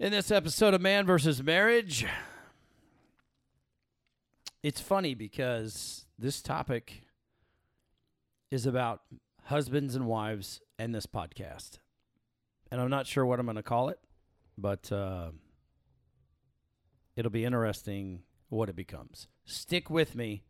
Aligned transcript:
In 0.00 0.12
this 0.12 0.30
episode 0.30 0.72
of 0.72 0.80
Man 0.80 1.04
versus 1.04 1.42
Marriage, 1.42 2.06
it's 4.62 4.80
funny 4.80 5.12
because 5.12 6.06
this 6.18 6.40
topic 6.40 7.02
is 8.50 8.64
about 8.64 9.02
husbands 9.44 9.94
and 9.94 10.06
wives 10.06 10.62
and 10.78 10.94
this 10.94 11.04
podcast. 11.04 11.80
And 12.70 12.80
I'm 12.80 12.88
not 12.88 13.06
sure 13.06 13.26
what 13.26 13.40
I'm 13.40 13.44
going 13.44 13.56
to 13.56 13.62
call 13.62 13.90
it, 13.90 13.98
but 14.56 14.90
uh, 14.90 15.32
it'll 17.14 17.30
be 17.30 17.44
interesting 17.44 18.22
what 18.48 18.70
it 18.70 18.76
becomes. 18.76 19.28
Stick 19.44 19.90
with 19.90 20.14
me. 20.16 20.44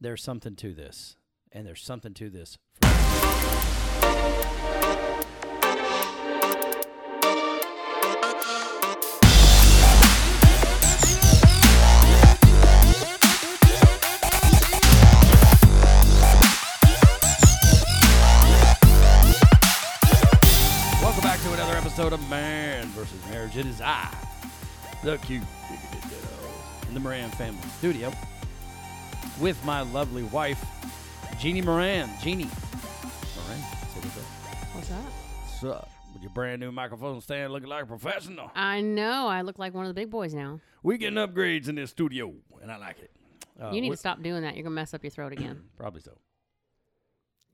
There's 0.00 0.22
something 0.22 0.54
to 0.54 0.74
this, 0.74 1.16
and 1.50 1.66
there's 1.66 1.82
something 1.82 2.14
to 2.14 2.30
this. 2.30 2.56
Welcome 2.80 4.69
versus 23.10 23.30
Marriage. 23.30 23.56
It 23.56 23.66
is 23.66 23.80
I, 23.80 24.14
the 25.02 25.16
bigoted 25.16 25.46
in 26.88 26.94
the 26.94 27.00
Moran 27.00 27.30
family 27.30 27.66
studio 27.78 28.12
with 29.40 29.62
my 29.64 29.80
lovely 29.80 30.22
wife, 30.24 30.64
Jeannie 31.38 31.62
Moran. 31.62 32.10
Jeannie 32.22 32.44
Moran, 32.44 33.60
what's 33.60 34.06
up. 34.06 34.22
What's 34.74 34.90
up? 34.90 35.04
What's 35.44 35.64
up? 35.64 35.90
With 36.12 36.22
your 36.22 36.32
brand 36.32 36.60
new 36.60 36.72
microphone 36.72 37.20
stand 37.20 37.52
looking 37.52 37.68
like 37.68 37.84
a 37.84 37.86
professional. 37.86 38.50
I 38.54 38.80
know. 38.80 39.28
I 39.28 39.42
look 39.42 39.58
like 39.58 39.74
one 39.74 39.86
of 39.86 39.88
the 39.88 40.00
big 40.00 40.10
boys 40.10 40.34
now. 40.34 40.60
We 40.82 40.98
getting 40.98 41.18
upgrades 41.18 41.68
in 41.68 41.76
this 41.76 41.90
studio, 41.90 42.34
and 42.60 42.70
I 42.70 42.76
like 42.78 42.98
it. 42.98 43.10
Uh, 43.60 43.70
you 43.70 43.80
need 43.80 43.90
to 43.90 43.96
stop 43.96 44.22
doing 44.22 44.42
that. 44.42 44.56
You're 44.56 44.64
gonna 44.64 44.74
mess 44.74 44.94
up 44.94 45.04
your 45.04 45.10
throat 45.10 45.32
again. 45.32 45.62
Probably 45.76 46.00
so. 46.00 46.18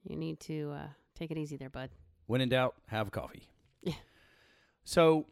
you 0.05 0.17
need 0.17 0.41
to 0.41 0.73
uh, 0.73 0.87
take 1.15 1.31
it 1.31 1.39
easy 1.39 1.57
there, 1.57 1.69
bud. 1.69 1.91
When 2.27 2.41
in 2.41 2.49
doubt, 2.49 2.75
have 2.87 3.11
coffee. 3.11 3.43
Yeah. 3.83 3.95
So 4.85 5.27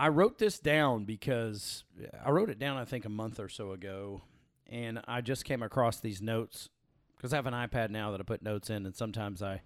I 0.00 0.08
wrote 0.08 0.38
this 0.38 0.58
down 0.58 1.04
because 1.04 1.84
I 2.24 2.30
wrote 2.30 2.48
it 2.48 2.58
down, 2.58 2.78
I 2.78 2.86
think, 2.86 3.04
a 3.04 3.10
month 3.10 3.38
or 3.38 3.50
so 3.50 3.72
ago. 3.72 4.22
And 4.66 5.02
I 5.06 5.20
just 5.20 5.44
came 5.44 5.62
across 5.62 6.00
these 6.00 6.22
notes 6.22 6.70
because 7.16 7.34
I 7.34 7.36
have 7.36 7.44
an 7.44 7.52
iPad 7.52 7.90
now 7.90 8.10
that 8.10 8.20
I 8.20 8.22
put 8.22 8.40
notes 8.40 8.70
in, 8.70 8.86
and 8.86 8.96
sometimes 8.96 9.42
I 9.42 9.60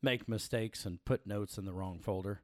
make 0.00 0.30
mistakes 0.30 0.86
and 0.86 1.04
put 1.04 1.26
notes 1.26 1.58
in 1.58 1.66
the 1.66 1.74
wrong 1.74 1.98
folder. 1.98 2.40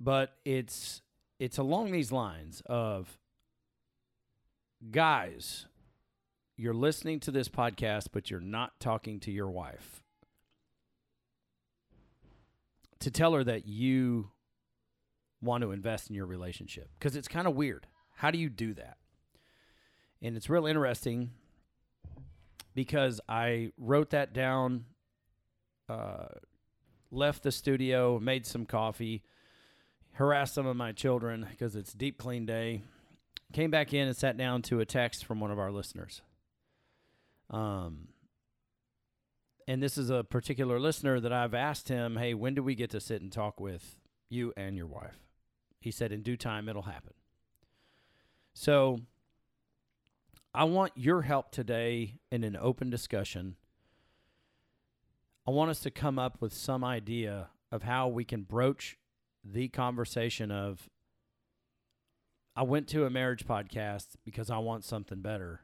But 0.00 0.38
it's 0.46 1.02
it's 1.38 1.58
along 1.58 1.92
these 1.92 2.10
lines 2.10 2.62
of 2.64 3.18
guys, 4.90 5.66
you're 6.56 6.72
listening 6.72 7.20
to 7.20 7.30
this 7.30 7.50
podcast, 7.50 8.08
but 8.12 8.30
you're 8.30 8.40
not 8.40 8.80
talking 8.80 9.20
to 9.20 9.30
your 9.30 9.50
wife 9.50 10.02
to 13.00 13.10
tell 13.10 13.34
her 13.34 13.44
that 13.44 13.66
you 13.66 14.30
want 15.42 15.62
to 15.62 15.72
invest 15.72 16.08
in 16.08 16.16
your 16.16 16.26
relationship 16.26 16.88
because 16.98 17.16
it's 17.16 17.28
kind 17.28 17.46
of 17.46 17.54
weird. 17.54 17.86
How 18.16 18.30
do 18.30 18.38
you 18.38 18.48
do 18.48 18.74
that? 18.74 18.96
And 20.22 20.36
it's 20.36 20.48
real 20.48 20.66
interesting 20.66 21.30
because 22.74 23.20
I 23.28 23.72
wrote 23.76 24.10
that 24.10 24.32
down, 24.32 24.84
uh, 25.88 26.26
left 27.10 27.42
the 27.42 27.52
studio, 27.52 28.18
made 28.20 28.46
some 28.46 28.64
coffee, 28.64 29.22
harassed 30.12 30.54
some 30.54 30.66
of 30.66 30.76
my 30.76 30.92
children 30.92 31.46
because 31.50 31.74
it's 31.74 31.92
deep 31.92 32.18
clean 32.18 32.46
day, 32.46 32.82
came 33.52 33.70
back 33.70 33.92
in 33.92 34.06
and 34.06 34.16
sat 34.16 34.36
down 34.36 34.62
to 34.62 34.80
a 34.80 34.86
text 34.86 35.24
from 35.24 35.40
one 35.40 35.50
of 35.50 35.58
our 35.58 35.72
listeners. 35.72 36.22
Um, 37.50 38.08
and 39.68 39.82
this 39.82 39.98
is 39.98 40.10
a 40.10 40.24
particular 40.24 40.80
listener 40.80 41.20
that 41.20 41.32
I've 41.32 41.54
asked 41.54 41.88
him, 41.88 42.16
"Hey, 42.16 42.34
when 42.34 42.54
do 42.54 42.62
we 42.62 42.74
get 42.74 42.90
to 42.90 43.00
sit 43.00 43.22
and 43.22 43.30
talk 43.30 43.60
with 43.60 43.98
you 44.28 44.52
and 44.56 44.76
your 44.76 44.86
wife?" 44.86 45.21
He 45.82 45.90
said, 45.90 46.12
"In 46.12 46.22
due 46.22 46.36
time, 46.36 46.68
it'll 46.68 46.82
happen." 46.82 47.14
So, 48.54 49.00
I 50.54 50.64
want 50.64 50.92
your 50.96 51.22
help 51.22 51.50
today 51.50 52.20
in 52.30 52.44
an 52.44 52.56
open 52.56 52.90
discussion. 52.90 53.56
I 55.46 55.50
want 55.50 55.70
us 55.70 55.80
to 55.80 55.90
come 55.90 56.18
up 56.18 56.40
with 56.40 56.52
some 56.52 56.84
idea 56.84 57.50
of 57.70 57.82
how 57.82 58.08
we 58.08 58.24
can 58.24 58.42
broach 58.42 58.98
the 59.42 59.68
conversation 59.68 60.50
of 60.50 60.88
I 62.54 62.62
went 62.62 62.86
to 62.88 63.06
a 63.06 63.10
marriage 63.10 63.46
podcast 63.46 64.16
because 64.24 64.50
I 64.50 64.58
want 64.58 64.84
something 64.84 65.22
better 65.22 65.62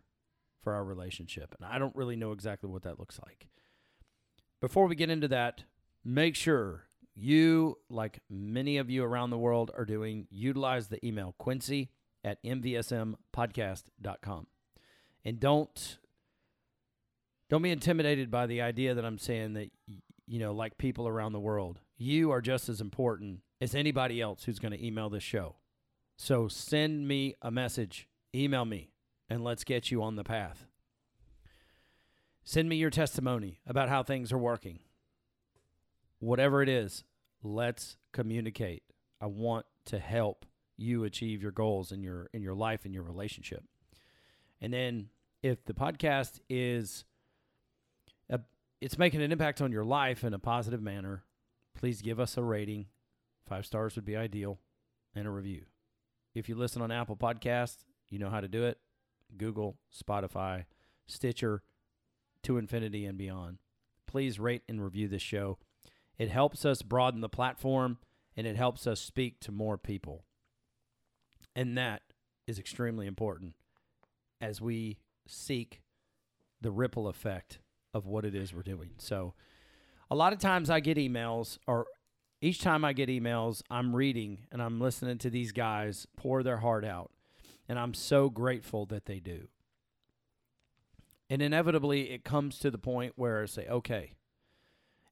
for 0.60 0.72
our 0.72 0.84
relationship, 0.84 1.54
and 1.58 1.70
I 1.70 1.78
don't 1.78 1.94
really 1.94 2.16
know 2.16 2.32
exactly 2.32 2.68
what 2.70 2.82
that 2.82 2.98
looks 2.98 3.20
like 3.24 3.48
before 4.60 4.86
we 4.86 4.94
get 4.94 5.10
into 5.10 5.28
that, 5.28 5.64
make 6.04 6.34
sure 6.34 6.87
you, 7.18 7.78
like 7.90 8.20
many 8.30 8.78
of 8.78 8.90
you 8.90 9.04
around 9.04 9.30
the 9.30 9.38
world 9.38 9.70
are 9.76 9.84
doing, 9.84 10.26
utilize 10.30 10.88
the 10.88 11.04
email 11.04 11.34
Quincy 11.38 11.90
at 12.24 12.42
mvsmpodcast.com. 12.44 14.46
And 15.24 15.40
don't 15.40 15.98
don't 17.50 17.62
be 17.62 17.70
intimidated 17.70 18.30
by 18.30 18.46
the 18.46 18.60
idea 18.60 18.94
that 18.94 19.04
I'm 19.04 19.18
saying 19.18 19.54
that 19.54 19.70
you 20.26 20.38
know, 20.38 20.52
like 20.52 20.76
people 20.76 21.08
around 21.08 21.32
the 21.32 21.40
world, 21.40 21.80
you 21.96 22.30
are 22.30 22.42
just 22.42 22.68
as 22.68 22.80
important 22.80 23.40
as 23.60 23.74
anybody 23.74 24.20
else 24.20 24.44
who's 24.44 24.58
going 24.58 24.72
to 24.72 24.86
email 24.86 25.08
this 25.08 25.22
show. 25.22 25.56
So 26.16 26.48
send 26.48 27.08
me 27.08 27.36
a 27.40 27.50
message, 27.50 28.08
email 28.34 28.64
me, 28.64 28.90
and 29.30 29.42
let's 29.42 29.64
get 29.64 29.90
you 29.90 30.02
on 30.02 30.16
the 30.16 30.24
path. 30.24 30.66
Send 32.44 32.68
me 32.68 32.76
your 32.76 32.90
testimony 32.90 33.60
about 33.66 33.88
how 33.88 34.02
things 34.02 34.32
are 34.32 34.38
working. 34.38 34.80
Whatever 36.20 36.62
it 36.62 36.68
is, 36.68 37.04
let's 37.42 37.96
communicate. 38.12 38.82
I 39.20 39.26
want 39.26 39.66
to 39.86 39.98
help 39.98 40.44
you 40.76 41.04
achieve 41.04 41.42
your 41.42 41.52
goals 41.52 41.92
in 41.92 42.02
your 42.02 42.28
in 42.32 42.42
your 42.42 42.54
life 42.54 42.84
and 42.84 42.94
your 42.94 43.02
relationship. 43.02 43.64
And 44.60 44.72
then 44.72 45.08
if 45.42 45.64
the 45.64 45.74
podcast 45.74 46.40
is 46.48 47.04
a, 48.28 48.40
it's 48.80 48.98
making 48.98 49.22
an 49.22 49.32
impact 49.32 49.60
on 49.60 49.72
your 49.72 49.84
life 49.84 50.24
in 50.24 50.34
a 50.34 50.38
positive 50.38 50.82
manner, 50.82 51.24
please 51.76 52.02
give 52.02 52.18
us 52.20 52.36
a 52.36 52.42
rating. 52.42 52.86
5 53.48 53.64
stars 53.64 53.96
would 53.96 54.04
be 54.04 54.16
ideal 54.16 54.58
and 55.14 55.26
a 55.26 55.30
review. 55.30 55.62
If 56.34 56.48
you 56.48 56.54
listen 56.54 56.82
on 56.82 56.92
Apple 56.92 57.16
Podcasts, 57.16 57.84
you 58.08 58.18
know 58.18 58.30
how 58.30 58.40
to 58.40 58.48
do 58.48 58.64
it. 58.64 58.78
Google, 59.36 59.78
Spotify, 59.92 60.64
Stitcher, 61.06 61.62
to 62.42 62.58
infinity 62.58 63.06
and 63.06 63.16
beyond. 63.16 63.58
Please 64.06 64.38
rate 64.38 64.62
and 64.68 64.82
review 64.82 65.08
this 65.08 65.22
show. 65.22 65.58
It 66.18 66.30
helps 66.30 66.64
us 66.64 66.82
broaden 66.82 67.20
the 67.20 67.28
platform 67.28 67.98
and 68.36 68.46
it 68.46 68.56
helps 68.56 68.86
us 68.86 69.00
speak 69.00 69.40
to 69.40 69.52
more 69.52 69.78
people. 69.78 70.24
And 71.54 71.76
that 71.78 72.02
is 72.46 72.58
extremely 72.58 73.06
important 73.06 73.54
as 74.40 74.60
we 74.60 74.98
seek 75.26 75.82
the 76.60 76.70
ripple 76.70 77.08
effect 77.08 77.58
of 77.94 78.06
what 78.06 78.24
it 78.24 78.34
is 78.34 78.54
we're 78.54 78.62
doing. 78.62 78.90
So, 78.98 79.34
a 80.10 80.14
lot 80.14 80.32
of 80.32 80.38
times 80.38 80.70
I 80.70 80.80
get 80.80 80.96
emails, 80.96 81.58
or 81.66 81.86
each 82.40 82.60
time 82.60 82.84
I 82.84 82.92
get 82.92 83.08
emails, 83.08 83.62
I'm 83.70 83.94
reading 83.94 84.46
and 84.50 84.62
I'm 84.62 84.80
listening 84.80 85.18
to 85.18 85.30
these 85.30 85.52
guys 85.52 86.06
pour 86.16 86.42
their 86.42 86.58
heart 86.58 86.84
out. 86.84 87.10
And 87.68 87.78
I'm 87.78 87.92
so 87.92 88.30
grateful 88.30 88.86
that 88.86 89.04
they 89.04 89.20
do. 89.20 89.48
And 91.28 91.42
inevitably, 91.42 92.10
it 92.10 92.24
comes 92.24 92.58
to 92.60 92.70
the 92.70 92.78
point 92.78 93.12
where 93.16 93.42
I 93.42 93.46
say, 93.46 93.66
okay. 93.68 94.12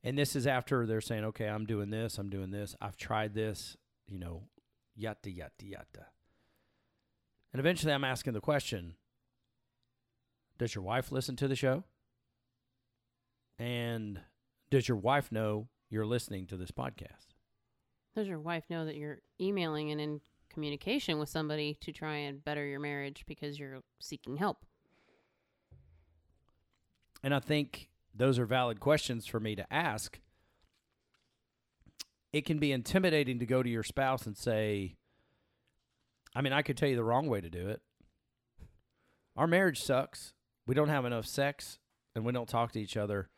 And 0.06 0.17
this 0.17 0.37
is 0.37 0.47
after 0.47 0.87
they're 0.87 1.00
saying, 1.00 1.25
okay, 1.25 1.47
I'm 1.47 1.67
doing 1.67 1.91
this, 1.91 2.17
I'm 2.17 2.31
doing 2.31 2.53
this, 2.53 2.76
I've 2.81 2.97
tried 2.97 3.35
this, 3.35 3.76
you 4.06 4.20
know, 4.20 4.44
yada, 4.94 5.29
yada, 5.29 5.50
yada. 5.61 6.06
And 7.53 7.58
eventually 7.58 7.93
I'm 7.93 8.05
asking 8.05 8.32
the 8.32 8.41
question 8.41 8.94
Does 10.58 10.76
your 10.76 10.85
wife 10.85 11.11
listen 11.11 11.35
to 11.37 11.49
the 11.49 11.56
show? 11.56 11.82
And 13.58 14.20
does 14.70 14.87
your 14.87 14.97
wife 14.97 15.32
know 15.32 15.67
you're 15.91 16.06
listening 16.06 16.47
to 16.47 16.56
this 16.56 16.70
podcast? 16.70 17.35
Does 18.14 18.29
your 18.29 18.38
wife 18.38 18.62
know 18.70 18.85
that 18.85 18.94
you're 18.94 19.23
emailing 19.41 19.91
and 19.91 20.00
in 20.00 20.20
communication 20.49 21.19
with 21.19 21.31
somebody 21.31 21.79
to 21.81 21.91
try 21.91 22.14
and 22.14 22.44
better 22.44 22.64
your 22.64 22.79
marriage 22.79 23.25
because 23.26 23.58
you're 23.58 23.81
seeking 23.99 24.37
help? 24.37 24.64
And 27.25 27.35
I 27.35 27.41
think 27.41 27.88
those 28.17 28.39
are 28.39 28.47
valid 28.47 28.81
questions 28.81 29.27
for 29.27 29.41
me 29.41 29.55
to 29.57 29.73
ask. 29.73 30.19
It 32.33 32.45
can 32.45 32.59
be 32.59 32.73
intimidating 32.73 33.39
to 33.39 33.47
go 33.47 33.63
to 33.63 33.69
your 33.69 33.83
spouse 33.83 34.27
and 34.27 34.37
say, 34.37 34.97
I 36.35 36.43
mean, 36.43 36.53
I 36.53 36.63
could 36.63 36.77
tell 36.77 36.89
you 36.89 36.97
the 36.97 37.05
wrong 37.05 37.29
way 37.29 37.41
to 37.41 37.49
do 37.49 37.69
it. 37.69 37.81
Our 39.37 39.47
marriage 39.47 39.83
sucks. 39.83 40.35
We 40.67 40.75
don't 40.75 40.89
have 40.89 41.05
enough 41.05 41.27
sex 41.27 41.79
and 42.15 42.25
we 42.25 42.33
don't 42.33 42.49
talk 42.49 42.73
to 42.73 42.81
each 42.81 42.97
other. 42.97 43.29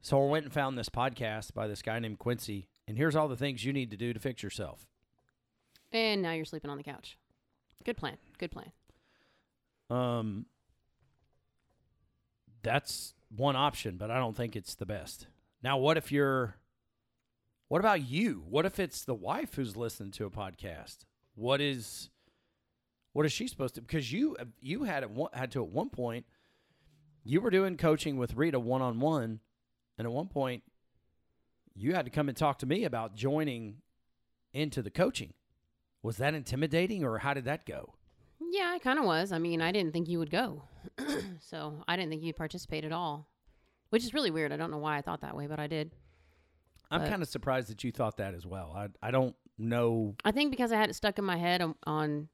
So 0.00 0.22
I 0.22 0.28
went 0.28 0.44
and 0.44 0.54
found 0.54 0.78
this 0.78 0.88
podcast 0.88 1.52
by 1.52 1.66
this 1.66 1.82
guy 1.82 1.98
named 1.98 2.18
Quincy. 2.18 2.68
And 2.88 2.96
here's 2.96 3.14
all 3.14 3.28
the 3.28 3.36
things 3.36 3.64
you 3.64 3.72
need 3.72 3.90
to 3.90 3.96
do 3.96 4.12
to 4.12 4.20
fix 4.20 4.42
yourself. 4.42 4.86
And 5.92 6.22
now 6.22 6.32
you're 6.32 6.44
sleeping 6.44 6.70
on 6.70 6.76
the 6.76 6.82
couch. 6.82 7.18
Good 7.84 7.96
plan. 7.96 8.16
Good 8.38 8.50
plan. 8.50 8.72
Um, 9.90 10.46
that's 12.62 13.14
one 13.34 13.56
option, 13.56 13.96
but 13.96 14.10
I 14.10 14.18
don't 14.18 14.36
think 14.36 14.56
it's 14.56 14.74
the 14.74 14.86
best. 14.86 15.26
Now, 15.62 15.78
what 15.78 15.96
if 15.96 16.10
you're, 16.10 16.56
what 17.68 17.80
about 17.80 18.08
you? 18.08 18.44
What 18.48 18.66
if 18.66 18.78
it's 18.78 19.04
the 19.04 19.14
wife 19.14 19.54
who's 19.54 19.76
listening 19.76 20.10
to 20.12 20.26
a 20.26 20.30
podcast? 20.30 20.98
What 21.34 21.60
is, 21.60 22.10
what 23.12 23.26
is 23.26 23.32
she 23.32 23.46
supposed 23.46 23.76
to? 23.76 23.80
Because 23.80 24.12
you, 24.12 24.36
you 24.60 24.84
had 24.84 25.14
one, 25.14 25.30
had 25.32 25.52
to 25.52 25.62
at 25.62 25.70
one 25.70 25.90
point, 25.90 26.26
you 27.22 27.40
were 27.40 27.50
doing 27.50 27.76
coaching 27.76 28.16
with 28.16 28.34
Rita 28.34 28.58
one 28.58 28.82
on 28.82 28.98
one, 28.98 29.40
and 29.98 30.06
at 30.06 30.12
one 30.12 30.28
point, 30.28 30.62
you 31.74 31.94
had 31.94 32.06
to 32.06 32.10
come 32.10 32.28
and 32.28 32.36
talk 32.36 32.58
to 32.58 32.66
me 32.66 32.84
about 32.84 33.14
joining 33.14 33.76
into 34.52 34.82
the 34.82 34.90
coaching. 34.90 35.34
Was 36.02 36.16
that 36.16 36.34
intimidating, 36.34 37.04
or 37.04 37.18
how 37.18 37.34
did 37.34 37.44
that 37.44 37.66
go? 37.66 37.94
Yeah, 38.40 38.70
I 38.74 38.78
kind 38.78 38.98
of 38.98 39.04
was. 39.04 39.32
I 39.32 39.38
mean, 39.38 39.60
I 39.60 39.72
didn't 39.72 39.92
think 39.92 40.08
you 40.08 40.18
would 40.18 40.30
go. 40.30 40.62
so 41.40 41.82
I 41.86 41.96
didn't 41.96 42.10
think 42.10 42.22
you'd 42.22 42.36
participate 42.36 42.84
at 42.84 42.92
all, 42.92 43.28
which 43.90 44.04
is 44.04 44.14
really 44.14 44.30
weird. 44.30 44.52
I 44.52 44.56
don't 44.56 44.70
know 44.70 44.78
why 44.78 44.96
I 44.96 45.02
thought 45.02 45.20
that 45.20 45.36
way, 45.36 45.46
but 45.46 45.60
I 45.60 45.66
did. 45.66 45.92
I'm 46.90 47.06
kind 47.06 47.22
of 47.22 47.28
surprised 47.28 47.68
that 47.68 47.84
you 47.84 47.92
thought 47.92 48.16
that 48.16 48.34
as 48.34 48.44
well. 48.44 48.72
I 48.76 48.88
I 49.06 49.10
don't 49.12 49.36
know. 49.58 50.16
I 50.24 50.32
think 50.32 50.50
because 50.50 50.72
I 50.72 50.76
had 50.76 50.90
it 50.90 50.94
stuck 50.94 51.18
in 51.18 51.24
my 51.24 51.36
head 51.36 51.60
on, 51.62 51.74
on 51.86 52.28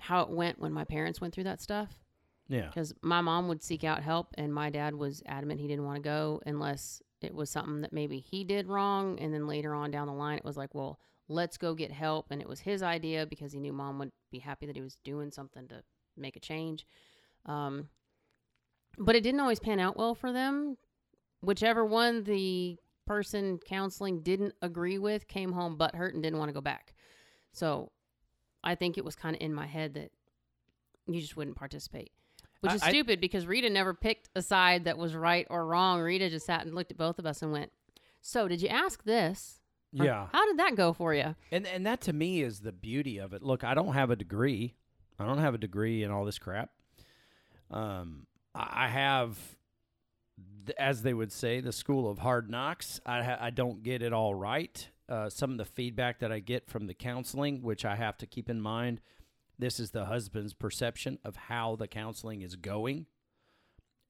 how 0.00 0.22
it 0.22 0.30
went 0.30 0.58
when 0.58 0.72
my 0.72 0.84
parents 0.84 1.20
went 1.20 1.34
through 1.34 1.44
that 1.44 1.60
stuff. 1.60 2.00
Yeah, 2.48 2.66
Because 2.68 2.94
my 3.02 3.20
mom 3.20 3.48
would 3.48 3.62
seek 3.62 3.82
out 3.82 4.02
help, 4.02 4.28
and 4.38 4.54
my 4.54 4.70
dad 4.70 4.94
was 4.94 5.22
adamant 5.26 5.60
he 5.60 5.66
didn't 5.66 5.84
want 5.84 5.96
to 5.96 6.02
go 6.02 6.40
unless 6.46 7.02
it 7.20 7.34
was 7.34 7.50
something 7.50 7.80
that 7.80 7.92
maybe 7.92 8.20
he 8.20 8.44
did 8.44 8.68
wrong. 8.68 9.18
And 9.18 9.34
then 9.34 9.48
later 9.48 9.74
on 9.74 9.90
down 9.90 10.06
the 10.06 10.12
line, 10.12 10.38
it 10.38 10.44
was 10.44 10.56
like, 10.56 10.72
well, 10.72 11.00
let's 11.28 11.56
go 11.56 11.74
get 11.74 11.90
help. 11.90 12.26
And 12.30 12.40
it 12.40 12.48
was 12.48 12.60
his 12.60 12.82
idea 12.84 13.26
because 13.26 13.52
he 13.52 13.58
knew 13.58 13.72
mom 13.72 13.98
would 13.98 14.12
be 14.30 14.38
happy 14.38 14.66
that 14.66 14.76
he 14.76 14.82
was 14.82 14.96
doing 15.04 15.30
something 15.30 15.68
to 15.68 15.82
make 16.16 16.36
a 16.36 16.40
change. 16.40 16.86
Um, 17.44 17.88
but 18.98 19.14
it 19.14 19.22
didn't 19.22 19.40
always 19.40 19.60
pan 19.60 19.80
out 19.80 19.96
well 19.96 20.14
for 20.14 20.32
them. 20.32 20.76
Whichever 21.40 21.84
one 21.84 22.24
the 22.24 22.78
person 23.06 23.58
counseling 23.58 24.20
didn't 24.20 24.54
agree 24.62 24.98
with 24.98 25.28
came 25.28 25.52
home 25.52 25.78
butthurt 25.78 26.14
and 26.14 26.22
didn't 26.22 26.38
want 26.38 26.48
to 26.48 26.54
go 26.54 26.60
back. 26.60 26.94
So 27.52 27.92
I 28.64 28.74
think 28.74 28.98
it 28.98 29.04
was 29.04 29.14
kind 29.14 29.36
of 29.36 29.42
in 29.42 29.54
my 29.54 29.66
head 29.66 29.94
that 29.94 30.10
you 31.06 31.20
just 31.20 31.36
wouldn't 31.36 31.56
participate. 31.56 32.10
Which 32.60 32.72
is 32.72 32.82
I- 32.82 32.88
stupid 32.88 33.20
because 33.20 33.46
Rita 33.46 33.70
never 33.70 33.94
picked 33.94 34.28
a 34.34 34.42
side 34.42 34.84
that 34.84 34.98
was 34.98 35.14
right 35.14 35.46
or 35.50 35.66
wrong. 35.66 36.00
Rita 36.00 36.30
just 36.30 36.46
sat 36.46 36.66
and 36.66 36.74
looked 36.74 36.90
at 36.90 36.96
both 36.96 37.18
of 37.18 37.26
us 37.26 37.42
and 37.42 37.52
went, 37.52 37.70
So, 38.20 38.48
did 38.48 38.60
you 38.60 38.68
ask 38.68 39.04
this? 39.04 39.55
Yeah, 39.92 40.26
How 40.32 40.44
did 40.46 40.58
that 40.58 40.74
go 40.76 40.92
for 40.92 41.14
you? 41.14 41.34
and 41.50 41.66
and 41.66 41.86
that 41.86 42.02
to 42.02 42.12
me 42.12 42.42
is 42.42 42.60
the 42.60 42.72
beauty 42.72 43.18
of 43.18 43.32
it. 43.32 43.42
Look, 43.42 43.64
I 43.64 43.74
don't 43.74 43.94
have 43.94 44.10
a 44.10 44.16
degree. 44.16 44.74
I 45.18 45.24
don't 45.24 45.38
have 45.38 45.54
a 45.54 45.58
degree 45.58 46.02
in 46.02 46.10
all 46.10 46.24
this 46.24 46.38
crap. 46.38 46.70
Um, 47.70 48.26
I 48.54 48.84
I 48.84 48.88
have, 48.88 49.38
as 50.78 51.02
they 51.02 51.14
would 51.14 51.32
say, 51.32 51.60
the 51.60 51.72
school 51.72 52.10
of 52.10 52.18
hard 52.18 52.50
knocks. 52.50 53.00
I 53.06 53.22
ha- 53.22 53.38
I 53.40 53.50
don't 53.50 53.82
get 53.82 54.02
it 54.02 54.12
all 54.12 54.34
right. 54.34 54.88
Uh, 55.08 55.30
some 55.30 55.52
of 55.52 55.58
the 55.58 55.64
feedback 55.64 56.18
that 56.18 56.32
I 56.32 56.40
get 56.40 56.68
from 56.68 56.86
the 56.88 56.94
counseling, 56.94 57.62
which 57.62 57.84
I 57.84 57.94
have 57.96 58.18
to 58.18 58.26
keep 58.26 58.50
in 58.50 58.60
mind, 58.60 59.00
this 59.58 59.78
is 59.80 59.92
the 59.92 60.06
husband's 60.06 60.52
perception 60.52 61.18
of 61.24 61.36
how 61.36 61.76
the 61.76 61.86
counseling 61.86 62.42
is 62.42 62.56
going 62.56 63.06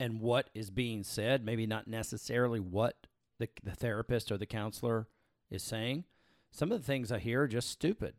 and 0.00 0.20
what 0.20 0.49
is 0.55 0.70
being 0.70 1.05
said. 1.05 1.44
Maybe 1.44 1.67
not 1.67 1.87
necessarily 1.87 2.61
what 2.61 3.06
the, 3.38 3.49
the 3.62 3.75
therapist 3.76 4.32
or 4.32 4.38
the 4.38 4.46
counselor 4.46 5.06
is 5.50 5.62
saying. 5.62 6.04
Some 6.50 6.72
of 6.72 6.78
the 6.81 6.87
things 6.87 7.12
I 7.12 7.19
hear 7.19 7.43
are 7.43 7.48
just 7.48 7.69
stupid. 7.70 8.14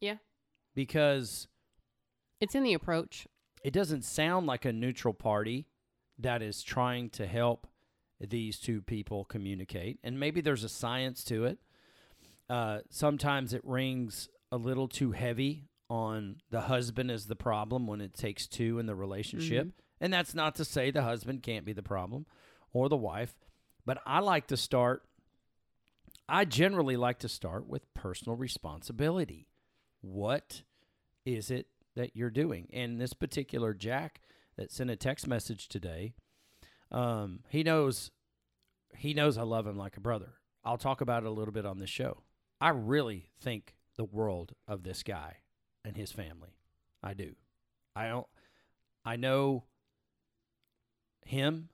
Yeah. 0.00 0.16
Because 0.74 1.48
It's 2.40 2.54
in 2.54 2.62
the 2.62 2.74
approach. 2.74 3.26
it 3.64 3.72
doesn't 3.72 4.02
sound 4.02 4.46
like 4.46 4.64
a 4.64 4.72
neutral 4.72 5.14
party 5.14 5.66
that 6.18 6.42
is 6.42 6.62
trying 6.62 7.10
to 7.10 7.26
help 7.26 7.66
these 8.20 8.58
two 8.58 8.82
people 8.82 9.24
communicate. 9.24 9.98
And 10.02 10.18
maybe 10.20 10.40
there's 10.40 10.64
a 10.64 10.68
science 10.68 11.24
to 11.24 11.44
it. 11.44 11.58
Uh, 12.50 12.80
sometimes 12.90 13.52
it 13.52 13.64
rings 13.64 14.28
a 14.50 14.56
little 14.56 14.88
too 14.88 15.12
heavy 15.12 15.68
on 15.90 16.36
the 16.50 16.62
husband 16.62 17.10
as 17.10 17.26
the 17.26 17.36
problem 17.36 17.86
when 17.86 18.00
it 18.00 18.14
takes 18.14 18.46
two 18.46 18.78
in 18.78 18.86
the 18.86 18.94
relationship. 18.94 19.66
Mhm. 19.68 19.72
And 20.00 20.12
that's 20.12 20.34
not 20.34 20.54
to 20.56 20.64
say 20.64 20.90
the 20.90 21.02
husband 21.02 21.42
can't 21.42 21.64
be 21.64 21.72
the 21.72 21.82
problem 21.82 22.26
or 22.72 22.88
the 22.88 22.96
wife. 22.96 23.34
But 23.84 24.00
I 24.06 24.20
like 24.20 24.46
to 24.48 24.56
start, 24.56 25.07
I 26.28 26.44
generally 26.44 26.96
like 26.96 27.18
to 27.20 27.28
start 27.28 27.66
with 27.66 27.92
personal 27.94 28.36
responsibility. 28.36 29.48
What 30.00 30.62
is 31.24 31.50
it 31.50 31.68
that 31.96 32.14
you're 32.14 32.30
doing? 32.30 32.68
And 32.72 33.00
this 33.00 33.14
particular 33.14 33.72
Jack 33.72 34.20
that 34.56 34.70
sent 34.70 34.90
a 34.90 34.96
text 34.96 35.26
message 35.26 35.68
today, 35.68 36.14
um, 36.90 37.40
he 37.48 37.62
knows 37.62 38.10
he 38.96 39.14
knows 39.14 39.38
I 39.38 39.42
love 39.42 39.66
him 39.66 39.76
like 39.76 39.96
a 39.96 40.00
brother. 40.00 40.34
I'll 40.64 40.78
talk 40.78 41.00
about 41.00 41.22
it 41.22 41.26
a 41.26 41.32
little 41.32 41.52
bit 41.52 41.66
on 41.66 41.78
this 41.78 41.90
show. 41.90 42.22
I 42.60 42.70
really 42.70 43.30
think 43.40 43.74
the 43.96 44.04
world 44.04 44.52
of 44.66 44.82
this 44.82 45.02
guy 45.02 45.36
and 45.84 45.96
his 45.96 46.12
family. 46.12 46.56
I 47.02 47.14
do. 47.14 47.34
I 47.94 48.08
don't 48.08 48.26
I 49.04 49.16
know 49.16 49.64
him 51.24 51.70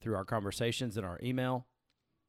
through 0.00 0.14
our 0.14 0.24
conversations 0.24 0.96
and 0.96 1.06
our 1.06 1.18
email. 1.22 1.66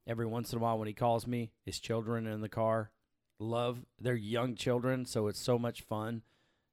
Every 0.08 0.26
once 0.26 0.54
in 0.54 0.60
a 0.60 0.62
while 0.62 0.80
when 0.80 0.88
he 0.88 0.94
calls 0.94 1.28
me, 1.28 1.52
his 1.66 1.80
children 1.80 2.26
in 2.26 2.42
the 2.42 2.50
car 2.50 2.92
love 3.40 3.86
they're 4.00 4.16
young 4.16 4.56
children, 4.56 5.06
so 5.06 5.28
it's 5.28 5.40
so 5.40 5.60
much 5.60 5.82
fun 5.82 6.24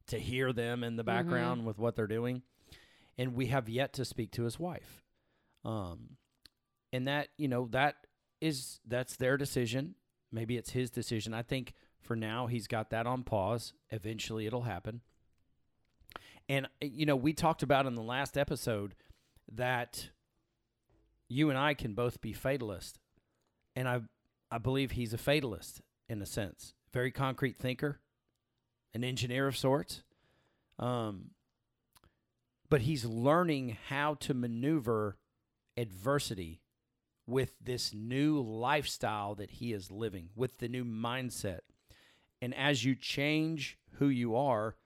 to 0.06 0.19
hear 0.19 0.52
them 0.52 0.84
in 0.84 0.96
the 0.96 1.04
background 1.04 1.66
with 1.66 1.78
what 1.78 1.96
they're 1.96 2.06
doing. 2.06 2.42
And 3.19 3.34
we 3.34 3.46
have 3.46 3.69
yet 3.69 3.92
to 3.94 4.04
speak 4.04 4.31
to 4.32 4.44
his 4.44 4.58
wife. 4.58 5.02
Um 5.64 6.16
and 6.92 7.08
that, 7.08 7.28
you 7.36 7.48
know, 7.48 7.69
that 7.72 7.96
is 8.40 8.81
that's 8.86 9.16
their 9.16 9.37
decision. 9.37 9.94
Maybe 10.30 10.56
it's 10.56 10.70
his 10.70 10.90
decision. 10.90 11.34
I 11.34 11.42
think 11.42 11.75
for 12.00 12.16
now 12.16 12.46
he's 12.46 12.66
got 12.66 12.90
that 12.90 13.06
on 13.06 13.25
pause. 13.25 13.72
Eventually 13.90 14.46
it'll 14.46 14.62
happen. 14.62 15.00
And 16.48 16.66
uh, 16.66 16.87
you 16.87 17.06
know, 17.06 17.16
we 17.16 17.32
talked 17.32 17.62
about 17.62 17.87
in 17.87 17.94
the 17.94 18.02
last 18.02 18.37
episode 18.37 18.94
that 19.50 20.10
you 21.28 21.50
and 21.50 21.58
I 21.58 21.75
can 21.75 21.94
both 21.94 22.20
be 22.20 22.32
fatalist. 22.32 22.98
And 23.76 23.88
I 23.88 24.00
I 24.50 24.59
believe 24.59 24.93
he's 24.93 25.12
a 25.12 25.19
fatalist 25.19 25.82
in 26.09 26.23
a 26.23 26.26
sense. 26.26 26.75
Very 26.93 27.11
concrete 27.11 27.59
thinker, 27.59 28.00
an 28.93 29.04
engineer 29.04 29.47
of 29.47 29.57
sorts. 29.57 30.02
Um 30.78 31.31
but 32.71 32.83
he's 32.83 33.04
learning 33.04 33.76
how 33.88 34.14
to 34.14 34.35
maneuver 34.35 35.19
adversity 35.76 36.61
with 37.26 37.54
this 37.61 37.95
new 37.95 38.40
lifestyle 38.40 39.35
that 39.35 39.52
he 39.52 39.73
is 39.73 39.90
living, 39.90 40.31
with 40.35 40.59
the 40.59 40.69
new 40.69 40.85
mindset. 40.85 41.61
And 42.43 42.54
as 42.54 42.85
you 42.85 42.95
change 42.95 43.78
who 43.93 44.09
you 44.09 44.37
are, 44.37 44.76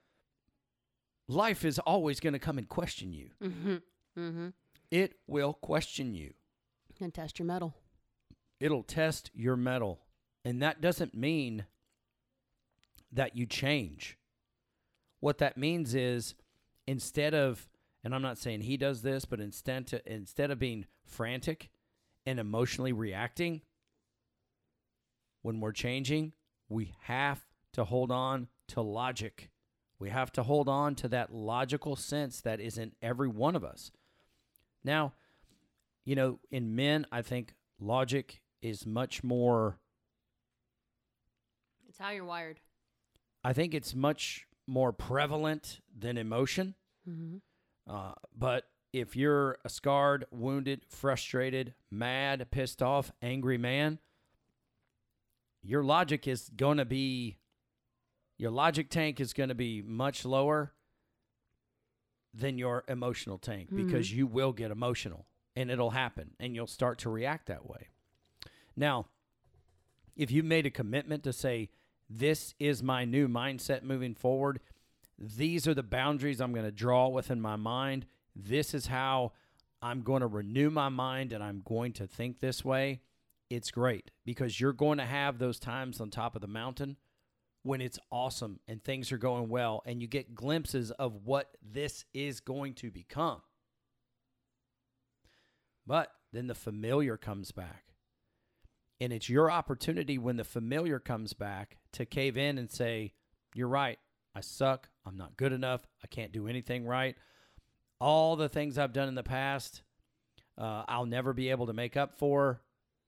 life 1.27 1.65
is 1.65 1.79
always 1.79 2.21
going 2.21 2.35
to 2.35 2.39
come 2.39 2.59
and 2.59 2.69
question 2.69 3.13
you. 3.13 3.31
Mm-hmm. 3.43 3.77
Mm-hmm. 4.19 4.49
It 4.91 5.15
will 5.27 5.55
question 5.55 6.15
you. 6.15 6.35
And 7.01 7.13
test 7.13 7.39
your 7.39 7.47
mettle. 7.47 7.75
It'll 8.61 8.83
test 8.83 9.31
your 9.35 9.57
mettle. 9.57 10.01
And 10.45 10.63
that 10.63 10.81
doesn't 10.81 11.15
mean 11.15 11.67
that 13.13 13.37
you 13.37 13.47
change. 13.47 14.19
What 15.21 15.39
that 15.39 15.57
means 15.57 15.95
is 15.95 16.35
instead 16.87 17.35
of 17.35 17.69
and 18.05 18.15
I'm 18.15 18.23
not 18.23 18.39
saying 18.39 18.61
he 18.61 18.77
does 18.77 19.03
this, 19.03 19.25
but 19.25 19.41
instead 19.41 19.87
to 19.89 20.13
instead 20.13 20.51
of 20.51 20.59
being 20.59 20.87
frantic 21.05 21.71
and 22.25 22.39
emotionally 22.39 22.93
reacting 22.93 23.63
when 25.43 25.61
we're 25.61 25.73
changing, 25.73 26.33
we 26.69 26.95
have 27.03 27.45
to 27.73 27.85
hold 27.85 28.11
on 28.11 28.49
to 28.69 28.81
logic. 28.81 29.51
We 29.99 30.11
have 30.11 30.31
to 30.33 30.43
hold 30.43 30.69
on 30.69 30.95
to 30.97 31.09
that 31.09 31.35
logical 31.35 31.97
sense 31.97 32.41
that 32.43 32.61
is 32.61 32.79
in 32.79 32.93
every 33.03 33.29
one 33.29 33.57
of 33.57 33.65
us. 33.65 33.91
Now, 34.85 35.15
you 36.05 36.15
know, 36.15 36.39
in 36.51 36.77
men, 36.77 37.05
I 37.11 37.23
think 37.23 37.55
logic 37.81 38.41
is 38.63 38.87
much 38.87 39.23
more 39.23 39.79
It's 41.89 41.99
how 41.99 42.11
you're 42.11 42.25
wired. 42.25 42.61
I 43.45 43.53
think 43.53 43.75
it's 43.75 43.95
much 43.95 44.47
more 44.67 44.93
prevalent 44.93 45.81
than 45.97 46.19
emotion. 46.19 46.75
Mm-hmm. 47.09 47.37
Uh, 47.91 48.13
but 48.37 48.65
if 48.93 49.17
you're 49.17 49.59
a 49.65 49.69
scarred, 49.69 50.27
wounded, 50.31 50.83
frustrated, 50.89 51.75
mad, 51.91 52.51
pissed 52.51 52.83
off, 52.83 53.13
angry 53.23 53.59
man, 53.59 53.99
your 55.63 55.83
logic 55.83 56.29
is 56.29 56.51
going 56.55 56.79
to 56.79 56.85
be, 56.85 57.39
your 58.37 58.51
logic 58.51 58.91
tank 58.91 59.21
is 59.21 59.33
going 59.33 59.49
to 59.49 59.55
be 59.55 59.83
much 59.83 60.25
lower 60.25 60.73
than 62.35 62.59
your 62.59 62.85
emotional 62.89 63.39
tank 63.39 63.69
because 63.75 64.13
you 64.13 64.27
will 64.27 64.53
get 64.53 64.71
emotional 64.71 65.27
and 65.57 65.71
it'll 65.71 65.91
happen 65.91 66.31
and 66.39 66.55
you'll 66.55 66.67
start 66.67 66.99
to 66.99 67.11
react 67.11 67.47
that 67.47 67.67
way. 67.69 67.89
Now, 68.79 69.07
if 70.17 70.31
you 70.31 70.45
made 70.45 70.65
a 70.65 70.71
commitment 70.71 71.25
to 71.25 71.33
say, 71.33 71.69
This 72.09 72.55
is 72.61 72.83
my 72.83 73.05
new 73.05 73.29
mindset 73.29 73.83
moving 73.83 74.15
forward. 74.15 74.61
These 75.19 75.67
are 75.67 75.75
the 75.75 75.83
boundaries 75.83 76.41
I'm 76.41 76.53
going 76.53 76.65
to 76.65 76.71
draw 76.71 77.09
within 77.09 77.41
my 77.41 77.57
mind. 77.57 78.07
This 78.37 78.73
is 78.73 78.87
how 78.87 79.33
I'm 79.83 80.03
going 80.03 80.21
to 80.21 80.29
renew 80.29 80.71
my 80.71 80.89
mind 80.89 81.33
and 81.33 81.43
I'm 81.43 81.63
going 81.65 81.93
to 81.95 82.07
think 82.07 82.39
this 82.39 82.65
way. 82.65 83.01
It's 83.51 83.73
great 83.73 84.13
because 84.25 84.61
you're 84.61 84.73
going 84.73 84.99
to 84.99 85.05
have 85.05 85.39
those 85.39 85.59
times 85.59 86.01
on 86.01 86.11
top 86.11 86.37
of 86.37 86.41
the 86.41 86.47
mountain 86.47 86.97
when 87.65 87.81
it's 87.81 87.99
awesome 88.13 88.61
and 88.69 88.83
things 88.83 89.11
are 89.11 89.19
going 89.19 89.49
well 89.49 89.83
and 89.85 90.01
you 90.01 90.07
get 90.07 90.37
glimpses 90.37 90.93
of 90.93 91.25
what 91.25 91.57
this 91.61 92.05
is 92.15 92.39
going 92.39 92.75
to 92.75 92.91
become. 92.93 93.41
But 95.85 96.13
then 96.33 96.47
the 96.47 96.55
familiar 96.55 97.17
comes 97.17 97.51
back. 97.51 97.88
And 99.01 99.13
it's 99.13 99.29
your 99.29 99.51
opportunity 99.51 100.19
when 100.19 100.37
the 100.37 100.45
familiar 100.45 100.99
comes 100.99 101.33
back 101.33 101.79
to 101.93 102.05
cave 102.05 102.37
in 102.37 102.59
and 102.59 102.71
say, 102.71 103.13
You're 103.55 103.69
right. 103.69 103.99
I 104.35 104.41
suck. 104.41 104.89
I'm 105.07 105.17
not 105.17 105.37
good 105.37 105.53
enough. 105.53 105.87
I 106.03 106.07
can't 106.07 106.33
do 106.33 106.49
anything 106.49 106.85
right. 106.85 107.17
All 108.01 108.37
the 108.37 108.49
things 108.49 108.79
I've 108.79 108.93
done 108.93 109.09
in 109.09 109.15
the 109.15 109.23
past, 109.23 109.83
uh, 110.57 110.85
I'll 110.87 111.07
never 111.07 111.33
be 111.33 111.51
able 111.51 111.67
to 111.67 111.73
make 111.73 111.97
up 111.97 112.19
for. 112.19 112.61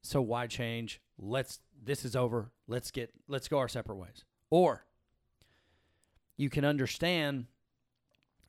So 0.03 0.23
why 0.23 0.47
change? 0.47 1.01
Let's. 1.19 1.61
This 1.83 2.05
is 2.05 2.17
over. 2.17 2.51
Let's 2.67 2.91
get. 2.91 3.13
Let's 3.29 3.49
go 3.49 3.59
our 3.59 3.69
separate 3.69 3.97
ways. 3.97 4.25
Or 4.51 4.85
you 6.37 6.51
can 6.51 6.65
understand, 6.65 7.47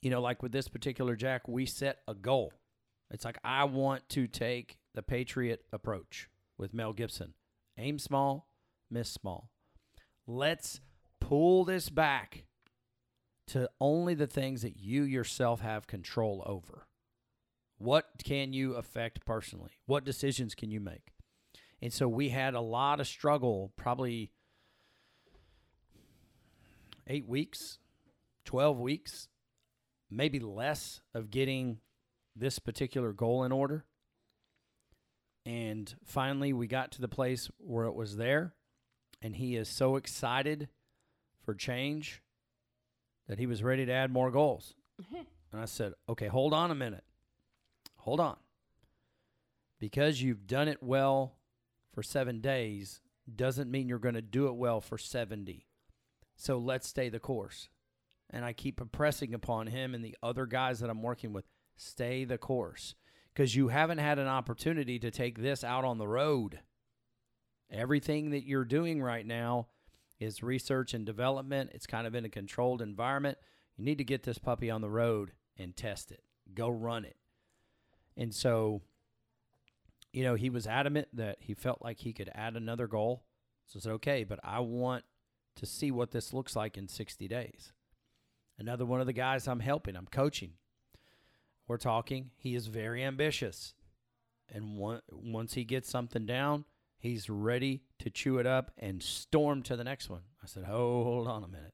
you 0.02 0.10
know, 0.10 0.22
like 0.22 0.42
with 0.42 0.52
this 0.52 0.68
particular 0.68 1.16
Jack, 1.16 1.48
we 1.48 1.66
set 1.66 2.00
a 2.08 2.14
goal. 2.14 2.54
It's 3.12 3.26
like 3.26 3.38
I 3.44 3.66
want 3.66 4.08
to 4.10 4.28
take 4.28 4.78
the 4.94 5.04
Patriot 5.04 5.66
approach 5.74 6.30
with 6.62 6.74
Mel 6.74 6.94
Gibson. 6.94 7.34
Aim 7.78 8.00
small, 8.00 8.48
miss 8.90 9.10
small. 9.10 9.50
Let's 10.28 10.80
pull 11.20 11.66
this 11.66 11.90
back 11.90 12.46
to 13.48 13.70
only 13.82 14.14
the 14.14 14.28
things 14.28 14.62
that 14.62 14.78
you 14.78 15.04
yourself 15.04 15.60
have 15.60 15.88
control 15.88 16.44
over. 16.46 16.88
What 17.80 18.06
can 18.24 18.54
you 18.54 18.76
affect 18.76 19.26
personally? 19.26 19.72
What 19.88 20.06
decisions 20.06 20.54
can 20.54 20.70
you 20.70 20.80
make? 20.80 21.12
And 21.82 21.92
so 21.92 22.08
we 22.08 22.30
had 22.30 22.54
a 22.54 22.62
lot 22.62 23.00
of 23.00 23.08
struggle, 23.08 23.74
probably 23.76 24.32
eight 27.08 27.28
weeks, 27.28 27.80
12 28.46 28.80
weeks, 28.80 29.28
maybe 30.12 30.40
less 30.40 31.02
of 31.16 31.32
getting 31.32 31.80
this 32.36 32.60
particular 32.60 33.14
goal 33.14 33.44
in 33.44 33.52
order. 33.52 33.86
And 35.46 35.94
finally, 36.06 36.54
we 36.54 36.68
got 36.68 36.92
to 36.94 37.02
the 37.02 37.08
place 37.08 37.50
where 37.58 37.86
it 37.86 37.96
was 37.96 38.18
there. 38.18 38.54
And 39.22 39.36
he 39.36 39.56
is 39.56 39.70
so 39.70 39.96
excited 39.96 40.70
for 41.44 41.54
change 41.54 42.22
that 43.28 43.40
he 43.40 43.46
was 43.46 43.64
ready 43.64 43.86
to 43.86 43.92
add 43.92 44.12
more 44.12 44.32
goals. 44.32 44.76
and 45.52 45.62
I 45.62 45.66
said, 45.66 45.94
okay, 46.10 46.28
hold 46.28 46.54
on 46.54 46.72
a 46.72 46.76
minute. 46.76 47.04
Hold 47.98 48.20
on. 48.20 48.38
Because 49.80 50.22
you've 50.22 50.48
done 50.48 50.68
it 50.68 50.82
well 50.82 51.36
for 51.94 52.04
seven 52.04 52.40
days 52.42 53.02
doesn't 53.34 53.72
mean 53.72 53.88
you're 53.88 54.00
going 54.00 54.16
to 54.16 54.22
do 54.22 54.48
it 54.48 54.56
well 54.56 54.82
for 54.82 54.98
70. 54.98 55.66
So 56.36 56.58
let's 56.58 56.88
stay 56.88 57.10
the 57.10 57.20
course. 57.20 57.70
And 58.30 58.46
I 58.46 58.54
keep 58.54 58.80
impressing 58.80 59.34
upon 59.34 59.68
him 59.68 59.94
and 59.94 60.04
the 60.04 60.16
other 60.24 60.46
guys 60.46 60.80
that 60.80 60.90
I'm 60.90 61.02
working 61.02 61.34
with 61.34 61.46
stay 61.76 62.26
the 62.26 62.38
course 62.38 62.96
because 63.34 63.56
you 63.56 63.70
haven't 63.70 64.00
had 64.00 64.20
an 64.20 64.28
opportunity 64.28 65.00
to 65.00 65.12
take 65.12 65.42
this 65.42 65.64
out 65.64 65.86
on 65.86 65.98
the 65.98 66.08
road. 66.08 66.60
Everything 67.70 68.32
that 68.32 68.46
you're 68.46 68.66
doing 68.66 69.02
right 69.02 69.26
now 69.26 69.68
is 70.20 70.44
research 70.44 70.94
and 70.94 71.06
development. 71.06 71.72
It's 71.74 71.88
kind 71.88 72.06
of 72.06 72.16
in 72.16 72.26
a 72.26 72.30
controlled 72.30 72.82
environment. 72.82 73.38
You 73.78 73.86
need 73.86 73.98
to 73.98 74.04
get 74.04 74.24
this 74.24 74.38
puppy 74.38 74.70
on 74.70 74.82
the 74.82 74.90
road 74.90 75.32
and 75.58 75.76
test 75.76 76.12
it. 76.12 76.24
Go 76.54 76.70
run 76.70 77.06
it. 77.06 77.16
And 78.18 78.34
so, 78.36 78.82
you 80.12 80.24
know, 80.24 80.36
he 80.36 80.50
was 80.50 80.68
adamant 80.68 81.08
that 81.14 81.38
he 81.40 81.54
felt 81.54 81.82
like 81.82 82.00
he 82.00 82.14
could 82.14 82.30
add 82.36 82.56
another 82.56 82.88
goal. 82.88 83.24
So 83.68 83.80
I 83.80 83.82
said, 83.82 83.92
okay, 83.94 84.24
but 84.26 84.40
I 84.44 84.60
want 84.60 85.06
to 85.56 85.66
see 85.66 85.92
what 85.92 86.12
this 86.12 86.34
looks 86.34 86.56
like 86.56 86.78
in 86.78 86.88
60 86.88 87.28
days. 87.28 87.72
Another 88.60 88.86
one 88.86 89.00
of 89.00 89.08
the 89.08 89.14
guys 89.14 89.48
I'm 89.48 89.62
helping, 89.62 89.96
I'm 89.96 90.08
coaching. 90.08 90.52
We're 91.72 91.78
talking. 91.78 92.32
He 92.36 92.54
is 92.54 92.68
very 92.68 93.02
ambitious. 93.02 93.74
And 94.54 94.76
one, 94.76 95.00
once 95.10 95.54
he 95.54 95.64
gets 95.64 95.90
something 95.90 96.26
down, 96.26 96.66
he's 96.98 97.30
ready 97.30 97.84
to 98.00 98.10
chew 98.10 98.40
it 98.40 98.46
up 98.46 98.72
and 98.78 99.02
storm 99.02 99.64
to 99.64 99.78
the 99.78 99.86
next 99.86 100.10
one. 100.10 100.24
I 100.44 100.48
said, 100.48 100.66
oh, 100.68 101.06
hold 101.06 101.30
on 101.30 101.46
a 101.46 101.48
minute. 101.48 101.74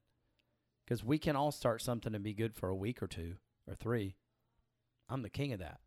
Because 0.84 1.02
we 1.02 1.18
can 1.18 1.34
all 1.34 1.50
start 1.50 1.82
something 1.82 2.14
and 2.14 2.22
be 2.22 2.32
good 2.32 2.54
for 2.54 2.68
a 2.68 2.76
week 2.76 3.02
or 3.02 3.08
two 3.08 3.38
or 3.66 3.74
three. 3.74 4.14
I'm 5.08 5.22
the 5.22 5.28
king 5.28 5.52
of 5.52 5.58
that. 5.58 5.80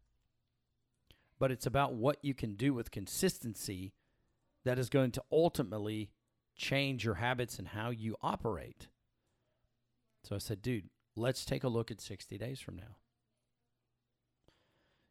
But 1.40 1.52
it's 1.52 1.66
about 1.66 1.94
what 1.94 2.18
you 2.22 2.34
can 2.34 2.56
do 2.56 2.74
with 2.74 2.92
consistency 2.92 3.94
that 4.66 4.78
is 4.78 4.90
going 4.90 5.12
to 5.12 5.24
ultimately 5.32 6.12
change 6.58 7.06
your 7.06 7.16
habits 7.16 7.58
and 7.58 7.70
how 7.70 7.92
you 7.92 8.18
operate. 8.22 8.90
So 10.26 10.36
I 10.36 10.40
said, 10.40 10.62
dude, 10.62 10.90
let's 11.16 11.46
take 11.46 11.64
a 11.64 11.70
look 11.70 11.92
at 11.92 12.02
60 12.02 12.38
days 12.38 12.60
from 12.60 12.76
now. 12.76 12.98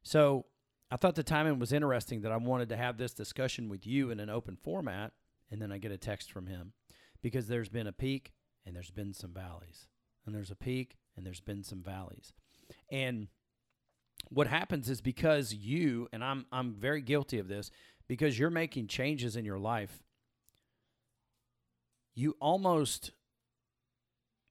So 0.02 0.46
I 0.90 0.96
thought 0.96 1.14
the 1.14 1.22
timing 1.22 1.58
was 1.58 1.72
interesting 1.72 2.22
that 2.22 2.32
I 2.32 2.36
wanted 2.36 2.68
to 2.70 2.76
have 2.76 2.96
this 2.96 3.12
discussion 3.12 3.68
with 3.68 3.86
you 3.86 4.10
in 4.10 4.20
an 4.20 4.30
open 4.30 4.56
format. 4.56 5.12
And 5.50 5.60
then 5.60 5.72
I 5.72 5.78
get 5.78 5.92
a 5.92 5.98
text 5.98 6.30
from 6.30 6.46
him 6.46 6.72
because 7.22 7.48
there's 7.48 7.68
been 7.68 7.86
a 7.86 7.92
peak 7.92 8.32
and 8.64 8.74
there's 8.74 8.90
been 8.90 9.12
some 9.12 9.32
valleys. 9.32 9.88
And 10.24 10.34
there's 10.34 10.50
a 10.50 10.56
peak 10.56 10.96
and 11.16 11.26
there's 11.26 11.40
been 11.40 11.64
some 11.64 11.82
valleys. 11.82 12.32
And 12.90 13.28
what 14.28 14.46
happens 14.46 14.88
is 14.88 15.00
because 15.00 15.52
you, 15.52 16.08
and 16.12 16.22
I'm, 16.22 16.46
I'm 16.52 16.74
very 16.74 17.02
guilty 17.02 17.38
of 17.38 17.48
this, 17.48 17.70
because 18.06 18.38
you're 18.38 18.50
making 18.50 18.86
changes 18.86 19.36
in 19.36 19.44
your 19.44 19.58
life, 19.58 20.02
you 22.14 22.36
almost 22.40 23.12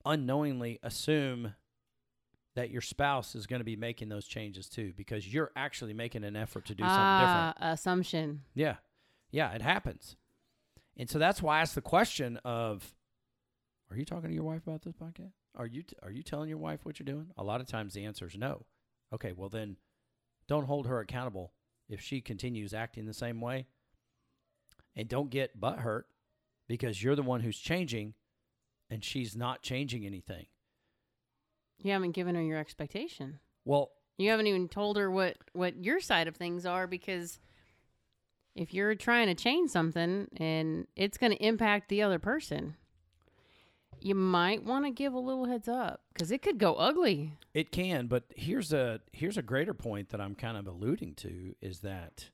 unknowingly 0.05 0.79
assume 0.81 1.53
that 2.55 2.71
your 2.71 2.81
spouse 2.81 3.35
is 3.35 3.47
going 3.47 3.59
to 3.59 3.65
be 3.65 3.75
making 3.75 4.09
those 4.09 4.25
changes 4.25 4.67
too 4.67 4.93
because 4.97 5.31
you're 5.31 5.51
actually 5.55 5.93
making 5.93 6.23
an 6.23 6.35
effort 6.35 6.65
to 6.65 6.75
do 6.75 6.83
something 6.83 6.97
ah, 6.97 7.53
different. 7.53 7.73
assumption. 7.73 8.41
Yeah. 8.53 8.75
Yeah, 9.31 9.51
it 9.51 9.61
happens. 9.61 10.15
And 10.97 11.09
so 11.09 11.19
that's 11.19 11.41
why 11.41 11.57
I 11.57 11.61
asked 11.61 11.75
the 11.75 11.81
question 11.81 12.37
of 12.43 12.93
are 13.91 13.97
you 13.97 14.05
talking 14.05 14.29
to 14.29 14.35
your 14.35 14.43
wife 14.43 14.67
about 14.67 14.81
this 14.81 14.93
podcast? 14.93 15.31
Are 15.55 15.65
you 15.65 15.83
t- 15.83 15.95
are 16.03 16.11
you 16.11 16.23
telling 16.23 16.49
your 16.49 16.57
wife 16.57 16.81
what 16.83 16.99
you're 16.99 17.05
doing? 17.05 17.27
A 17.37 17.43
lot 17.43 17.61
of 17.61 17.67
times 17.67 17.93
the 17.93 18.05
answer 18.05 18.27
is 18.27 18.37
no. 18.37 18.65
Okay, 19.13 19.31
well 19.31 19.49
then 19.49 19.77
don't 20.47 20.65
hold 20.65 20.87
her 20.87 20.99
accountable 20.99 21.53
if 21.87 22.01
she 22.01 22.21
continues 22.21 22.73
acting 22.73 23.05
the 23.05 23.13
same 23.13 23.41
way. 23.41 23.67
And 24.95 25.07
don't 25.07 25.29
get 25.29 25.59
butt 25.59 25.79
hurt 25.79 26.07
because 26.67 27.01
you're 27.01 27.15
the 27.15 27.23
one 27.23 27.41
who's 27.41 27.57
changing 27.57 28.13
and 28.89 29.03
she's 29.03 29.35
not 29.35 29.61
changing 29.61 30.05
anything. 30.05 30.47
You 31.81 31.91
haven't 31.91 32.11
given 32.11 32.35
her 32.35 32.41
your 32.41 32.57
expectation. 32.57 33.39
Well, 33.65 33.91
You 34.17 34.29
haven't 34.31 34.47
even 34.47 34.67
told 34.67 34.97
her 34.97 35.09
what 35.09 35.37
what 35.53 35.83
your 35.83 35.99
side 35.99 36.27
of 36.27 36.35
things 36.35 36.65
are 36.65 36.87
because 36.87 37.39
if 38.55 38.73
you're 38.73 38.95
trying 38.95 39.27
to 39.27 39.35
change 39.35 39.69
something 39.69 40.27
and 40.37 40.87
it's 40.95 41.17
going 41.17 41.31
to 41.31 41.43
impact 41.45 41.87
the 41.87 42.01
other 42.01 42.19
person, 42.19 42.75
you 44.01 44.15
might 44.15 44.63
want 44.63 44.85
to 44.85 44.91
give 44.91 45.13
a 45.13 45.19
little 45.19 45.45
heads 45.45 45.67
up 45.69 46.01
because 46.13 46.31
it 46.31 46.41
could 46.41 46.57
go 46.57 46.73
ugly. 46.75 47.37
It 47.53 47.71
can, 47.71 48.07
but 48.07 48.23
here's 48.35 48.73
a 48.73 48.99
here's 49.13 49.37
a 49.37 49.41
greater 49.41 49.73
point 49.73 50.09
that 50.09 50.19
I'm 50.19 50.35
kind 50.35 50.57
of 50.57 50.67
alluding 50.67 51.15
to 51.15 51.55
is 51.61 51.79
that 51.81 52.29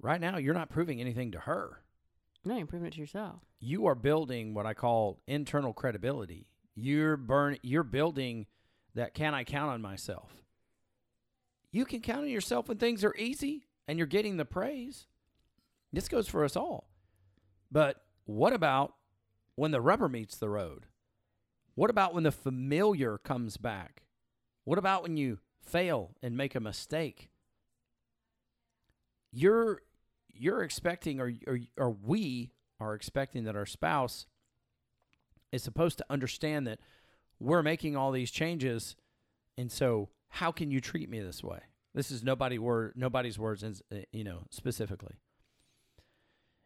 right 0.00 0.20
now 0.20 0.38
you're 0.38 0.54
not 0.54 0.70
proving 0.70 1.00
anything 1.00 1.30
to 1.32 1.40
her. 1.40 1.82
No, 2.44 2.56
you're 2.56 2.66
proving 2.66 2.88
it 2.88 2.94
to 2.94 3.00
yourself. 3.00 3.42
You 3.60 3.86
are 3.86 3.94
building 3.94 4.54
what 4.54 4.66
I 4.66 4.74
call 4.74 5.20
internal 5.26 5.72
credibility. 5.74 6.46
You're 6.74 7.16
burn 7.16 7.58
you're 7.62 7.82
building 7.82 8.46
that 8.94 9.14
can 9.14 9.34
I 9.34 9.44
count 9.44 9.70
on 9.70 9.82
myself. 9.82 10.42
You 11.72 11.84
can 11.84 12.00
count 12.00 12.22
on 12.22 12.28
yourself 12.28 12.68
when 12.68 12.78
things 12.78 13.04
are 13.04 13.14
easy 13.16 13.66
and 13.86 13.98
you're 13.98 14.06
getting 14.06 14.36
the 14.36 14.44
praise. 14.44 15.06
This 15.92 16.08
goes 16.08 16.28
for 16.28 16.44
us 16.44 16.56
all. 16.56 16.88
But 17.70 18.02
what 18.24 18.52
about 18.52 18.94
when 19.54 19.70
the 19.70 19.80
rubber 19.80 20.08
meets 20.08 20.36
the 20.36 20.48
road? 20.48 20.86
What 21.74 21.90
about 21.90 22.14
when 22.14 22.24
the 22.24 22.32
familiar 22.32 23.18
comes 23.18 23.56
back? 23.56 24.02
What 24.64 24.78
about 24.78 25.02
when 25.02 25.16
you 25.16 25.38
fail 25.64 26.16
and 26.22 26.36
make 26.36 26.54
a 26.54 26.60
mistake? 26.60 27.30
You're 29.32 29.82
you're 30.32 30.62
expecting 30.62 31.20
or 31.20 31.32
or, 31.46 31.58
or 31.76 31.90
we 31.90 32.52
are 32.80 32.94
expecting 32.94 33.44
that 33.44 33.56
our 33.56 33.66
spouse 33.66 34.26
is 35.52 35.62
supposed 35.62 35.98
to 35.98 36.06
understand 36.10 36.66
that 36.66 36.80
we're 37.38 37.62
making 37.62 37.96
all 37.96 38.12
these 38.12 38.30
changes 38.30 38.96
and 39.56 39.70
so 39.70 40.08
how 40.28 40.52
can 40.52 40.70
you 40.70 40.80
treat 40.80 41.10
me 41.10 41.20
this 41.20 41.42
way? 41.42 41.60
This 41.94 42.10
is 42.10 42.22
nobody 42.22 42.58
word 42.58 42.92
nobody's 42.96 43.38
words 43.38 43.64
uh, 43.64 43.96
you 44.12 44.24
know 44.24 44.44
specifically. 44.50 45.16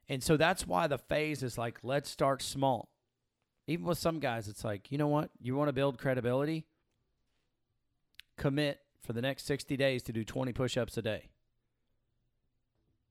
And 0.08 0.22
so 0.22 0.36
that's 0.36 0.66
why 0.66 0.86
the 0.86 0.98
phase 0.98 1.42
is 1.42 1.56
like 1.56 1.78
let's 1.82 2.10
start 2.10 2.42
small. 2.42 2.90
even 3.66 3.86
with 3.86 3.98
some 3.98 4.18
guys, 4.20 4.48
it's 4.48 4.64
like, 4.64 4.92
you 4.92 4.98
know 4.98 5.08
what? 5.08 5.30
You 5.40 5.56
want 5.56 5.68
to 5.68 5.72
build 5.72 5.98
credibility? 5.98 6.66
Commit 8.36 8.80
for 9.00 9.12
the 9.12 9.22
next 9.22 9.46
60 9.46 9.76
days 9.76 10.02
to 10.02 10.12
do 10.12 10.24
20 10.24 10.52
push 10.52 10.76
ups 10.76 10.96
a 10.96 11.02
day. 11.02 11.30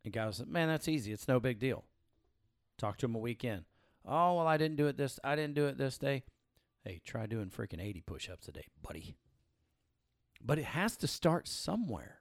And 0.06 0.14
guys, 0.14 0.44
man, 0.46 0.68
that's 0.68 0.88
easy. 0.88 1.12
It's 1.12 1.28
no 1.28 1.40
big 1.40 1.60
deal. 1.60 1.86
Talk 2.78 2.98
to 3.00 3.06
him 3.06 3.16
a 3.16 3.20
weekend. 3.20 3.64
Oh, 4.06 4.36
well, 4.36 4.48
I 4.48 4.58
didn't 4.58 4.78
do 4.78 4.88
it 4.88 4.98
this 4.98 5.20
I 5.24 5.36
didn't 5.36 5.56
do 5.56 5.68
it 5.68 5.78
this 5.78 5.98
day. 5.98 6.24
Hey, 6.84 7.02
try 7.06 7.26
doing 7.26 7.50
freaking 7.50 7.82
80 7.82 8.02
push-ups 8.02 8.48
a 8.50 8.52
day, 8.52 8.68
buddy. 8.82 9.16
But 10.44 10.60
it 10.60 10.66
has 10.66 10.98
to 10.98 11.08
start 11.08 11.48
somewhere. 11.48 12.20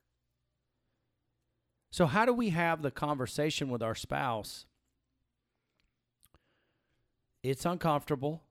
So 1.91 2.07
how 2.07 2.25
do 2.25 2.33
we 2.33 2.51
have 2.51 2.83
the 2.83 2.93
conversation 2.93 3.69
with 3.69 3.83
our 3.83 3.97
spouse? 3.97 4.67
It's 7.43 7.67
uncomfortable. 7.67 8.45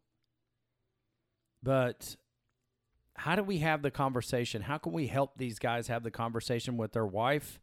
But 1.64 2.18
how 3.16 3.36
do 3.36 3.44
we 3.44 3.60
have 3.60 3.82
the 3.82 3.92
conversation? 3.92 4.64
How 4.64 4.78
can 4.78 4.92
we 4.92 5.08
help 5.08 5.38
these 5.38 5.60
guys 5.60 5.88
have 5.88 6.04
the 6.04 6.12
conversation 6.12 6.76
with 6.76 6.92
their 6.92 7.06
wife 7.06 7.62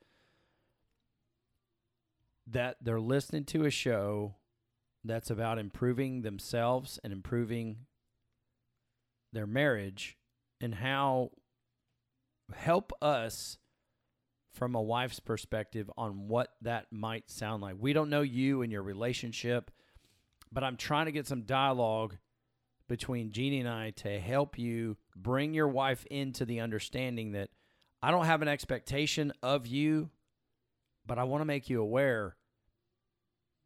that 2.47 2.77
they're 2.81 3.01
listening 3.01 3.45
to 3.45 3.67
a 3.67 3.71
show 3.71 4.37
that's 5.09 5.31
about 5.31 5.59
improving 5.59 6.23
themselves 6.23 6.99
and 7.03 7.12
improving 7.12 7.87
their 9.33 9.47
marriage 9.47 10.17
and 10.61 10.75
how 10.75 11.31
help 12.55 12.93
us 13.03 13.59
from 14.53 14.75
a 14.75 14.83
wife's 14.83 15.21
perspective 15.21 15.91
on 15.97 16.29
what 16.29 16.55
that 16.62 16.87
might 16.91 17.31
sound 17.31 17.62
like. 17.62 17.77
We 17.79 17.93
don't 17.93 18.11
know 18.11 18.23
you 18.23 18.62
and 18.62 18.73
your 18.73 18.83
relationship, 18.83 19.71
but 20.50 20.65
I'm 20.65 20.77
trying 20.77 21.07
to 21.07 21.12
get 21.12 21.27
some 21.27 21.43
dialogue 21.43 22.17
between 22.88 23.31
Jeannie 23.31 23.61
and 23.61 23.69
I 23.69 23.91
to 23.91 24.19
help 24.19 24.59
you 24.59 24.97
bring 25.15 25.53
your 25.53 25.69
wife 25.69 26.07
into 26.11 26.45
the 26.45 26.61
understanding 26.61 27.33
that 27.33 27.50
I 28.03 28.11
don't 28.11 28.25
have 28.25 28.43
an 28.43 28.49
expectation 28.49 29.33
of 29.43 29.67
you, 29.67 30.11
but 31.07 31.19
I 31.19 31.25
want 31.25 31.43
to 31.43 31.47
make 31.47 31.69
you 31.69 31.83
aware 31.83 32.37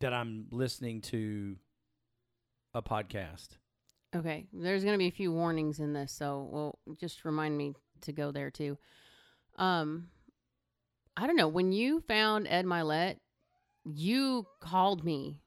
that 0.03 0.13
I'm 0.13 0.47
listening 0.51 1.01
to 1.03 1.57
a 2.75 2.83
podcast. 2.83 3.57
Okay, 4.15 4.47
there's 4.53 4.85
going 4.85 4.95
to 4.95 4.99
be 4.99 5.09
a 5.09 5.13
few 5.13 5.33
warnings 5.33 5.81
in 5.81 5.95
this, 5.95 6.13
so 6.13 6.49
well, 6.51 6.79
just 7.01 7.25
remind 7.25 7.57
me 7.57 7.75
to 8.03 8.13
go 8.13 8.31
there 8.31 8.51
too. 8.51 8.77
Um, 9.57 10.09
I 11.17 11.27
don't 11.27 11.37
know 11.37 11.49
when 11.49 11.73
you 11.73 12.01
found 12.01 12.47
Ed 12.49 12.67
Mylett, 12.67 13.17
you 13.85 14.47
called 14.61 15.05
me 15.05 15.41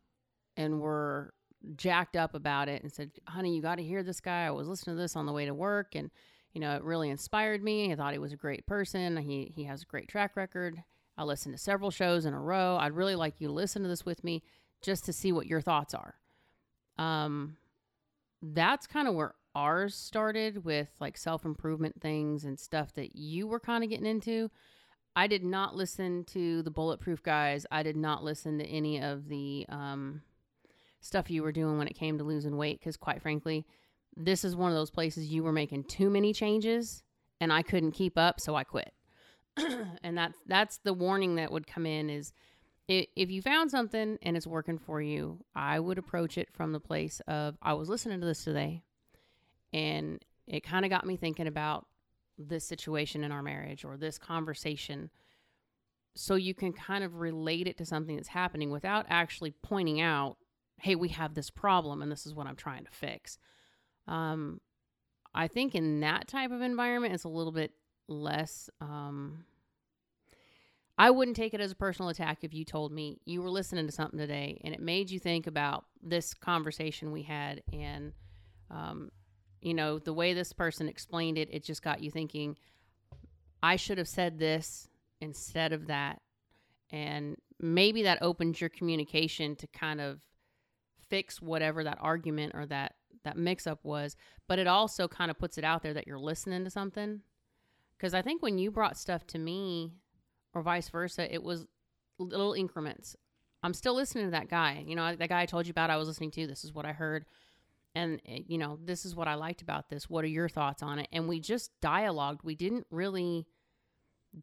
and 0.57 0.79
were 0.79 1.33
jacked 1.75 2.15
up 2.15 2.33
about 2.33 2.69
it 2.69 2.81
and 2.81 2.91
said, 2.91 3.11
"Honey, 3.27 3.55
you 3.55 3.61
got 3.61 3.75
to 3.75 3.83
hear 3.83 4.03
this 4.03 4.21
guy. 4.21 4.45
I 4.45 4.51
was 4.51 4.67
listening 4.67 4.95
to 4.95 5.01
this 5.01 5.15
on 5.15 5.25
the 5.25 5.33
way 5.33 5.45
to 5.45 5.53
work, 5.53 5.95
and 5.95 6.09
you 6.53 6.61
know 6.61 6.75
it 6.75 6.83
really 6.83 7.09
inspired 7.09 7.63
me. 7.63 7.91
I 7.91 7.95
thought 7.95 8.13
he 8.13 8.19
was 8.19 8.33
a 8.33 8.37
great 8.37 8.65
person. 8.65 9.17
He 9.17 9.51
he 9.55 9.65
has 9.65 9.83
a 9.83 9.85
great 9.85 10.07
track 10.07 10.35
record. 10.35 10.81
I 11.17 11.23
listened 11.23 11.55
to 11.55 11.61
several 11.61 11.91
shows 11.91 12.25
in 12.25 12.33
a 12.33 12.39
row. 12.39 12.77
I'd 12.77 12.93
really 12.93 13.15
like 13.15 13.39
you 13.39 13.47
to 13.47 13.53
listen 13.53 13.83
to 13.83 13.87
this 13.87 14.05
with 14.05 14.23
me 14.23 14.43
just 14.81 15.05
to 15.05 15.13
see 15.13 15.31
what 15.31 15.47
your 15.47 15.61
thoughts 15.61 15.93
are." 15.93 16.15
Um, 16.97 17.57
that's 18.41 18.87
kind 18.87 19.07
of 19.07 19.15
where 19.15 19.35
ours 19.53 19.95
started 19.95 20.65
with 20.65 20.89
like 20.99 21.17
self 21.17 21.45
improvement 21.45 22.01
things 22.01 22.43
and 22.43 22.59
stuff 22.59 22.93
that 22.93 23.15
you 23.15 23.47
were 23.47 23.59
kind 23.59 23.83
of 23.83 23.89
getting 23.89 24.05
into. 24.05 24.51
I 25.15 25.27
did 25.27 25.43
not 25.43 25.75
listen 25.75 26.25
to 26.25 26.61
the 26.61 26.71
bulletproof 26.71 27.23
guys. 27.23 27.65
I 27.71 27.83
did 27.83 27.95
not 27.95 28.23
listen 28.23 28.57
to 28.59 28.65
any 28.65 29.01
of 29.01 29.29
the 29.29 29.65
um, 29.69 30.21
stuff 30.99 31.31
you 31.31 31.41
were 31.41 31.53
doing 31.53 31.77
when 31.77 31.87
it 31.87 31.95
came 31.95 32.17
to 32.17 32.23
losing 32.23 32.57
weight 32.57 32.79
because, 32.79 32.97
quite 32.97 33.21
frankly, 33.21 33.65
this 34.17 34.43
is 34.43 34.55
one 34.55 34.71
of 34.71 34.75
those 34.75 34.91
places 34.91 35.27
you 35.27 35.43
were 35.43 35.53
making 35.53 35.85
too 35.85 36.09
many 36.09 36.33
changes 36.33 37.03
and 37.39 37.51
I 37.51 37.61
couldn't 37.61 37.91
keep 37.91 38.17
up, 38.17 38.39
so 38.39 38.55
I 38.55 38.63
quit. 38.63 38.93
and 40.03 40.17
that's 40.17 40.37
that's 40.45 40.77
the 40.79 40.93
warning 40.93 41.35
that 41.35 41.51
would 41.51 41.67
come 41.67 41.85
in 41.85 42.09
is 42.09 42.33
if 42.87 43.31
you 43.31 43.41
found 43.41 43.71
something 43.71 44.19
and 44.21 44.37
it's 44.37 44.45
working 44.45 44.77
for 44.77 45.01
you, 45.01 45.39
I 45.55 45.79
would 45.79 45.97
approach 45.97 46.37
it 46.37 46.53
from 46.53 46.71
the 46.71 46.79
place 46.79 47.19
of 47.27 47.57
I 47.61 47.73
was 47.73 47.89
listening 47.89 48.19
to 48.19 48.27
this 48.27 48.43
today 48.43 48.83
and 49.73 50.23
it 50.47 50.63
kind 50.63 50.85
of 50.85 50.91
got 50.91 51.05
me 51.05 51.17
thinking 51.17 51.47
about 51.47 51.87
this 52.37 52.63
situation 52.65 53.23
in 53.23 53.31
our 53.31 53.41
marriage 53.41 53.83
or 53.83 53.97
this 53.97 54.17
conversation. 54.17 55.09
So 56.15 56.35
you 56.35 56.53
can 56.53 56.73
kind 56.73 57.03
of 57.03 57.15
relate 57.15 57.67
it 57.67 57.77
to 57.77 57.85
something 57.85 58.15
that's 58.15 58.29
happening 58.29 58.69
without 58.69 59.05
actually 59.09 59.51
pointing 59.63 59.99
out, 59.99 60.37
hey, 60.77 60.95
we 60.95 61.09
have 61.09 61.33
this 61.33 61.49
problem 61.49 62.01
and 62.01 62.11
this 62.11 62.25
is 62.25 62.35
what 62.35 62.45
I'm 62.45 62.55
trying 62.55 62.85
to 62.85 62.91
fix. 62.91 63.39
Um, 64.07 64.61
I 65.33 65.47
think 65.47 65.73
in 65.73 66.01
that 66.01 66.27
type 66.27 66.51
of 66.51 66.61
environment, 66.61 67.13
it's 67.13 67.23
a 67.23 67.29
little 67.29 67.51
bit 67.51 67.71
less. 68.07 68.69
Um, 68.81 69.45
I 70.97 71.11
wouldn't 71.11 71.35
take 71.35 71.53
it 71.53 71.59
as 71.59 71.71
a 71.71 71.75
personal 71.75 72.09
attack 72.09 72.39
if 72.41 72.53
you 72.53 72.63
told 72.63 72.91
me 72.91 73.19
you 73.25 73.41
were 73.41 73.49
listening 73.49 73.85
to 73.85 73.91
something 73.91 74.19
today 74.19 74.61
and 74.63 74.73
it 74.73 74.79
made 74.79 75.09
you 75.09 75.19
think 75.19 75.45
about 75.45 75.85
this 76.01 76.33
conversation 76.33 77.11
we 77.11 77.23
had 77.23 77.61
and 77.73 78.13
um, 78.71 79.11
you 79.61 79.73
know 79.73 79.99
the 79.99 80.13
way 80.13 80.33
this 80.33 80.53
person 80.53 80.87
explained 80.87 81.37
it 81.37 81.49
it 81.51 81.63
just 81.63 81.81
got 81.81 82.01
you 82.01 82.09
thinking 82.11 82.55
i 83.61 83.75
should 83.75 83.97
have 83.97 84.07
said 84.07 84.39
this 84.39 84.87
instead 85.21 85.73
of 85.73 85.87
that 85.87 86.21
and 86.91 87.35
maybe 87.59 88.03
that 88.03 88.21
opens 88.21 88.61
your 88.61 88.69
communication 88.69 89.55
to 89.55 89.67
kind 89.67 89.99
of 89.99 90.21
fix 91.09 91.41
whatever 91.41 91.83
that 91.83 91.97
argument 91.99 92.53
or 92.55 92.65
that 92.65 92.93
that 93.23 93.37
mix 93.37 93.65
up 93.67 93.79
was 93.83 94.15
but 94.47 94.59
it 94.59 94.67
also 94.67 95.07
kind 95.07 95.31
of 95.31 95.37
puts 95.37 95.57
it 95.57 95.63
out 95.63 95.81
there 95.81 95.93
that 95.93 96.07
you're 96.07 96.19
listening 96.19 96.63
to 96.63 96.69
something 96.69 97.21
because 97.97 98.13
i 98.13 98.21
think 98.21 98.41
when 98.41 98.57
you 98.57 98.71
brought 98.71 98.97
stuff 98.97 99.25
to 99.27 99.37
me 99.37 99.93
or 100.55 100.61
vice 100.61 100.89
versa. 100.89 101.31
It 101.31 101.43
was 101.43 101.67
little 102.17 102.53
increments. 102.53 103.15
I'm 103.61 103.73
still 103.73 103.93
listening 103.93 104.25
to 104.25 104.31
that 104.31 104.49
guy. 104.49 104.83
You 104.87 104.95
know, 104.95 105.15
that 105.15 105.29
guy 105.29 105.41
I 105.41 105.45
told 105.45 105.67
you 105.67 105.71
about, 105.71 105.89
I 105.89 105.97
was 105.97 106.07
listening 106.07 106.31
to. 106.31 106.47
This 106.47 106.63
is 106.63 106.73
what 106.73 106.85
I 106.85 106.93
heard. 106.93 107.25
And, 107.93 108.21
eh, 108.25 108.39
you 108.47 108.57
know, 108.57 108.79
this 108.83 109.05
is 109.05 109.15
what 109.15 109.27
I 109.27 109.35
liked 109.35 109.61
about 109.61 109.89
this. 109.89 110.09
What 110.09 110.23
are 110.23 110.29
your 110.29 110.49
thoughts 110.49 110.81
on 110.81 110.99
it? 110.99 111.07
And 111.11 111.27
we 111.27 111.39
just 111.39 111.71
dialogued. 111.81 112.43
We 112.43 112.55
didn't 112.55 112.87
really 112.89 113.45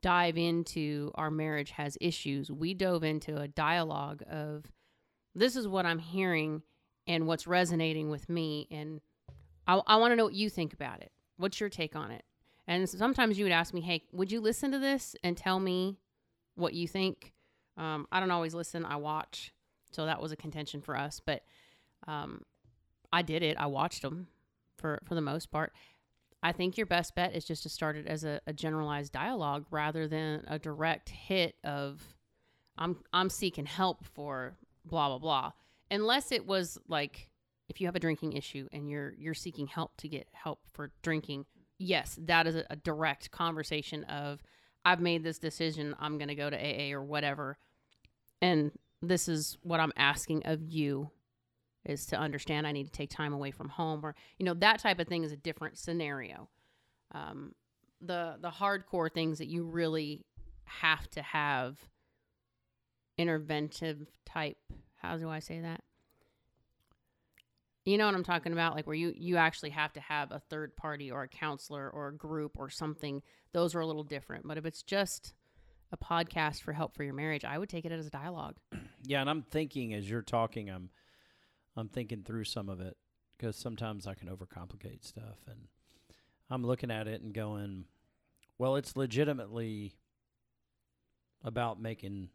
dive 0.00 0.38
into 0.38 1.10
our 1.14 1.30
marriage 1.30 1.70
has 1.72 1.98
issues. 2.00 2.50
We 2.50 2.74
dove 2.74 3.04
into 3.04 3.38
a 3.38 3.48
dialogue 3.48 4.22
of 4.30 4.64
this 5.34 5.56
is 5.56 5.66
what 5.66 5.86
I'm 5.86 5.98
hearing 5.98 6.62
and 7.06 7.26
what's 7.26 7.46
resonating 7.46 8.10
with 8.10 8.28
me. 8.28 8.68
And 8.70 9.00
I, 9.66 9.80
I 9.86 9.96
want 9.96 10.12
to 10.12 10.16
know 10.16 10.24
what 10.24 10.34
you 10.34 10.50
think 10.50 10.72
about 10.72 11.00
it. 11.00 11.12
What's 11.36 11.60
your 11.60 11.68
take 11.68 11.96
on 11.96 12.10
it? 12.10 12.24
And 12.72 12.88
sometimes 12.88 13.38
you 13.38 13.44
would 13.44 13.52
ask 13.52 13.74
me, 13.74 13.82
hey, 13.82 14.04
would 14.12 14.32
you 14.32 14.40
listen 14.40 14.72
to 14.72 14.78
this 14.78 15.14
and 15.22 15.36
tell 15.36 15.60
me 15.60 15.98
what 16.54 16.72
you 16.72 16.88
think? 16.88 17.34
Um, 17.76 18.06
I 18.10 18.18
don't 18.18 18.30
always 18.30 18.54
listen, 18.54 18.86
I 18.86 18.96
watch. 18.96 19.52
So 19.90 20.06
that 20.06 20.22
was 20.22 20.32
a 20.32 20.36
contention 20.36 20.80
for 20.80 20.96
us. 20.96 21.20
But 21.24 21.42
um, 22.08 22.40
I 23.12 23.20
did 23.20 23.42
it, 23.42 23.58
I 23.58 23.66
watched 23.66 24.00
them 24.00 24.28
for, 24.78 25.02
for 25.04 25.14
the 25.14 25.20
most 25.20 25.50
part. 25.50 25.74
I 26.42 26.52
think 26.52 26.78
your 26.78 26.86
best 26.86 27.14
bet 27.14 27.36
is 27.36 27.44
just 27.44 27.62
to 27.64 27.68
start 27.68 27.96
it 27.96 28.06
as 28.06 28.24
a, 28.24 28.40
a 28.46 28.54
generalized 28.54 29.12
dialogue 29.12 29.66
rather 29.70 30.08
than 30.08 30.42
a 30.48 30.58
direct 30.58 31.10
hit 31.10 31.56
of, 31.62 32.00
I'm, 32.78 32.96
I'm 33.12 33.28
seeking 33.28 33.66
help 33.66 34.02
for 34.02 34.56
blah, 34.86 35.08
blah, 35.08 35.18
blah. 35.18 35.52
Unless 35.90 36.32
it 36.32 36.46
was 36.46 36.78
like, 36.88 37.28
if 37.68 37.82
you 37.82 37.86
have 37.86 37.96
a 37.96 38.00
drinking 38.00 38.32
issue 38.32 38.66
and 38.72 38.88
you're 38.90 39.14
you're 39.16 39.34
seeking 39.34 39.66
help 39.66 39.96
to 39.98 40.08
get 40.08 40.26
help 40.32 40.58
for 40.72 40.90
drinking 41.02 41.46
yes, 41.82 42.18
that 42.22 42.46
is 42.46 42.56
a, 42.56 42.76
direct 42.76 43.30
conversation 43.30 44.04
of 44.04 44.42
I've 44.84 45.00
made 45.00 45.22
this 45.22 45.38
decision. 45.38 45.94
I'm 46.00 46.18
going 46.18 46.28
to 46.28 46.34
go 46.34 46.50
to 46.50 46.56
AA 46.56 46.92
or 46.92 47.02
whatever. 47.02 47.58
And 48.40 48.72
this 49.00 49.28
is 49.28 49.58
what 49.62 49.80
I'm 49.80 49.92
asking 49.96 50.46
of 50.46 50.62
you 50.62 51.10
is 51.84 52.06
to 52.06 52.16
understand 52.16 52.66
I 52.66 52.72
need 52.72 52.86
to 52.86 52.92
take 52.92 53.10
time 53.10 53.32
away 53.32 53.50
from 53.50 53.68
home 53.68 54.04
or, 54.04 54.14
you 54.38 54.46
know, 54.46 54.54
that 54.54 54.80
type 54.80 55.00
of 55.00 55.08
thing 55.08 55.24
is 55.24 55.32
a 55.32 55.36
different 55.36 55.78
scenario. 55.78 56.48
Um, 57.12 57.54
the, 58.00 58.36
the 58.40 58.50
hardcore 58.50 59.12
things 59.12 59.38
that 59.38 59.48
you 59.48 59.64
really 59.64 60.24
have 60.64 61.08
to 61.10 61.22
have 61.22 61.78
interventive 63.18 64.06
type, 64.24 64.58
how 65.00 65.16
do 65.16 65.28
I 65.28 65.40
say 65.40 65.60
that? 65.60 65.82
You 67.84 67.98
know 67.98 68.06
what 68.06 68.14
I'm 68.14 68.24
talking 68.24 68.52
about? 68.52 68.74
Like 68.74 68.86
where 68.86 68.94
you 68.94 69.12
you 69.16 69.36
actually 69.36 69.70
have 69.70 69.92
to 69.94 70.00
have 70.00 70.30
a 70.30 70.38
third 70.38 70.76
party 70.76 71.10
or 71.10 71.22
a 71.24 71.28
counselor 71.28 71.90
or 71.90 72.08
a 72.08 72.16
group 72.16 72.52
or 72.58 72.70
something. 72.70 73.22
Those 73.52 73.74
are 73.74 73.80
a 73.80 73.86
little 73.86 74.04
different. 74.04 74.46
But 74.46 74.56
if 74.56 74.64
it's 74.64 74.82
just 74.82 75.34
a 75.90 75.96
podcast 75.96 76.62
for 76.62 76.72
help 76.72 76.94
for 76.94 77.02
your 77.04 77.14
marriage, 77.14 77.44
I 77.44 77.58
would 77.58 77.68
take 77.68 77.84
it 77.84 77.92
as 77.92 78.06
a 78.06 78.10
dialogue. 78.10 78.56
Yeah, 79.04 79.20
and 79.20 79.28
I'm 79.28 79.42
thinking 79.42 79.92
as 79.94 80.08
you're 80.08 80.22
talking, 80.22 80.70
I'm 80.70 80.90
I'm 81.76 81.88
thinking 81.88 82.22
through 82.22 82.44
some 82.44 82.68
of 82.68 82.80
it 82.80 82.96
because 83.36 83.56
sometimes 83.56 84.06
I 84.06 84.14
can 84.14 84.28
overcomplicate 84.28 85.04
stuff 85.04 85.38
and 85.48 85.66
I'm 86.48 86.64
looking 86.64 86.92
at 86.92 87.08
it 87.08 87.20
and 87.20 87.34
going, 87.34 87.86
well, 88.58 88.76
it's 88.76 88.96
legitimately 88.96 89.96
about 91.42 91.80
making 91.80 92.28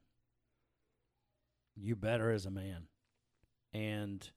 you 1.77 1.95
better 1.95 2.31
as 2.31 2.45
a 2.45 2.51
man. 2.51 2.87
And 3.73 4.29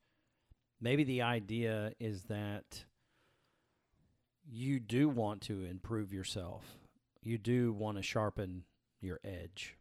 maybe 0.80 1.04
the 1.04 1.22
idea 1.22 1.92
is 2.00 2.24
that 2.24 2.84
you 4.50 4.80
do 4.80 5.08
want 5.08 5.42
to 5.42 5.64
improve 5.64 6.12
yourself. 6.12 6.64
You 7.22 7.38
do 7.38 7.72
want 7.72 7.98
to 7.98 8.02
sharpen 8.02 8.64
your 9.00 9.20
edge. 9.24 9.76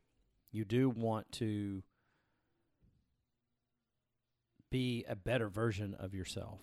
You 0.52 0.66
do 0.66 0.90
want 0.90 1.32
to 1.34 1.84
be 4.70 5.06
a 5.08 5.16
better 5.16 5.50
version 5.50 5.96
of 5.98 6.14
yourself. 6.14 6.60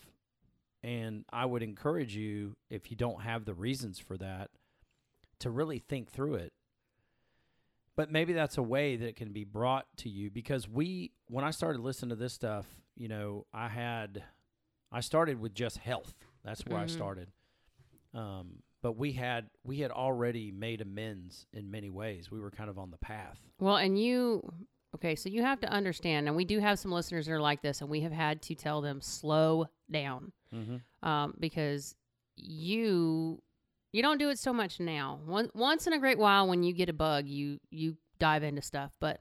And 0.82 1.24
I 1.32 1.46
would 1.46 1.62
encourage 1.62 2.14
you, 2.14 2.56
if 2.70 2.90
you 2.90 2.96
don't 2.96 3.22
have 3.22 3.44
the 3.44 3.54
reasons 3.54 3.98
for 3.98 4.16
that, 4.18 4.50
to 5.40 5.50
really 5.50 5.78
think 5.78 6.10
through 6.10 6.36
it. 6.36 6.52
But 7.96 8.12
maybe 8.12 8.34
that's 8.34 8.58
a 8.58 8.62
way 8.62 8.96
that 8.96 9.08
it 9.08 9.16
can 9.16 9.32
be 9.32 9.44
brought 9.44 9.86
to 9.98 10.08
you 10.08 10.30
because 10.30 10.68
we, 10.68 11.12
when 11.28 11.44
I 11.44 11.50
started 11.50 11.80
listening 11.80 12.10
to 12.10 12.16
this 12.16 12.34
stuff, 12.34 12.66
you 12.96 13.08
know, 13.08 13.46
I 13.52 13.68
had, 13.68 14.24
I 14.90 15.00
started 15.00 15.38
with 15.40 15.54
just 15.54 15.78
health. 15.78 16.14
That's 16.44 16.64
where 16.66 16.78
I 16.80 16.84
Mhm. 16.86 16.90
started. 16.90 17.28
Um, 18.14 18.62
but 18.82 18.92
we 18.96 19.12
had 19.12 19.50
we 19.64 19.80
had 19.80 19.90
already 19.90 20.52
made 20.52 20.80
amends 20.80 21.46
in 21.52 21.70
many 21.70 21.90
ways. 21.90 22.30
We 22.30 22.38
were 22.40 22.50
kind 22.50 22.70
of 22.70 22.78
on 22.78 22.90
the 22.90 22.98
path. 22.98 23.40
Well, 23.58 23.76
and 23.76 23.98
you, 23.98 24.48
okay, 24.94 25.14
so 25.16 25.28
you 25.28 25.42
have 25.42 25.60
to 25.60 25.68
understand, 25.68 26.28
and 26.28 26.36
we 26.36 26.44
do 26.44 26.60
have 26.60 26.78
some 26.78 26.92
listeners 26.92 27.26
that 27.26 27.32
are 27.32 27.40
like 27.40 27.62
this, 27.62 27.80
and 27.80 27.90
we 27.90 28.00
have 28.02 28.12
had 28.12 28.42
to 28.42 28.54
tell 28.54 28.80
them 28.80 29.00
slow 29.00 29.66
down 29.90 30.32
Mm-hmm. 30.54 31.08
um, 31.08 31.34
because 31.40 31.94
you 32.36 33.42
you 33.92 34.02
don't 34.02 34.18
do 34.18 34.28
it 34.30 34.38
so 34.38 34.52
much 34.52 34.78
now. 34.78 35.20
One, 35.24 35.50
once 35.54 35.86
in 35.86 35.92
a 35.92 35.98
great 35.98 36.18
while, 36.18 36.46
when 36.48 36.62
you 36.62 36.72
get 36.72 36.88
a 36.88 36.92
bug, 36.92 37.26
you 37.26 37.58
you 37.70 37.96
dive 38.18 38.42
into 38.42 38.62
stuff. 38.62 38.92
But 39.00 39.20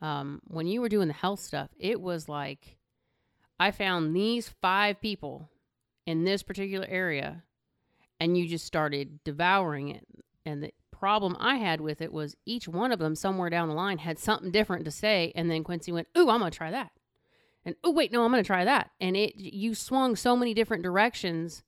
um, 0.00 0.40
when 0.48 0.66
you 0.66 0.80
were 0.80 0.88
doing 0.88 1.08
the 1.08 1.14
health 1.14 1.40
stuff, 1.40 1.70
it 1.78 2.00
was 2.00 2.28
like 2.28 2.76
I 3.58 3.70
found 3.70 4.14
these 4.14 4.48
five 4.60 5.00
people 5.00 5.50
in 6.06 6.24
this 6.24 6.42
particular 6.42 6.86
area, 6.88 7.42
and 8.20 8.36
you 8.36 8.46
just 8.46 8.66
started 8.66 9.22
devouring 9.24 9.88
it. 9.88 10.06
And 10.44 10.62
the 10.62 10.72
problem 10.90 11.36
I 11.38 11.56
had 11.56 11.80
with 11.80 12.00
it 12.00 12.12
was 12.12 12.36
each 12.46 12.68
one 12.68 12.92
of 12.92 12.98
them 12.98 13.14
somewhere 13.14 13.50
down 13.50 13.68
the 13.68 13.74
line 13.74 13.98
had 13.98 14.18
something 14.18 14.50
different 14.50 14.84
to 14.84 14.90
say, 14.90 15.32
and 15.34 15.50
then 15.50 15.64
Quincy 15.64 15.92
went, 15.92 16.08
"Ooh, 16.16 16.30
I'm 16.30 16.40
gonna 16.40 16.50
try 16.50 16.70
that." 16.70 16.92
and 17.64 17.74
oh 17.82 17.90
wait 17.90 18.12
no 18.12 18.24
i'm 18.24 18.30
going 18.30 18.40
to 18.40 18.46
try 18.46 18.64
that 18.64 18.92
and 19.00 19.16
it 19.16 19.34
you 19.34 19.74
swung 19.74 20.14
so 20.14 20.36
many 20.36 20.54
different 20.54 20.84
directions 20.84 21.64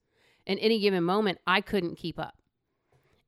in 0.46 0.56
any 0.60 0.78
given 0.78 1.02
moment 1.02 1.38
i 1.44 1.60
couldn't 1.60 1.96
keep 1.96 2.20
up 2.20 2.36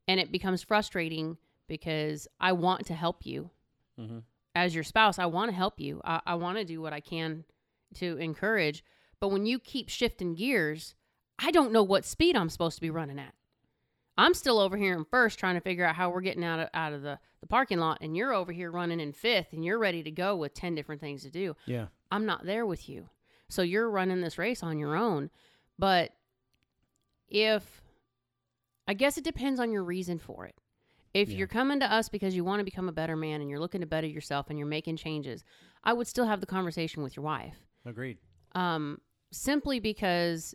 and 0.07 0.21
it 0.21 0.31
becomes 0.31 0.63
frustrating 0.63 1.37
because 1.67 2.29
i 2.39 2.53
want 2.53 2.87
to 2.87 2.95
help 2.95 3.27
you 3.27 3.51
Mm-hmm. 3.99 4.19
as 4.55 4.73
your 4.73 4.85
spouse 4.85 5.19
i 5.19 5.27
want 5.27 5.51
to 5.51 5.57
help 5.57 5.81
you 5.81 6.01
i, 6.05 6.21
I 6.25 6.35
want 6.37 6.59
to 6.59 6.65
do 6.65 6.81
what 6.81 6.93
i 6.93 7.01
can 7.01 7.43
to 7.95 8.17
encourage 8.19 8.85
but 9.21 9.29
when 9.29 9.47
you 9.47 9.59
keep 9.59 9.89
shifting 9.89 10.35
gears 10.35 10.95
i 11.39 11.51
don't 11.51 11.73
know 11.73 11.83
what 11.83 12.05
speed 12.05 12.37
i'm 12.37 12.49
supposed 12.49 12.77
to 12.77 12.81
be 12.81 12.91
running 12.91 13.19
at 13.19 13.35
i'm 14.19 14.35
still 14.35 14.59
over 14.59 14.77
here 14.77 14.97
in 14.97 15.05
first 15.05 15.39
trying 15.39 15.55
to 15.55 15.61
figure 15.61 15.85
out 15.85 15.95
how 15.97 16.11
we're 16.11 16.21
getting 16.21 16.45
out 16.45 16.61
of, 16.61 16.69
out 16.75 16.93
of 16.93 17.03
the, 17.03 17.19
the 17.41 17.47
parking 17.47 17.79
lot 17.79 17.99
and 18.01 18.17
you're 18.17 18.33
over 18.33 18.53
here 18.53 18.71
running 18.71 19.01
in 19.01 19.13
fifth 19.13 19.53
and 19.53 19.65
you're 19.65 19.79
ready 19.79 20.03
to 20.03 20.11
go 20.11 20.37
with 20.37 20.55
10 20.55 20.75
different 20.75 21.01
things 21.01 21.23
to 21.23 21.31
do 21.31 21.55
Yeah. 21.67 21.87
I'm 22.13 22.27
not 22.27 22.45
there 22.45 22.67
with 22.67 22.89
you. 22.89 23.09
So 23.49 23.63
you're 23.63 23.89
running 23.89 24.21
this 24.21 24.37
race 24.37 24.63
on 24.65 24.79
your 24.79 24.97
own. 24.97 25.31
But 25.79 26.11
if, 27.29 27.83
I 28.89 28.95
guess 28.95 29.17
it 29.17 29.25
depends 29.25 29.61
on 29.61 29.71
your 29.73 29.85
reason 29.85 30.19
for 30.19 30.47
it. 30.47 30.57
If 31.15 31.31
Yeah. 31.31 31.39
you're 31.39 31.47
coming 31.47 31.81
to 31.81 31.93
us 31.93 32.09
because 32.09 32.35
you 32.37 32.45
want 32.45 32.61
to 32.61 32.65
become 32.65 32.89
a 32.89 32.93
better 32.93 33.17
man 33.17 33.41
and 33.41 33.49
you're 33.51 33.61
looking 33.61 33.81
to 33.81 33.87
better 33.87 34.07
yourself 34.07 34.51
and 34.51 34.59
you're 34.59 34.69
making 34.69 34.97
changes, 34.97 35.45
I 35.83 35.93
would 35.93 36.07
still 36.07 36.27
have 36.27 36.41
the 36.41 36.47
conversation 36.47 37.03
with 37.03 37.17
your 37.17 37.25
wife. 37.25 37.57
Agreed. 37.87 38.19
Um, 38.55 39.01
simply 39.33 39.81
because 39.81 40.55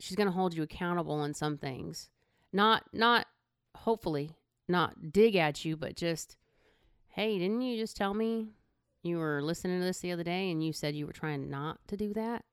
she's 0.00 0.16
going 0.16 0.26
to 0.26 0.32
hold 0.32 0.54
you 0.54 0.62
accountable 0.62 1.24
in 1.24 1.34
some 1.34 1.56
things. 1.58 2.10
Not, 2.52 2.84
not, 2.92 3.26
hopefully, 3.74 4.36
not 4.66 5.12
dig 5.12 5.36
at 5.36 5.64
you, 5.64 5.76
but 5.76 5.96
just, 5.96 6.36
hey, 7.08 7.38
didn't 7.38 7.60
you 7.60 7.76
just 7.76 7.96
tell 7.96 8.14
me 8.14 8.48
you 9.02 9.18
were 9.18 9.42
listening 9.42 9.80
to 9.80 9.84
this 9.84 10.00
the 10.00 10.12
other 10.12 10.24
day 10.24 10.50
and 10.50 10.64
you 10.64 10.72
said 10.72 10.94
you 10.94 11.06
were 11.06 11.12
trying 11.12 11.50
not 11.50 11.78
to 11.88 11.96
do 11.96 12.12
that? 12.14 12.44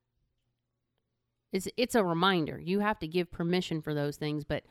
It's 1.51 1.69
it's 1.77 1.95
a 1.95 2.03
reminder. 2.03 2.59
You 2.59 2.81
have 2.81 2.99
to 2.99 3.07
give 3.07 3.31
permission 3.31 3.81
for 3.81 3.93
those 3.93 4.17
things, 4.17 4.43
but 4.43 4.63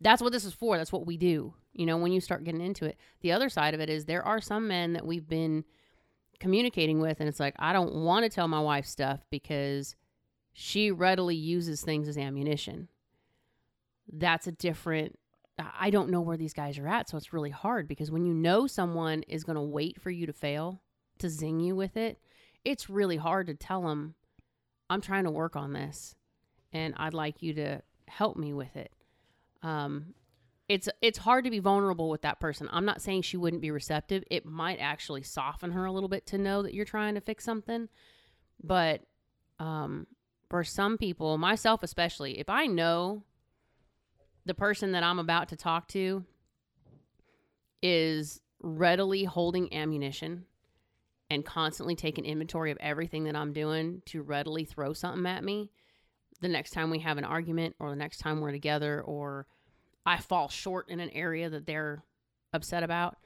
that's 0.00 0.20
what 0.20 0.32
this 0.32 0.44
is 0.44 0.52
for. 0.52 0.76
That's 0.76 0.92
what 0.92 1.06
we 1.06 1.16
do. 1.16 1.54
You 1.72 1.86
know, 1.86 1.96
when 1.96 2.12
you 2.12 2.20
start 2.20 2.42
getting 2.42 2.60
into 2.60 2.84
it. 2.86 2.98
The 3.20 3.30
other 3.30 3.48
side 3.48 3.72
of 3.72 3.80
it 3.80 3.88
is 3.88 4.04
there 4.04 4.24
are 4.24 4.40
some 4.40 4.66
men 4.66 4.94
that 4.94 5.06
we've 5.06 5.28
been 5.28 5.64
communicating 6.40 7.00
with 7.00 7.20
and 7.20 7.28
it's 7.28 7.40
like 7.40 7.54
I 7.58 7.72
don't 7.72 7.94
want 7.94 8.24
to 8.24 8.28
tell 8.28 8.48
my 8.48 8.60
wife 8.60 8.86
stuff 8.86 9.20
because 9.30 9.96
she 10.52 10.90
readily 10.90 11.36
uses 11.36 11.82
things 11.82 12.08
as 12.08 12.16
ammunition. 12.18 12.88
That's 14.12 14.46
a 14.46 14.52
different 14.52 15.18
I 15.58 15.90
don't 15.90 16.10
know 16.10 16.20
where 16.20 16.36
these 16.36 16.52
guys 16.52 16.78
are 16.78 16.88
at, 16.88 17.08
so 17.08 17.16
it's 17.16 17.32
really 17.32 17.50
hard 17.50 17.86
because 17.86 18.10
when 18.10 18.24
you 18.24 18.34
know 18.34 18.66
someone 18.66 19.22
is 19.28 19.44
going 19.44 19.56
to 19.56 19.62
wait 19.62 20.00
for 20.00 20.10
you 20.10 20.26
to 20.26 20.32
fail 20.32 20.82
to 21.18 21.28
zing 21.28 21.60
you 21.60 21.76
with 21.76 21.96
it, 21.96 22.18
it's 22.64 22.90
really 22.90 23.16
hard 23.16 23.46
to 23.46 23.54
tell 23.54 23.82
them, 23.82 24.14
I'm 24.90 25.00
trying 25.00 25.24
to 25.24 25.30
work 25.30 25.54
on 25.54 25.72
this 25.72 26.16
and 26.72 26.94
I'd 26.96 27.14
like 27.14 27.40
you 27.40 27.54
to 27.54 27.82
help 28.08 28.36
me 28.36 28.52
with 28.52 28.76
it. 28.76 28.92
Um, 29.62 30.14
it's 30.68 30.88
it's 31.02 31.18
hard 31.18 31.44
to 31.44 31.50
be 31.50 31.58
vulnerable 31.58 32.08
with 32.08 32.22
that 32.22 32.40
person. 32.40 32.68
I'm 32.72 32.84
not 32.84 33.02
saying 33.02 33.22
she 33.22 33.36
wouldn't 33.36 33.62
be 33.62 33.70
receptive. 33.70 34.24
It 34.30 34.46
might 34.46 34.78
actually 34.78 35.22
soften 35.22 35.72
her 35.72 35.84
a 35.84 35.92
little 35.92 36.08
bit 36.08 36.26
to 36.26 36.38
know 36.38 36.62
that 36.62 36.74
you're 36.74 36.84
trying 36.84 37.14
to 37.14 37.20
fix 37.20 37.44
something. 37.44 37.88
But 38.62 39.02
um, 39.58 40.06
for 40.48 40.64
some 40.64 40.96
people, 40.96 41.36
myself 41.36 41.82
especially, 41.82 42.38
if 42.38 42.48
I 42.48 42.66
know 42.66 43.24
the 44.46 44.54
person 44.54 44.92
that 44.92 45.02
I'm 45.02 45.18
about 45.18 45.48
to 45.48 45.56
talk 45.56 45.88
to 45.88 46.24
is 47.82 48.40
readily 48.62 49.24
holding 49.24 49.72
ammunition 49.74 50.44
and 51.30 51.44
constantly 51.44 51.94
taking 51.94 52.24
inventory 52.24 52.70
of 52.70 52.78
everything 52.80 53.24
that 53.24 53.36
I'm 53.36 53.52
doing 53.52 54.02
to 54.06 54.22
readily 54.22 54.64
throw 54.64 54.92
something 54.94 55.26
at 55.26 55.44
me 55.44 55.70
the 56.40 56.48
next 56.48 56.72
time 56.72 56.90
we 56.90 56.98
have 57.00 57.18
an 57.18 57.24
argument 57.24 57.74
or 57.78 57.90
the 57.90 57.96
next 57.96 58.18
time 58.18 58.40
we're 58.40 58.52
together 58.52 59.02
or 59.02 59.46
I 60.06 60.18
fall 60.18 60.48
short 60.48 60.88
in 60.88 61.00
an 61.00 61.10
area 61.10 61.48
that 61.48 61.66
they're 61.66 62.04
upset 62.52 62.82
about, 62.82 63.16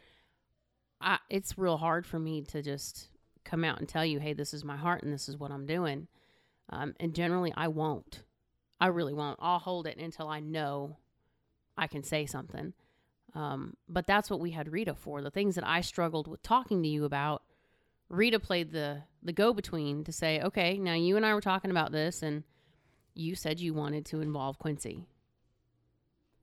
I, 1.00 1.18
it's 1.28 1.58
real 1.58 1.76
hard 1.76 2.06
for 2.06 2.18
me 2.18 2.42
to 2.42 2.62
just 2.62 3.08
come 3.44 3.64
out 3.64 3.78
and 3.78 3.88
tell 3.88 4.04
you, 4.04 4.20
hey, 4.20 4.32
this 4.32 4.52
is 4.52 4.64
my 4.64 4.76
heart 4.76 5.02
and 5.02 5.12
this 5.12 5.28
is 5.28 5.36
what 5.36 5.50
I'm 5.50 5.66
doing. 5.66 6.08
Um, 6.70 6.94
and 7.00 7.14
generally, 7.14 7.52
I 7.56 7.68
won't. 7.68 8.22
I 8.80 8.88
really 8.88 9.14
won't. 9.14 9.38
I'll 9.40 9.58
hold 9.58 9.86
it 9.86 9.98
until 9.98 10.28
I 10.28 10.40
know 10.40 10.98
I 11.76 11.86
can 11.86 12.02
say 12.02 12.26
something. 12.26 12.74
Um, 13.34 13.74
but 13.88 14.06
that's 14.06 14.30
what 14.30 14.40
we 14.40 14.50
had 14.50 14.72
Rita 14.72 14.94
for. 14.94 15.22
The 15.22 15.30
things 15.30 15.54
that 15.54 15.66
I 15.66 15.80
struggled 15.80 16.28
with 16.28 16.42
talking 16.42 16.82
to 16.82 16.88
you 16.88 17.04
about, 17.04 17.42
Rita 18.08 18.38
played 18.38 18.72
the 18.72 19.02
the 19.22 19.32
go 19.32 19.52
between 19.52 20.04
to 20.04 20.12
say, 20.12 20.40
okay, 20.40 20.78
now 20.78 20.94
you 20.94 21.16
and 21.16 21.26
I 21.26 21.34
were 21.34 21.40
talking 21.40 21.70
about 21.70 21.92
this, 21.92 22.22
and 22.22 22.44
you 23.14 23.34
said 23.34 23.60
you 23.60 23.74
wanted 23.74 24.06
to 24.06 24.20
involve 24.20 24.58
Quincy. 24.58 25.06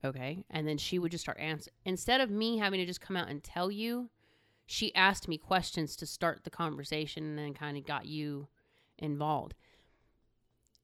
Okay, 0.05 0.43
and 0.49 0.67
then 0.67 0.77
she 0.77 0.99
would 0.99 1.11
just 1.11 1.23
start 1.23 1.39
answering 1.39 1.73
instead 1.83 2.21
of 2.21 2.29
me 2.29 2.57
having 2.57 2.79
to 2.79 2.85
just 2.85 3.01
come 3.01 3.17
out 3.17 3.29
and 3.29 3.43
tell 3.43 3.71
you. 3.71 4.09
She 4.67 4.95
asked 4.95 5.27
me 5.27 5.37
questions 5.37 5.95
to 5.97 6.07
start 6.07 6.43
the 6.43 6.49
conversation, 6.49 7.23
and 7.23 7.37
then 7.37 7.53
kind 7.53 7.77
of 7.77 7.85
got 7.85 8.07
you 8.07 8.47
involved. 8.97 9.53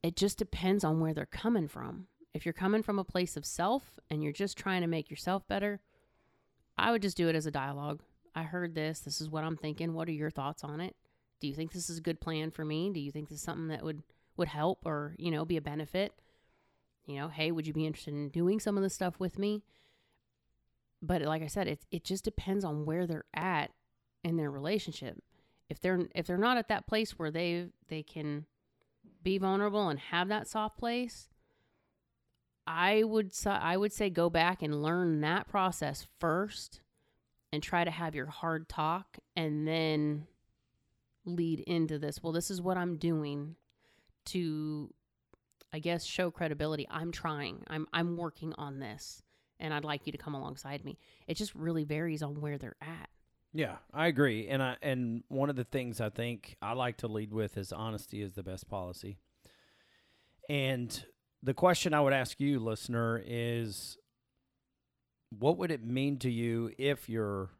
It 0.03 0.15
just 0.15 0.37
depends 0.37 0.83
on 0.83 0.99
where 0.99 1.13
they're 1.13 1.25
coming 1.25 1.67
from. 1.67 2.07
If 2.33 2.45
you're 2.45 2.53
coming 2.53 2.83
from 2.83 2.99
a 2.99 3.03
place 3.03 3.35
of 3.35 3.45
self 3.45 3.99
and 4.09 4.23
you're 4.23 4.31
just 4.33 4.57
trying 4.57 4.81
to 4.81 4.87
make 4.87 5.09
yourself 5.09 5.47
better, 5.47 5.81
I 6.77 6.91
would 6.91 7.01
just 7.01 7.17
do 7.17 7.27
it 7.27 7.35
as 7.35 7.45
a 7.45 7.51
dialogue. 7.51 8.01
I 8.35 8.43
heard 8.43 8.75
this. 8.75 8.99
This 8.99 9.19
is 9.19 9.29
what 9.29 9.43
I'm 9.43 9.57
thinking. 9.57 9.93
What 9.93 10.07
are 10.07 10.13
your 10.13 10.29
thoughts 10.29 10.63
on 10.63 10.79
it? 10.79 10.95
Do 11.39 11.47
you 11.47 11.53
think 11.53 11.71
this 11.71 11.89
is 11.89 11.97
a 11.97 12.01
good 12.01 12.21
plan 12.21 12.51
for 12.51 12.63
me? 12.63 12.91
Do 12.91 12.99
you 12.99 13.11
think 13.11 13.29
this 13.29 13.39
is 13.39 13.43
something 13.43 13.67
that 13.69 13.83
would 13.83 14.03
would 14.37 14.47
help 14.47 14.85
or, 14.85 15.15
you 15.17 15.31
know, 15.31 15.43
be 15.43 15.57
a 15.57 15.61
benefit? 15.61 16.13
You 17.05 17.17
know, 17.17 17.27
hey, 17.29 17.51
would 17.51 17.67
you 17.67 17.73
be 17.73 17.85
interested 17.85 18.13
in 18.13 18.29
doing 18.29 18.59
some 18.59 18.77
of 18.77 18.83
this 18.83 18.93
stuff 18.93 19.19
with 19.19 19.39
me? 19.39 19.63
But 21.01 21.21
like 21.23 21.41
I 21.41 21.47
said, 21.47 21.67
it 21.67 21.85
it 21.91 22.03
just 22.03 22.23
depends 22.23 22.63
on 22.63 22.85
where 22.85 23.07
they're 23.07 23.25
at 23.33 23.71
in 24.23 24.37
their 24.37 24.51
relationship. 24.51 25.21
If 25.69 25.79
they're 25.79 26.07
if 26.13 26.27
they're 26.27 26.37
not 26.37 26.57
at 26.57 26.67
that 26.67 26.87
place 26.87 27.17
where 27.17 27.31
they 27.31 27.67
they 27.87 28.03
can 28.03 28.45
be 29.23 29.37
vulnerable 29.37 29.89
and 29.89 29.99
have 29.99 30.27
that 30.27 30.47
soft 30.47 30.77
place, 30.77 31.29
I 32.67 33.03
would 33.03 33.33
I 33.45 33.77
would 33.77 33.93
say 33.93 34.09
go 34.09 34.29
back 34.29 34.61
and 34.61 34.81
learn 34.81 35.21
that 35.21 35.47
process 35.47 36.07
first 36.19 36.81
and 37.51 37.61
try 37.61 37.83
to 37.83 37.91
have 37.91 38.15
your 38.15 38.27
hard 38.27 38.69
talk 38.69 39.17
and 39.35 39.67
then 39.67 40.27
lead 41.25 41.61
into 41.61 41.99
this. 41.99 42.21
Well, 42.21 42.33
this 42.33 42.51
is 42.51 42.61
what 42.61 42.77
I'm 42.77 42.97
doing 42.97 43.55
to 44.25 44.93
I 45.73 45.79
guess 45.79 46.05
show 46.05 46.31
credibility. 46.31 46.87
I'm 46.89 47.11
trying. 47.11 47.63
I'm 47.67 47.87
I'm 47.93 48.17
working 48.17 48.53
on 48.57 48.79
this 48.79 49.23
and 49.59 49.73
I'd 49.73 49.85
like 49.85 50.05
you 50.05 50.11
to 50.11 50.17
come 50.17 50.33
alongside 50.33 50.83
me. 50.83 50.97
It 51.27 51.35
just 51.35 51.55
really 51.55 51.83
varies 51.83 52.23
on 52.23 52.41
where 52.41 52.57
they're 52.57 52.75
at. 52.81 53.09
Yeah, 53.53 53.77
I 53.93 54.07
agree. 54.07 54.47
And 54.47 54.61
I 54.61 54.77
and 54.81 55.23
one 55.27 55.49
of 55.49 55.55
the 55.55 55.63
things 55.63 56.01
I 56.01 56.09
think 56.09 56.57
I 56.61 56.73
like 56.73 56.97
to 56.97 57.07
lead 57.07 57.33
with 57.33 57.57
is 57.57 57.71
honesty 57.71 58.21
is 58.21 58.33
the 58.33 58.43
best 58.43 58.69
policy. 58.69 59.17
And 60.49 61.05
the 61.43 61.53
question 61.53 61.93
I 61.93 62.01
would 62.01 62.13
ask 62.13 62.39
you, 62.39 62.59
listener, 62.59 63.21
is 63.25 63.97
what 65.29 65.57
would 65.57 65.71
it 65.71 65.83
mean 65.83 66.17
to 66.19 66.29
you 66.29 66.71
if 66.77 67.07
your 67.07 67.51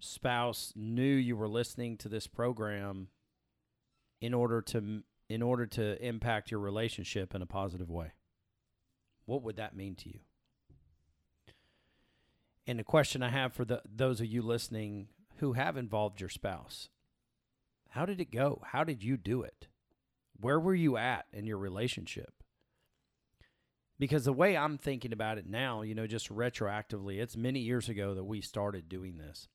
spouse 0.00 0.72
knew 0.76 1.04
you 1.04 1.36
were 1.36 1.48
listening 1.48 1.96
to 1.98 2.08
this 2.08 2.26
program 2.26 3.08
in 4.20 4.32
order 4.34 4.62
to 4.62 5.02
in 5.28 5.42
order 5.42 5.66
to 5.66 6.02
impact 6.04 6.50
your 6.50 6.60
relationship 6.60 7.34
in 7.34 7.42
a 7.42 7.46
positive 7.46 7.90
way? 7.90 8.12
What 9.26 9.42
would 9.42 9.56
that 9.56 9.76
mean 9.76 9.94
to 9.96 10.08
you? 10.08 10.20
And 12.66 12.78
the 12.78 12.84
question 12.84 13.22
I 13.22 13.30
have 13.30 13.52
for 13.52 13.64
the, 13.64 13.82
those 13.84 14.20
of 14.20 14.26
you 14.26 14.42
listening 14.42 15.08
who 15.36 15.54
have 15.54 15.76
involved 15.76 16.20
your 16.20 16.30
spouse, 16.30 16.88
how 17.90 18.04
did 18.06 18.20
it 18.20 18.30
go? 18.30 18.62
How 18.72 18.84
did 18.84 19.02
you 19.02 19.16
do 19.16 19.42
it? 19.42 19.68
Where 20.40 20.60
were 20.60 20.74
you 20.74 20.96
at 20.96 21.26
in 21.32 21.46
your 21.46 21.58
relationship? 21.58 22.32
Because 23.98 24.24
the 24.24 24.32
way 24.32 24.56
I'm 24.56 24.78
thinking 24.78 25.12
about 25.12 25.38
it 25.38 25.46
now, 25.46 25.82
you 25.82 25.94
know, 25.94 26.06
just 26.06 26.28
retroactively, 26.28 27.18
it's 27.18 27.36
many 27.36 27.60
years 27.60 27.88
ago 27.88 28.14
that 28.14 28.24
we 28.24 28.40
started 28.40 28.88
doing 28.88 29.18
this. 29.18 29.48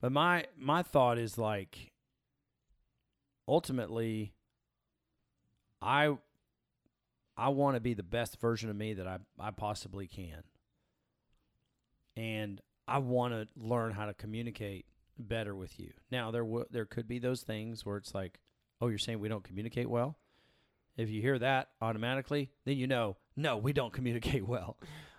But 0.00 0.12
my 0.12 0.46
my 0.56 0.82
thought 0.82 1.18
is 1.18 1.38
like 1.38 1.92
ultimately 3.48 4.34
I 5.80 6.16
I 7.36 7.48
want 7.50 7.76
to 7.76 7.80
be 7.80 7.94
the 7.94 8.02
best 8.02 8.40
version 8.40 8.68
of 8.68 8.76
me 8.76 8.94
that 8.94 9.06
I, 9.06 9.18
I 9.38 9.52
possibly 9.52 10.08
can. 10.08 10.42
And 12.16 12.60
I 12.88 12.98
want 12.98 13.32
to 13.32 13.46
learn 13.56 13.92
how 13.92 14.06
to 14.06 14.14
communicate 14.14 14.86
better 15.16 15.54
with 15.54 15.78
you. 15.78 15.92
Now 16.10 16.30
there 16.30 16.42
w- 16.42 16.66
there 16.70 16.84
could 16.84 17.06
be 17.06 17.18
those 17.18 17.42
things 17.42 17.86
where 17.86 17.96
it's 17.96 18.14
like, 18.14 18.40
"Oh, 18.80 18.88
you're 18.88 18.98
saying 18.98 19.20
we 19.20 19.28
don't 19.28 19.44
communicate 19.44 19.88
well?" 19.88 20.18
If 20.96 21.08
you 21.10 21.22
hear 21.22 21.38
that 21.38 21.68
automatically, 21.80 22.50
then 22.64 22.76
you 22.76 22.88
know, 22.88 23.16
no, 23.36 23.56
we 23.56 23.72
don't 23.72 23.92
communicate 23.98 24.46
well. 24.46 24.76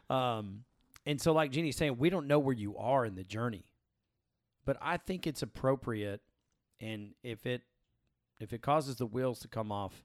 Um, 0.09 0.65
and 1.05 1.21
so, 1.21 1.31
like 1.31 1.51
Jeannie's 1.51 1.77
saying, 1.77 1.97
we 1.97 2.09
don't 2.09 2.27
know 2.27 2.39
where 2.39 2.55
you 2.55 2.77
are 2.77 3.05
in 3.05 3.15
the 3.15 3.23
journey, 3.23 3.65
but 4.65 4.77
I 4.81 4.97
think 4.97 5.25
it's 5.25 5.41
appropriate. 5.41 6.21
And 6.81 7.13
if 7.23 7.45
it 7.45 7.61
if 8.39 8.53
it 8.53 8.61
causes 8.61 8.95
the 8.95 9.05
wheels 9.05 9.39
to 9.39 9.47
come 9.47 9.71
off, 9.71 10.03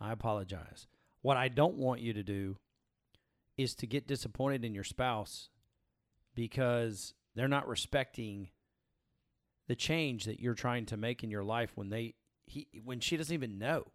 I 0.00 0.12
apologize. 0.12 0.86
What 1.22 1.36
I 1.36 1.48
don't 1.48 1.76
want 1.76 2.00
you 2.00 2.12
to 2.12 2.22
do 2.22 2.56
is 3.56 3.74
to 3.76 3.86
get 3.86 4.06
disappointed 4.06 4.64
in 4.64 4.74
your 4.74 4.84
spouse 4.84 5.48
because 6.34 7.14
they're 7.34 7.48
not 7.48 7.68
respecting 7.68 8.48
the 9.68 9.74
change 9.74 10.24
that 10.24 10.40
you're 10.40 10.54
trying 10.54 10.86
to 10.86 10.96
make 10.96 11.24
in 11.24 11.30
your 11.30 11.44
life 11.44 11.72
when 11.74 11.88
they 11.88 12.14
he 12.46 12.66
when 12.84 13.00
she 13.00 13.16
doesn't 13.16 13.32
even 13.34 13.58
know. 13.58 13.86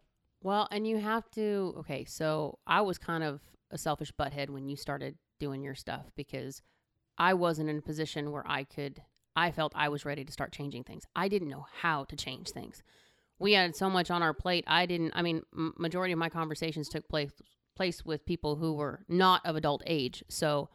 Well, 0.42 0.66
and 0.70 0.86
you 0.86 0.98
have 0.98 1.30
to. 1.32 1.74
Okay, 1.78 2.04
so 2.04 2.58
I 2.66 2.80
was 2.80 2.98
kind 2.98 3.22
of 3.22 3.40
a 3.70 3.78
selfish 3.78 4.12
butthead 4.12 4.50
when 4.50 4.68
you 4.68 4.76
started 4.76 5.16
doing 5.38 5.62
your 5.62 5.74
stuff 5.74 6.10
because 6.16 6.62
I 7.18 7.34
wasn't 7.34 7.70
in 7.70 7.78
a 7.78 7.82
position 7.82 8.32
where 8.32 8.44
I 8.46 8.64
could. 8.64 9.02
I 9.36 9.52
felt 9.52 9.72
I 9.76 9.88
was 9.88 10.04
ready 10.04 10.24
to 10.24 10.32
start 10.32 10.52
changing 10.52 10.84
things. 10.84 11.04
I 11.14 11.28
didn't 11.28 11.48
know 11.48 11.66
how 11.82 12.04
to 12.04 12.16
change 12.16 12.48
things. 12.50 12.82
We 13.40 13.54
had 13.54 13.74
so 13.74 13.90
much 13.90 14.10
on 14.10 14.22
our 14.22 14.32
plate. 14.34 14.64
I 14.68 14.86
didn't. 14.86 15.12
I 15.16 15.22
mean, 15.22 15.42
m- 15.52 15.74
majority 15.76 16.12
of 16.12 16.18
my 16.18 16.28
conversations 16.28 16.88
took 16.88 17.08
place 17.08 17.32
place 17.74 18.04
with 18.04 18.26
people 18.26 18.56
who 18.56 18.74
were 18.74 19.00
not 19.08 19.44
of 19.44 19.56
adult 19.56 19.82
age. 19.86 20.22
So 20.28 20.68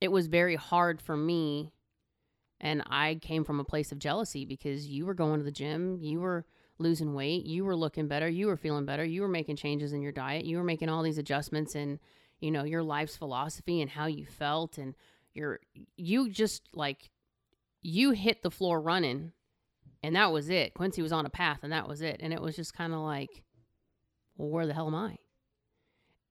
it 0.00 0.10
was 0.10 0.26
very 0.26 0.56
hard 0.56 1.00
for 1.00 1.16
me 1.16 1.72
and 2.62 2.82
I 2.86 3.16
came 3.16 3.44
from 3.44 3.60
a 3.60 3.64
place 3.64 3.92
of 3.92 3.98
jealousy 3.98 4.44
because 4.44 4.86
you 4.86 5.04
were 5.04 5.14
going 5.14 5.40
to 5.40 5.44
the 5.44 5.50
gym, 5.50 5.98
you 6.00 6.20
were 6.20 6.46
losing 6.78 7.12
weight, 7.12 7.44
you 7.44 7.64
were 7.64 7.76
looking 7.76 8.06
better, 8.06 8.28
you 8.28 8.46
were 8.46 8.56
feeling 8.56 8.86
better, 8.86 9.04
you 9.04 9.20
were 9.20 9.28
making 9.28 9.56
changes 9.56 9.92
in 9.92 10.00
your 10.00 10.12
diet, 10.12 10.44
you 10.44 10.56
were 10.56 10.64
making 10.64 10.88
all 10.88 11.02
these 11.02 11.18
adjustments 11.18 11.74
in, 11.74 11.98
you 12.40 12.50
know, 12.50 12.64
your 12.64 12.82
life's 12.82 13.16
philosophy 13.16 13.80
and 13.80 13.90
how 13.90 14.06
you 14.06 14.24
felt 14.24 14.78
and 14.78 14.94
your 15.34 15.60
you 15.96 16.30
just 16.30 16.68
like 16.72 17.10
you 17.80 18.12
hit 18.12 18.42
the 18.42 18.50
floor 18.50 18.80
running 18.80 19.32
and 20.02 20.16
that 20.16 20.32
was 20.32 20.48
it. 20.48 20.74
Quincy 20.74 21.02
was 21.02 21.12
on 21.12 21.26
a 21.26 21.30
path 21.30 21.60
and 21.62 21.72
that 21.72 21.88
was 21.88 22.02
it. 22.02 22.20
And 22.22 22.32
it 22.32 22.40
was 22.40 22.56
just 22.56 22.74
kind 22.74 22.92
of 22.92 23.00
like 23.00 23.42
well, 24.36 24.48
where 24.48 24.66
the 24.66 24.74
hell 24.74 24.86
am 24.86 24.94
I? 24.94 25.16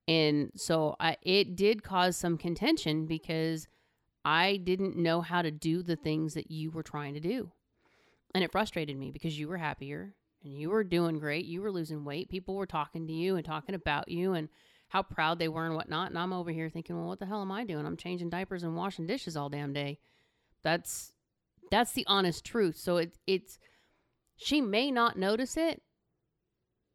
And 0.07 0.51
so 0.55 0.95
I 0.99 1.17
it 1.21 1.55
did 1.55 1.83
cause 1.83 2.17
some 2.17 2.37
contention 2.37 3.05
because 3.05 3.67
I 4.23 4.57
didn't 4.57 4.97
know 4.97 5.21
how 5.21 5.41
to 5.41 5.51
do 5.51 5.81
the 5.81 5.95
things 5.95 6.33
that 6.33 6.51
you 6.51 6.71
were 6.71 6.83
trying 6.83 7.13
to 7.13 7.19
do. 7.19 7.51
And 8.33 8.43
it 8.43 8.51
frustrated 8.51 8.97
me 8.97 9.11
because 9.11 9.37
you 9.37 9.47
were 9.47 9.57
happier 9.57 10.13
and 10.43 10.53
you 10.53 10.69
were 10.69 10.83
doing 10.83 11.19
great. 11.19 11.45
You 11.45 11.61
were 11.61 11.71
losing 11.71 12.05
weight. 12.05 12.29
People 12.29 12.55
were 12.55 12.65
talking 12.65 13.07
to 13.07 13.13
you 13.13 13.35
and 13.35 13.45
talking 13.45 13.75
about 13.75 14.09
you 14.09 14.33
and 14.33 14.49
how 14.89 15.03
proud 15.03 15.39
they 15.39 15.47
were 15.47 15.65
and 15.65 15.75
whatnot. 15.75 16.09
And 16.09 16.19
I'm 16.19 16.33
over 16.33 16.51
here 16.51 16.69
thinking, 16.69 16.97
well, 16.97 17.07
what 17.07 17.19
the 17.19 17.25
hell 17.25 17.41
am 17.41 17.51
I 17.51 17.63
doing? 17.63 17.85
I'm 17.85 17.97
changing 17.97 18.29
diapers 18.29 18.63
and 18.63 18.75
washing 18.75 19.07
dishes 19.07 19.37
all 19.37 19.49
damn 19.49 19.73
day. 19.73 19.99
That's 20.63 21.13
that's 21.71 21.93
the 21.93 22.05
honest 22.05 22.45
truth. 22.45 22.77
So 22.77 22.97
it, 22.97 23.17
it's 23.25 23.57
she 24.35 24.61
may 24.61 24.91
not 24.91 25.17
notice 25.17 25.57
it 25.57 25.81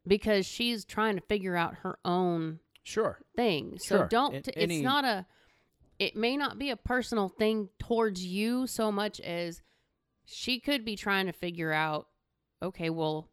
because 0.05 0.45
she's 0.45 0.85
trying 0.85 1.15
to 1.15 1.21
figure 1.21 1.55
out 1.57 1.79
her 1.79 1.99
own 2.05 2.59
Sure. 2.83 3.19
thing. 3.35 3.77
So 3.79 3.97
Sure. 3.97 4.07
don't. 4.07 4.35
And 4.35 4.47
it's 4.47 4.57
any- 4.57 4.81
not 4.81 5.03
a. 5.03 5.25
It 5.99 6.15
may 6.15 6.37
not 6.37 6.57
be 6.59 6.69
a 6.69 6.77
personal 6.77 7.27
thing 7.27 7.69
towards 7.79 8.23
you 8.23 8.67
so 8.67 8.91
much 8.91 9.19
as 9.19 9.61
she 10.25 10.59
could 10.59 10.85
be 10.85 10.95
trying 10.95 11.25
to 11.25 11.33
figure 11.33 11.73
out. 11.73 12.07
Okay, 12.61 12.89
well, 12.89 13.29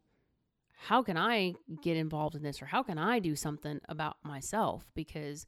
how 0.77 1.01
can 1.03 1.15
I 1.17 1.53
get 1.81 1.95
involved 1.97 2.35
in 2.35 2.43
this, 2.43 2.61
or 2.61 2.65
how 2.65 2.83
can 2.83 2.97
I 2.97 3.19
do 3.19 3.35
something 3.35 3.79
about 3.87 4.17
myself? 4.23 4.85
Because 4.95 5.45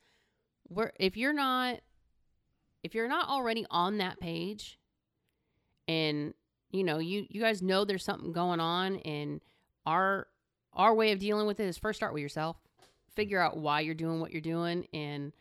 we're 0.70 0.92
if 1.00 1.18
you're 1.18 1.34
not 1.34 1.80
if 2.84 2.94
you're 2.96 3.08
not 3.10 3.28
already 3.28 3.66
on 3.72 3.98
that 3.98 4.20
page, 4.20 4.80
and 5.88 6.34
you 6.72 6.84
know 6.84 7.00
you 7.00 7.26
you 7.30 7.42
guys 7.42 7.62
know 7.62 7.86
there's 7.86 8.06
something 8.06 8.32
going 8.32 8.60
on, 8.60 8.98
and 8.98 9.42
our 9.86 10.28
our 10.74 10.94
way 10.94 11.12
of 11.12 11.20
dealing 11.20 11.48
with 11.48 11.60
it 11.60 11.66
is 11.66 11.78
first 11.78 11.98
start 11.98 12.14
with 12.14 12.22
yourself 12.22 12.58
figure 13.18 13.42
out 13.42 13.58
why 13.58 13.82
you're 13.82 13.96
doing 13.96 14.22
what 14.22 14.32
you're 14.32 14.40
doing 14.40 14.88
and 14.94 15.34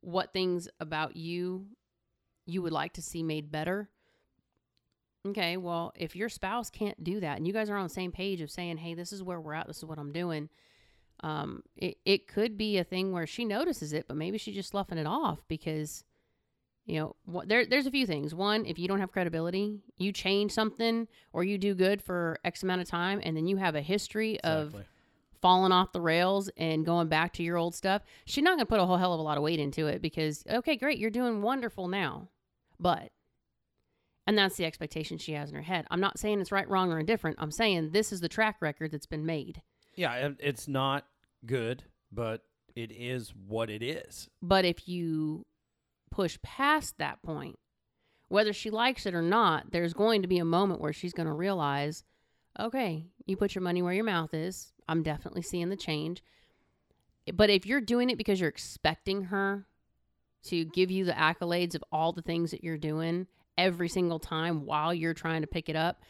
what 0.00 0.32
things 0.32 0.68
about 0.78 1.16
you 1.16 1.66
you 2.46 2.62
would 2.62 2.72
like 2.72 2.92
to 2.92 3.02
see 3.02 3.22
made 3.22 3.50
better. 3.50 3.90
Okay, 5.26 5.56
well, 5.56 5.92
if 5.96 6.14
your 6.14 6.28
spouse 6.28 6.70
can't 6.70 7.02
do 7.02 7.18
that 7.20 7.38
and 7.38 7.46
you 7.46 7.52
guys 7.52 7.70
are 7.70 7.76
on 7.76 7.84
the 7.84 7.92
same 7.92 8.12
page 8.12 8.40
of 8.40 8.50
saying, 8.50 8.76
hey, 8.76 8.94
this 8.94 9.12
is 9.12 9.22
where 9.22 9.40
we're 9.40 9.54
at, 9.54 9.66
this 9.66 9.78
is 9.78 9.84
what 9.84 9.98
I'm 9.98 10.12
doing, 10.12 10.50
um, 11.22 11.62
it, 11.76 11.96
it 12.04 12.28
could 12.28 12.58
be 12.58 12.76
a 12.76 12.84
thing 12.84 13.10
where 13.10 13.26
she 13.26 13.44
notices 13.46 13.94
it, 13.94 14.06
but 14.06 14.18
maybe 14.18 14.36
she's 14.36 14.54
just 14.54 14.68
sloughing 14.70 14.98
it 14.98 15.06
off 15.06 15.40
because, 15.48 16.04
you 16.86 17.00
know, 17.00 17.16
what, 17.24 17.48
there, 17.48 17.64
there's 17.64 17.86
a 17.86 17.90
few 17.90 18.06
things. 18.06 18.34
One, 18.34 18.66
if 18.66 18.78
you 18.78 18.88
don't 18.88 19.00
have 19.00 19.10
credibility, 19.10 19.80
you 19.96 20.12
change 20.12 20.52
something 20.52 21.08
or 21.32 21.42
you 21.42 21.56
do 21.56 21.74
good 21.74 22.02
for 22.02 22.38
X 22.44 22.62
amount 22.62 22.82
of 22.82 22.88
time 22.88 23.20
and 23.22 23.36
then 23.36 23.46
you 23.46 23.56
have 23.56 23.74
a 23.74 23.80
history 23.80 24.38
of 24.40 24.74
falling 25.40 25.72
off 25.72 25.92
the 25.92 26.00
rails 26.00 26.50
and 26.56 26.86
going 26.86 27.08
back 27.08 27.32
to 27.34 27.42
your 27.42 27.56
old 27.56 27.74
stuff, 27.74 28.02
she's 28.24 28.42
not 28.42 28.52
going 28.52 28.60
to 28.60 28.66
put 28.66 28.80
a 28.80 28.86
whole 28.86 28.96
hell 28.96 29.12
of 29.12 29.20
a 29.20 29.22
lot 29.22 29.36
of 29.36 29.42
weight 29.42 29.60
into 29.60 29.86
it 29.86 30.00
because, 30.00 30.42
okay, 30.50 30.76
great, 30.76 30.98
you're 30.98 31.10
doing 31.10 31.42
wonderful 31.42 31.88
now. 31.88 32.28
But, 32.80 33.10
and 34.26 34.36
that's 34.36 34.56
the 34.56 34.64
expectation 34.64 35.18
she 35.18 35.32
has 35.32 35.50
in 35.50 35.56
her 35.56 35.62
head. 35.62 35.86
I'm 35.90 36.00
not 36.00 36.18
saying 36.18 36.40
it's 36.40 36.52
right, 36.52 36.68
wrong, 36.68 36.92
or 36.92 36.98
indifferent. 36.98 37.36
I'm 37.38 37.50
saying 37.50 37.90
this 37.90 38.12
is 38.12 38.20
the 38.20 38.28
track 38.28 38.56
record 38.60 38.90
that's 38.90 39.06
been 39.06 39.26
made. 39.26 39.60
Yeah, 39.96 40.30
it's 40.38 40.66
not 40.66 41.04
good, 41.44 41.84
but 42.10 42.42
it 42.74 42.90
is 42.90 43.32
what 43.46 43.68
it 43.70 43.82
is. 43.82 44.28
But 44.42 44.64
if 44.64 44.88
you 44.88 45.44
push 46.14 46.38
past 46.42 46.96
that 46.98 47.20
point, 47.22 47.58
whether 48.28 48.52
she 48.52 48.70
likes 48.70 49.04
it 49.04 49.14
or 49.14 49.22
not, 49.22 49.72
there's 49.72 49.92
going 49.94 50.22
to 50.22 50.28
be 50.28 50.38
a 50.38 50.44
moment 50.44 50.80
where 50.80 50.92
she's 50.92 51.12
going 51.12 51.26
to 51.26 51.32
realize, 51.32 52.04
okay, 52.58 53.06
you 53.26 53.36
put 53.36 53.54
your 53.54 53.62
money 53.62 53.82
where 53.82 53.92
your 53.92 54.04
mouth 54.04 54.32
is. 54.32 54.72
I'm 54.88 55.02
definitely 55.02 55.42
seeing 55.42 55.70
the 55.70 55.76
change. 55.76 56.22
But 57.32 57.50
if 57.50 57.66
you're 57.66 57.80
doing 57.80 58.10
it 58.10 58.18
because 58.18 58.38
you're 58.38 58.48
expecting 58.48 59.24
her 59.24 59.66
to 60.44 60.64
give 60.64 60.90
you 60.90 61.04
the 61.04 61.12
accolades 61.12 61.74
of 61.74 61.82
all 61.90 62.12
the 62.12 62.22
things 62.22 62.52
that 62.52 62.62
you're 62.62 62.78
doing 62.78 63.26
every 63.58 63.88
single 63.88 64.20
time 64.20 64.66
while 64.66 64.94
you're 64.94 65.14
trying 65.14 65.40
to 65.40 65.48
pick 65.48 65.68
it 65.68 65.76
up, 65.76 66.00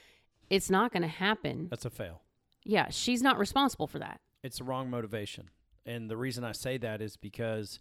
it's 0.51 0.69
not 0.69 0.93
going 0.93 1.03
to 1.03 1.09
happen. 1.09 1.69
That's 1.71 1.87
a 1.87 1.91
fail. 1.91 2.21
Yeah, 2.63 2.89
she's 2.91 3.23
not 3.23 3.39
responsible 3.39 3.87
for 3.87 4.01
that. 4.01 4.21
It's 4.43 4.59
the 4.59 4.65
wrong 4.65 4.91
motivation. 4.91 5.49
And 5.87 6.11
the 6.11 6.17
reason 6.17 6.45
I 6.45 6.53
say 6.53 6.77
that 6.79 7.01
is 7.01 7.17
because 7.17 7.81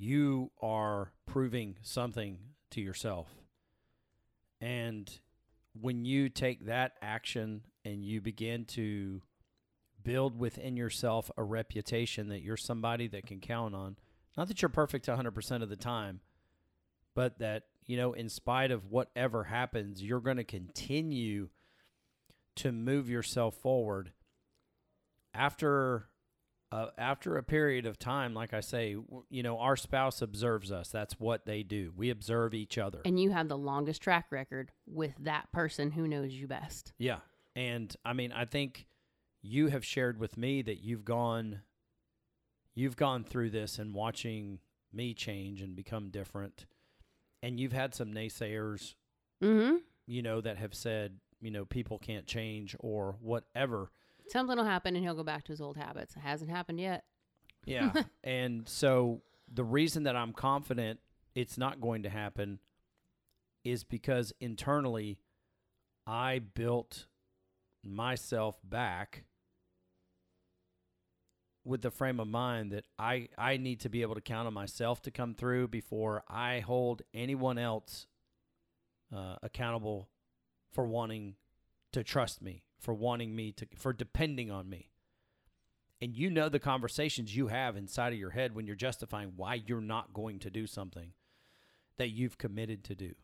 you 0.00 0.50
are 0.62 1.12
proving 1.26 1.76
something 1.82 2.38
to 2.70 2.80
yourself. 2.80 3.28
And 4.60 5.10
when 5.78 6.06
you 6.06 6.30
take 6.30 6.66
that 6.66 6.92
action 7.02 7.62
and 7.84 8.02
you 8.02 8.22
begin 8.22 8.64
to 8.64 9.20
build 10.02 10.38
within 10.38 10.76
yourself 10.76 11.30
a 11.36 11.42
reputation 11.42 12.28
that 12.28 12.40
you're 12.40 12.56
somebody 12.56 13.08
that 13.08 13.26
can 13.26 13.40
count 13.40 13.74
on, 13.74 13.96
not 14.38 14.48
that 14.48 14.62
you're 14.62 14.70
perfect 14.70 15.06
100% 15.06 15.62
of 15.62 15.68
the 15.68 15.76
time, 15.76 16.20
but 17.14 17.38
that, 17.38 17.64
you 17.84 17.98
know, 17.98 18.14
in 18.14 18.30
spite 18.30 18.70
of 18.70 18.90
whatever 18.90 19.44
happens, 19.44 20.02
you're 20.02 20.20
going 20.20 20.38
to 20.38 20.44
continue 20.44 21.50
to 22.56 22.72
move 22.72 23.10
yourself 23.10 23.54
forward 23.56 24.12
after 25.34 26.09
uh, 26.72 26.86
after 26.96 27.36
a 27.36 27.42
period 27.42 27.84
of 27.86 27.98
time, 27.98 28.32
like 28.32 28.54
I 28.54 28.60
say, 28.60 28.96
you 29.28 29.42
know, 29.42 29.58
our 29.58 29.76
spouse 29.76 30.22
observes 30.22 30.70
us. 30.70 30.88
That's 30.90 31.18
what 31.18 31.44
they 31.46 31.62
do. 31.64 31.92
We 31.96 32.10
observe 32.10 32.54
each 32.54 32.78
other. 32.78 33.00
And 33.04 33.18
you 33.20 33.30
have 33.30 33.48
the 33.48 33.58
longest 33.58 34.02
track 34.02 34.26
record 34.30 34.70
with 34.86 35.12
that 35.20 35.50
person 35.52 35.90
who 35.90 36.06
knows 36.06 36.32
you 36.32 36.46
best. 36.46 36.92
Yeah. 36.98 37.18
And 37.56 37.94
I 38.04 38.12
mean, 38.12 38.30
I 38.32 38.44
think 38.44 38.86
you 39.42 39.68
have 39.68 39.84
shared 39.84 40.20
with 40.20 40.36
me 40.36 40.62
that 40.62 40.80
you've 40.84 41.04
gone 41.04 41.62
you've 42.74 42.96
gone 42.96 43.24
through 43.24 43.50
this 43.50 43.78
and 43.78 43.92
watching 43.94 44.60
me 44.92 45.12
change 45.12 45.60
and 45.60 45.74
become 45.74 46.08
different. 46.10 46.66
And 47.42 47.58
you've 47.58 47.72
had 47.72 47.94
some 47.94 48.12
naysayers, 48.12 48.94
Mm-hmm. 49.42 49.76
you 50.06 50.20
know, 50.22 50.40
that 50.42 50.58
have 50.58 50.74
said, 50.74 51.16
you 51.40 51.50
know, 51.50 51.64
people 51.64 51.98
can't 51.98 52.26
change 52.26 52.76
or 52.78 53.16
whatever. 53.20 53.90
Something 54.30 54.56
will 54.56 54.64
happen 54.64 54.94
and 54.94 55.04
he'll 55.04 55.14
go 55.14 55.24
back 55.24 55.44
to 55.44 55.52
his 55.52 55.60
old 55.60 55.76
habits. 55.76 56.16
It 56.16 56.20
hasn't 56.20 56.50
happened 56.50 56.80
yet. 56.80 57.04
Yeah. 57.64 57.92
and 58.24 58.68
so 58.68 59.22
the 59.52 59.64
reason 59.64 60.04
that 60.04 60.16
I'm 60.16 60.32
confident 60.32 61.00
it's 61.34 61.58
not 61.58 61.80
going 61.80 62.02
to 62.04 62.10
happen 62.10 62.58
is 63.64 63.84
because 63.84 64.32
internally 64.40 65.18
I 66.06 66.40
built 66.40 67.06
myself 67.84 68.58
back 68.64 69.24
with 71.64 71.82
the 71.82 71.90
frame 71.90 72.20
of 72.20 72.28
mind 72.28 72.72
that 72.72 72.84
I, 72.98 73.28
I 73.36 73.56
need 73.56 73.80
to 73.80 73.88
be 73.88 74.02
able 74.02 74.14
to 74.14 74.20
count 74.20 74.46
on 74.46 74.54
myself 74.54 75.02
to 75.02 75.10
come 75.10 75.34
through 75.34 75.68
before 75.68 76.24
I 76.28 76.60
hold 76.60 77.02
anyone 77.12 77.58
else 77.58 78.06
uh, 79.14 79.36
accountable 79.42 80.08
for 80.72 80.86
wanting 80.86 81.34
to 81.92 82.02
trust 82.02 82.40
me, 82.40 82.64
for 82.80 82.94
wanting 82.94 83.36
me 83.36 83.52
to, 83.52 83.66
for 83.76 83.92
depending 83.92 84.50
on 84.50 84.68
me 84.68 84.90
and 86.00 86.16
you 86.16 86.30
know 86.30 86.48
the 86.48 86.58
conversations 86.58 87.36
you 87.36 87.48
have 87.48 87.76
inside 87.76 88.12
of 88.12 88.18
your 88.18 88.30
head 88.30 88.54
when 88.54 88.66
you're 88.66 88.76
justifying 88.76 89.32
why 89.36 89.62
you're 89.66 89.80
not 89.80 90.14
going 90.14 90.38
to 90.38 90.50
do 90.50 90.66
something 90.66 91.12
that 91.98 92.08
you've 92.08 92.38
committed 92.38 92.82
to 92.84 92.94
do. 92.94 93.14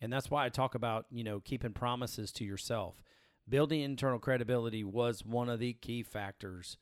And 0.00 0.12
that's 0.12 0.30
why 0.30 0.46
I 0.46 0.48
talk 0.48 0.74
about, 0.74 1.06
you 1.10 1.24
know, 1.24 1.40
keeping 1.40 1.72
promises 1.72 2.30
to 2.32 2.44
yourself. 2.44 3.02
Building 3.48 3.80
internal 3.80 4.20
credibility 4.20 4.84
was 4.84 5.24
one 5.24 5.48
of 5.48 5.58
the 5.58 5.72
key 5.72 6.02
factors 6.02 6.76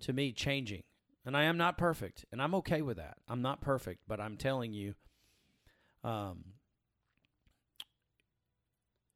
to 0.00 0.12
me 0.12 0.32
changing. 0.32 0.84
And 1.24 1.36
I 1.36 1.44
am 1.44 1.56
not 1.56 1.78
perfect, 1.78 2.24
and 2.32 2.42
I'm 2.42 2.54
okay 2.56 2.82
with 2.82 2.96
that. 2.96 3.18
I'm 3.28 3.42
not 3.42 3.60
perfect, 3.60 4.00
but 4.08 4.20
I'm 4.20 4.36
telling 4.36 4.72
you 4.72 4.94
um 6.02 6.44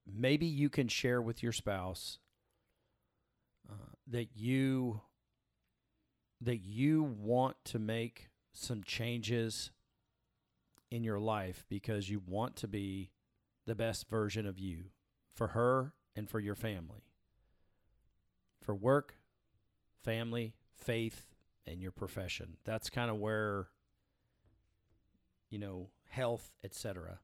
maybe 0.07 0.47
you 0.47 0.69
can 0.69 0.89
share 0.89 1.21
with 1.21 1.43
your 1.43 1.53
spouse 1.53 2.19
uh, 3.69 3.93
that 4.07 4.29
you 4.35 5.01
that 6.41 6.59
you 6.59 7.03
want 7.03 7.57
to 7.65 7.79
make 7.79 8.29
some 8.53 8.83
changes 8.85 9.71
in 10.91 11.03
your 11.03 11.19
life 11.19 11.65
because 11.69 12.11
you 12.11 12.21
want 12.27 12.57
to 12.57 12.69
be 12.69 13.11
the 13.67 13.75
best 13.75 14.09
version 14.09 14.47
of 14.47 14.59
you 14.59 14.85
for 15.33 15.49
her 15.49 15.95
and 16.15 16.29
for 16.29 16.39
your 16.39 16.55
family. 16.55 17.05
For 18.61 18.75
work, 18.75 19.15
family, 20.05 20.55
faith, 20.75 21.35
and 21.67 21.81
your 21.81 21.91
profession. 21.91 22.59
That's 22.65 22.91
kind 22.91 23.11
of 23.11 23.17
where 23.17 23.69
you 25.51 25.59
know, 25.59 25.89
health, 26.09 26.51
etc. 26.65 27.21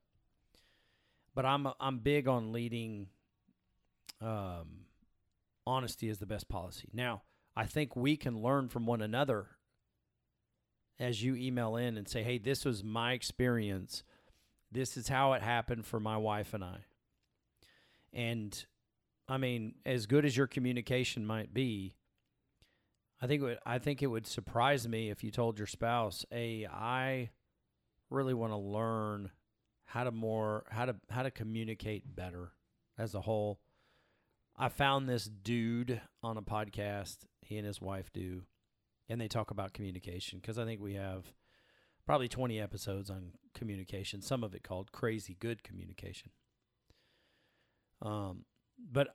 But 1.34 1.46
I'm 1.46 1.66
I'm 1.80 1.98
big 1.98 2.28
on 2.28 2.52
leading 2.52 3.08
um 4.20 4.86
honesty 5.66 6.08
is 6.08 6.18
the 6.18 6.26
best 6.26 6.48
policy. 6.48 6.88
Now, 6.92 7.22
I 7.56 7.66
think 7.66 7.96
we 7.96 8.16
can 8.16 8.42
learn 8.42 8.68
from 8.68 8.86
one 8.86 9.00
another 9.00 9.46
as 10.98 11.22
you 11.22 11.34
email 11.34 11.76
in 11.76 11.96
and 11.96 12.08
say, 12.08 12.22
hey, 12.22 12.38
this 12.38 12.64
was 12.64 12.84
my 12.84 13.12
experience. 13.12 14.02
This 14.70 14.96
is 14.96 15.08
how 15.08 15.32
it 15.32 15.42
happened 15.42 15.86
for 15.86 16.00
my 16.00 16.16
wife 16.16 16.54
and 16.54 16.64
I. 16.64 16.78
And 18.12 18.64
I 19.28 19.38
mean, 19.38 19.74
as 19.86 20.06
good 20.06 20.24
as 20.24 20.36
your 20.36 20.46
communication 20.46 21.24
might 21.24 21.54
be, 21.54 21.94
I 23.20 23.26
think 23.26 23.42
it 23.42 23.44
would, 23.44 23.58
I 23.64 23.78
think 23.78 24.02
it 24.02 24.08
would 24.08 24.26
surprise 24.26 24.86
me 24.88 25.10
if 25.10 25.22
you 25.22 25.30
told 25.30 25.58
your 25.58 25.66
spouse, 25.66 26.24
"Hey, 26.30 26.66
I 26.66 27.30
really 28.10 28.34
want 28.34 28.52
to 28.52 28.56
learn 28.56 29.30
how 29.84 30.04
to 30.04 30.10
more 30.10 30.64
how 30.70 30.86
to 30.86 30.96
how 31.10 31.22
to 31.22 31.30
communicate 31.30 32.14
better 32.14 32.52
as 32.98 33.14
a 33.14 33.20
whole." 33.20 33.60
I 34.56 34.68
found 34.68 35.08
this 35.08 35.24
dude 35.24 36.00
on 36.22 36.36
a 36.36 36.42
podcast. 36.42 37.18
He 37.40 37.56
and 37.56 37.66
his 37.66 37.80
wife 37.80 38.12
do, 38.12 38.42
and 39.08 39.20
they 39.20 39.28
talk 39.28 39.50
about 39.50 39.72
communication 39.72 40.38
because 40.40 40.58
I 40.58 40.64
think 40.64 40.80
we 40.80 40.94
have 40.94 41.32
probably 42.04 42.28
20 42.28 42.60
episodes 42.60 43.10
on 43.10 43.32
communication. 43.54 44.20
Some 44.20 44.44
of 44.44 44.54
it 44.54 44.62
called 44.62 44.92
"Crazy 44.92 45.36
Good 45.38 45.62
Communication." 45.62 46.30
Um, 48.02 48.44
but 48.78 49.14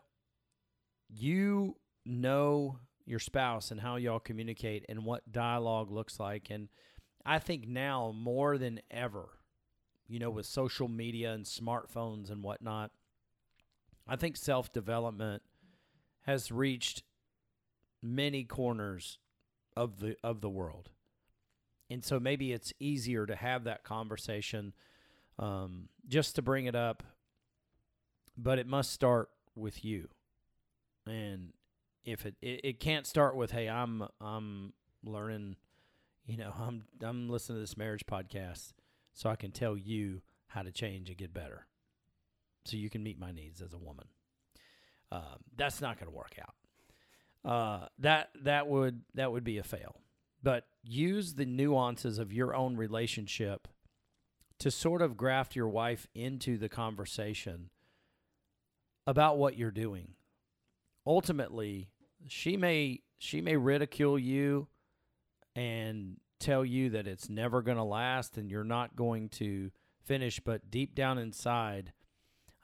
you 1.09 1.75
know 2.05 2.79
your 3.05 3.19
spouse 3.19 3.71
and 3.71 3.79
how 3.79 3.95
y'all 3.95 4.19
communicate 4.19 4.85
and 4.89 5.05
what 5.05 5.31
dialogue 5.31 5.91
looks 5.91 6.19
like, 6.19 6.49
and 6.49 6.69
I 7.25 7.39
think 7.39 7.67
now 7.67 8.13
more 8.15 8.57
than 8.57 8.81
ever, 8.89 9.29
you 10.07 10.19
know, 10.19 10.29
with 10.29 10.45
social 10.45 10.87
media 10.87 11.33
and 11.33 11.45
smartphones 11.45 12.31
and 12.31 12.43
whatnot 12.43 12.91
I 14.07 14.15
think 14.15 14.37
self 14.37 14.71
development 14.71 15.43
has 16.21 16.51
reached 16.51 17.03
many 18.01 18.43
corners 18.43 19.19
of 19.75 19.99
the 19.99 20.15
of 20.23 20.41
the 20.41 20.49
world, 20.49 20.89
and 21.89 22.03
so 22.03 22.19
maybe 22.19 22.53
it's 22.53 22.73
easier 22.79 23.25
to 23.25 23.35
have 23.35 23.65
that 23.65 23.83
conversation, 23.83 24.73
um, 25.37 25.89
just 26.07 26.35
to 26.35 26.41
bring 26.41 26.65
it 26.65 26.75
up. 26.75 27.03
But 28.37 28.59
it 28.59 28.67
must 28.67 28.91
start 28.91 29.29
with 29.55 29.83
you, 29.83 30.07
and 31.05 31.51
if 32.05 32.25
it, 32.25 32.35
it 32.41 32.61
it 32.63 32.79
can't 32.79 33.05
start 33.05 33.35
with 33.35 33.51
hey 33.51 33.67
I'm 33.67 34.03
I'm 34.21 34.71
learning, 35.03 35.57
you 36.25 36.37
know 36.37 36.53
I'm 36.59 36.85
I'm 37.01 37.27
listening 37.29 37.57
to 37.57 37.61
this 37.61 37.75
marriage 37.75 38.05
podcast 38.05 38.71
so 39.17 39.31
I 39.31 39.35
can 39.35 39.49
tell 39.49 39.75
you 39.75 40.21
how 40.45 40.61
to 40.61 40.71
change 40.71 41.09
and 41.09 41.17
get 41.17 41.33
better 41.33 41.65
so 42.65 42.77
you 42.77 42.87
can 42.87 43.01
meet 43.01 43.19
my 43.19 43.31
needs 43.31 43.63
as 43.63 43.73
a 43.73 43.77
woman. 43.77 44.05
Um, 45.11 45.41
that's 45.55 45.81
not 45.81 45.99
going 45.99 46.11
to 46.11 46.15
work 46.15 46.37
out. 46.39 47.51
Uh, 47.51 47.87
that 47.97 48.29
that 48.43 48.67
would 48.67 49.01
that 49.15 49.31
would 49.31 49.43
be 49.43 49.57
a 49.57 49.63
fail. 49.63 50.01
But 50.43 50.67
use 50.83 51.33
the 51.33 51.47
nuances 51.47 52.19
of 52.19 52.31
your 52.31 52.55
own 52.55 52.77
relationship 52.77 53.67
to 54.59 54.69
sort 54.69 55.01
of 55.01 55.17
graft 55.17 55.55
your 55.55 55.67
wife 55.67 56.05
into 56.13 56.59
the 56.59 56.69
conversation 56.69 57.71
about 59.07 59.39
what 59.39 59.57
you're 59.57 59.71
doing. 59.71 60.09
Ultimately, 61.07 61.89
she 62.27 62.55
may 62.55 63.01
she 63.17 63.41
may 63.41 63.57
ridicule 63.57 64.19
you 64.19 64.67
and 65.55 66.17
tell 66.39 66.63
you 66.63 66.89
that 66.91 67.07
it's 67.07 67.29
never 67.29 67.61
going 67.61 67.77
to 67.77 67.83
last 67.83 68.37
and 68.37 68.49
you're 68.49 68.63
not 68.63 68.95
going 68.95 69.29
to 69.29 69.71
finish, 70.03 70.39
but 70.39 70.71
deep 70.71 70.95
down 70.95 71.17
inside, 71.17 71.93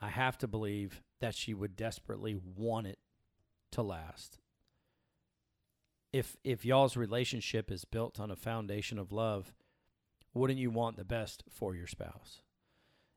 I 0.01 0.09
have 0.09 0.37
to 0.39 0.47
believe 0.47 1.01
that 1.19 1.35
she 1.35 1.53
would 1.53 1.75
desperately 1.75 2.35
want 2.35 2.87
it 2.87 2.99
to 3.71 3.81
last. 3.81 4.37
If 6.11 6.37
if 6.43 6.63
y'all's 6.63 6.95
relationship 6.95 7.71
is 7.71 7.85
built 7.85 8.19
on 8.19 8.29
a 8.29 8.35
foundation 8.35 8.99
of 8.99 9.11
love, 9.11 9.53
wouldn't 10.33 10.59
you 10.59 10.69
want 10.69 10.97
the 10.97 11.03
best 11.03 11.43
for 11.49 11.75
your 11.75 11.87
spouse? 11.87 12.41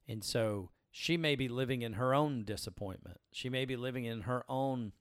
And 0.08 0.24
so 0.24 0.70
she 0.90 1.16
may 1.16 1.36
be 1.36 1.48
living 1.48 1.82
in 1.82 1.94
her 1.94 2.14
own 2.14 2.44
disappointment. 2.44 3.18
She 3.32 3.50
may 3.50 3.64
be 3.64 3.76
living 3.76 4.04
in 4.04 4.22
her 4.22 4.44
own 4.48 4.92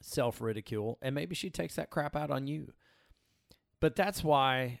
self 0.00 0.40
ridicule, 0.40 0.98
and 1.02 1.14
maybe 1.14 1.34
she 1.34 1.50
takes 1.50 1.76
that 1.76 1.90
crap 1.90 2.16
out 2.16 2.30
on 2.30 2.46
you. 2.46 2.72
But 3.82 3.96
that's 3.96 4.22
why 4.22 4.78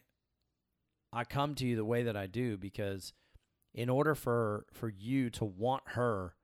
I 1.12 1.24
come 1.24 1.56
to 1.56 1.66
you 1.66 1.74
the 1.74 1.84
way 1.84 2.04
that 2.04 2.16
I 2.16 2.28
do 2.28 2.56
because 2.56 3.12
in 3.74 3.90
order 3.90 4.14
for 4.14 4.64
for 4.72 4.88
you 4.88 5.28
to 5.30 5.44
want 5.44 5.82
her 5.86 6.36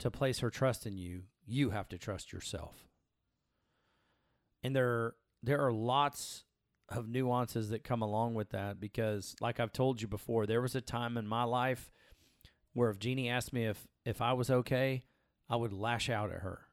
to 0.00 0.10
place 0.10 0.40
her 0.40 0.50
trust 0.50 0.86
in 0.86 0.98
you, 0.98 1.22
you 1.46 1.70
have 1.70 1.88
to 1.88 1.96
trust 1.96 2.34
yourself. 2.34 2.86
And 4.62 4.76
there 4.76 5.14
there 5.42 5.64
are 5.64 5.72
lots 5.72 6.44
of 6.90 7.08
nuances 7.08 7.70
that 7.70 7.82
come 7.82 8.02
along 8.02 8.34
with 8.34 8.50
that 8.50 8.78
because 8.78 9.34
like 9.40 9.58
I've 9.58 9.72
told 9.72 10.02
you 10.02 10.06
before, 10.06 10.44
there 10.44 10.60
was 10.60 10.74
a 10.74 10.82
time 10.82 11.16
in 11.16 11.26
my 11.26 11.44
life 11.44 11.90
where 12.74 12.90
if 12.90 12.98
Jeannie 12.98 13.30
asked 13.30 13.54
me 13.54 13.64
if 13.64 13.88
if 14.04 14.20
I 14.20 14.34
was 14.34 14.50
okay, 14.50 15.04
I 15.48 15.56
would 15.56 15.72
lash 15.72 16.10
out 16.10 16.30
at 16.30 16.42
her. 16.42 16.66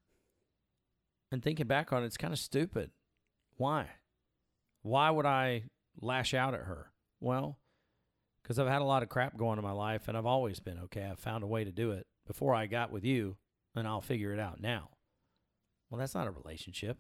And 1.32 1.42
thinking 1.42 1.68
back 1.68 1.94
on 1.94 2.04
it, 2.04 2.08
it's 2.08 2.18
kind 2.18 2.34
of 2.34 2.40
stupid. 2.40 2.92
Why? 3.56 3.88
Why 4.88 5.10
would 5.10 5.26
I 5.26 5.64
lash 6.00 6.34
out 6.34 6.54
at 6.54 6.62
her? 6.62 6.92
Well, 7.20 7.60
because 8.42 8.58
I've 8.58 8.68
had 8.68 8.82
a 8.82 8.86
lot 8.86 9.04
of 9.04 9.10
crap 9.10 9.38
going 9.38 9.58
in 9.58 9.64
my 9.64 9.72
life 9.72 10.08
and 10.08 10.18
I've 10.18 10.26
always 10.26 10.60
been 10.62 10.80
okay. 10.86 11.04
I've 11.04 11.20
found 11.20 11.44
a 11.44 11.48
way 11.48 11.66
to 11.66 11.72
do 11.72 11.92
it 11.92 12.08
before 12.26 12.56
I 12.56 12.68
got 12.68 12.92
with 12.92 13.04
you 13.04 13.36
and 13.76 13.86
I'll 13.86 14.02
figure 14.02 14.34
it 14.34 14.40
out 14.40 14.62
now. 14.62 14.92
Well, 15.90 16.00
that's 16.00 16.16
not 16.16 16.28
a 16.28 16.32
relationship. 16.32 16.98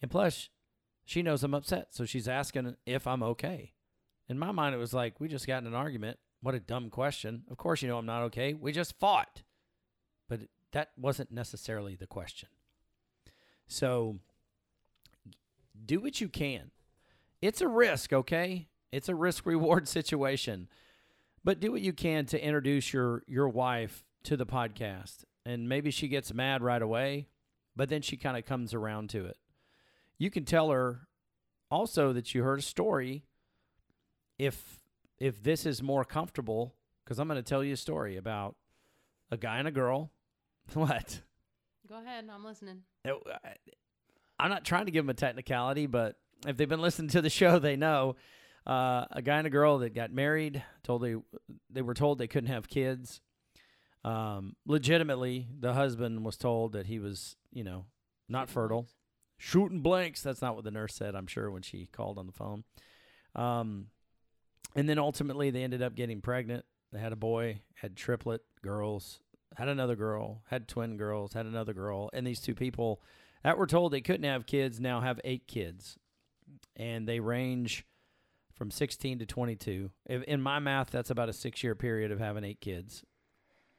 And 0.00 0.10
plus, 0.10 0.50
she 1.04 1.22
knows 1.22 1.42
I'm 1.42 1.54
upset, 1.54 1.88
so 1.90 2.04
she's 2.04 2.28
asking 2.28 2.76
if 2.86 3.06
I'm 3.08 3.22
okay. 3.24 3.72
In 4.28 4.38
my 4.38 4.52
mind, 4.52 4.74
it 4.74 4.78
was 4.78 4.94
like, 4.94 5.20
we 5.20 5.26
just 5.26 5.48
got 5.48 5.62
in 5.62 5.66
an 5.66 5.74
argument. 5.74 6.18
What 6.42 6.54
a 6.54 6.60
dumb 6.60 6.90
question. 6.90 7.42
Of 7.50 7.56
course, 7.56 7.82
you 7.82 7.88
know 7.88 7.98
I'm 7.98 8.06
not 8.06 8.22
okay. 8.24 8.54
We 8.54 8.70
just 8.70 8.98
fought. 8.98 9.42
But 10.28 10.42
that 10.70 10.90
wasn't 10.96 11.32
necessarily 11.32 11.96
the 11.96 12.06
question. 12.06 12.48
So 13.66 14.20
do 15.84 16.00
what 16.00 16.20
you 16.20 16.28
can. 16.28 16.70
It's 17.40 17.60
a 17.60 17.68
risk, 17.68 18.12
okay? 18.12 18.68
It's 18.90 19.08
a 19.08 19.14
risk 19.14 19.46
reward 19.46 19.88
situation. 19.98 20.68
But 21.44 21.60
do 21.60 21.72
what 21.72 21.80
you 21.80 21.92
can 21.92 22.26
to 22.26 22.44
introduce 22.44 22.92
your 22.92 23.24
your 23.26 23.48
wife 23.48 24.04
to 24.24 24.36
the 24.36 24.46
podcast. 24.46 25.24
And 25.44 25.68
maybe 25.68 25.90
she 25.90 26.06
gets 26.06 26.32
mad 26.32 26.62
right 26.62 26.80
away, 26.80 27.26
but 27.74 27.88
then 27.88 28.00
she 28.02 28.16
kind 28.16 28.36
of 28.36 28.46
comes 28.46 28.74
around 28.74 29.10
to 29.10 29.26
it. 29.26 29.36
You 30.18 30.30
can 30.30 30.44
tell 30.44 30.70
her 30.70 31.08
also 31.68 32.12
that 32.12 32.32
you 32.32 32.44
heard 32.44 32.60
a 32.60 32.62
story 32.62 33.24
if 34.38 34.78
if 35.18 35.42
this 35.42 35.66
is 35.66 35.82
more 35.82 36.04
comfortable 36.04 36.74
cuz 37.06 37.18
I'm 37.18 37.26
going 37.26 37.42
to 37.42 37.48
tell 37.48 37.64
you 37.64 37.72
a 37.72 37.76
story 37.76 38.16
about 38.16 38.56
a 39.30 39.36
guy 39.36 39.58
and 39.58 39.68
a 39.68 39.72
girl. 39.72 40.12
What? 40.74 41.22
Go 41.88 41.96
ahead. 41.96 42.28
I'm 42.32 42.44
listening. 42.44 42.84
I'm 44.38 44.50
not 44.50 44.64
trying 44.64 44.86
to 44.86 44.90
give 44.92 45.04
them 45.04 45.10
a 45.10 45.14
technicality, 45.14 45.86
but 45.86 46.16
if 46.46 46.56
they've 46.56 46.68
been 46.68 46.80
listening 46.82 47.08
to 47.10 47.22
the 47.22 47.30
show, 47.30 47.58
they 47.58 47.76
know 47.76 48.16
uh, 48.66 49.04
a 49.10 49.22
guy 49.22 49.38
and 49.38 49.46
a 49.46 49.50
girl 49.50 49.78
that 49.78 49.94
got 49.94 50.12
married. 50.12 50.62
Told 50.82 51.02
they 51.02 51.16
they 51.70 51.82
were 51.82 51.94
told 51.94 52.18
they 52.18 52.26
couldn't 52.28 52.50
have 52.50 52.68
kids. 52.68 53.20
Um, 54.04 54.56
legitimately, 54.66 55.46
the 55.60 55.74
husband 55.74 56.24
was 56.24 56.36
told 56.36 56.72
that 56.72 56.86
he 56.86 56.98
was, 56.98 57.36
you 57.52 57.62
know, 57.62 57.84
not 58.28 58.48
Shooting 58.48 58.54
fertile, 58.54 58.80
blanks. 58.80 58.94
shooting 59.38 59.80
blanks. 59.80 60.22
That's 60.22 60.42
not 60.42 60.56
what 60.56 60.64
the 60.64 60.70
nurse 60.72 60.94
said. 60.94 61.14
I'm 61.14 61.28
sure 61.28 61.50
when 61.50 61.62
she 61.62 61.86
called 61.86 62.18
on 62.18 62.26
the 62.26 62.32
phone. 62.32 62.64
Um, 63.36 63.86
and 64.74 64.88
then 64.88 64.98
ultimately, 64.98 65.50
they 65.50 65.62
ended 65.62 65.82
up 65.82 65.94
getting 65.94 66.20
pregnant. 66.20 66.64
They 66.92 66.98
had 66.98 67.12
a 67.12 67.16
boy, 67.16 67.60
had 67.74 67.96
triplet 67.96 68.42
girls, 68.62 69.20
had 69.56 69.68
another 69.68 69.96
girl, 69.96 70.42
had 70.48 70.66
twin 70.66 70.96
girls, 70.96 71.32
had 71.32 71.46
another 71.46 71.72
girl, 71.72 72.10
and 72.12 72.26
these 72.26 72.40
two 72.40 72.54
people 72.54 73.00
that 73.42 73.58
were 73.58 73.66
told 73.66 73.92
they 73.92 74.00
couldn't 74.00 74.24
have 74.24 74.46
kids 74.46 74.80
now 74.80 75.00
have 75.00 75.20
eight 75.24 75.46
kids, 75.46 75.98
and 76.76 77.08
they 77.08 77.20
range 77.20 77.84
from 78.54 78.70
16 78.70 79.18
to 79.20 79.26
22. 79.26 79.90
In 80.08 80.40
my 80.42 80.58
math, 80.58 80.90
that's 80.90 81.10
about 81.10 81.28
a 81.28 81.32
six-year 81.32 81.74
period 81.74 82.12
of 82.12 82.18
having 82.20 82.44
eight 82.44 82.60
kids, 82.60 83.02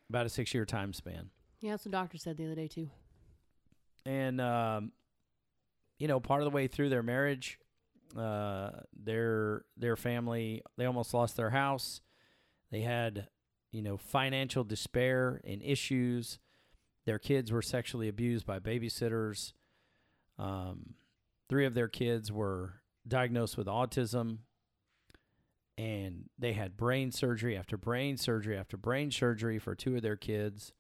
about 0.10 0.26
a 0.26 0.30
six-year 0.30 0.66
time 0.66 0.94
span. 0.94 1.30
Yeah, 1.62 1.72
that's 1.72 1.86
what 1.86 1.92
the 1.92 1.98
doctor 1.98 2.18
said 2.18 2.38
the 2.38 2.46
other 2.46 2.56
day 2.56 2.68
too. 2.68 2.90
and 4.06 4.42
um, 4.42 4.92
you 5.98 6.08
know, 6.08 6.20
part 6.20 6.42
of 6.42 6.46
the 6.46 6.52
way 6.56 6.68
through 6.68 6.90
their 6.90 7.04
marriage, 7.04 7.58
uh, 8.18 8.72
their 8.94 9.64
their 9.78 9.96
family 9.96 10.62
they 10.78 10.86
almost 10.86 11.14
lost 11.14 11.38
their 11.38 11.52
house. 11.52 12.02
They 12.72 12.82
had, 12.82 13.28
you 13.72 13.82
know, 13.82 13.96
financial 13.98 14.64
despair 14.66 15.40
and 15.46 15.62
issues. 15.64 16.40
Their 17.06 17.20
kids 17.20 17.52
were 17.52 17.62
sexually 17.62 18.08
abused 18.08 18.46
by 18.46 18.60
babysitters. 18.60 19.54
Um, 20.40 20.96
three 21.50 21.66
of 21.66 21.74
their 21.74 21.88
kids 21.88 22.32
were 22.32 22.82
diagnosed 23.08 23.58
with 23.58 23.68
autism, 23.68 24.40
and 25.78 26.30
they 26.40 26.54
had 26.54 26.78
brain 26.78 27.12
surgery 27.12 27.58
after 27.58 27.78
brain 27.78 28.18
surgery 28.18 28.58
after 28.58 28.78
brain 28.78 29.12
surgery 29.12 29.60
for 29.60 29.76
two 29.76 29.96
of 29.96 30.02
their 30.02 30.16
kids 30.16 30.72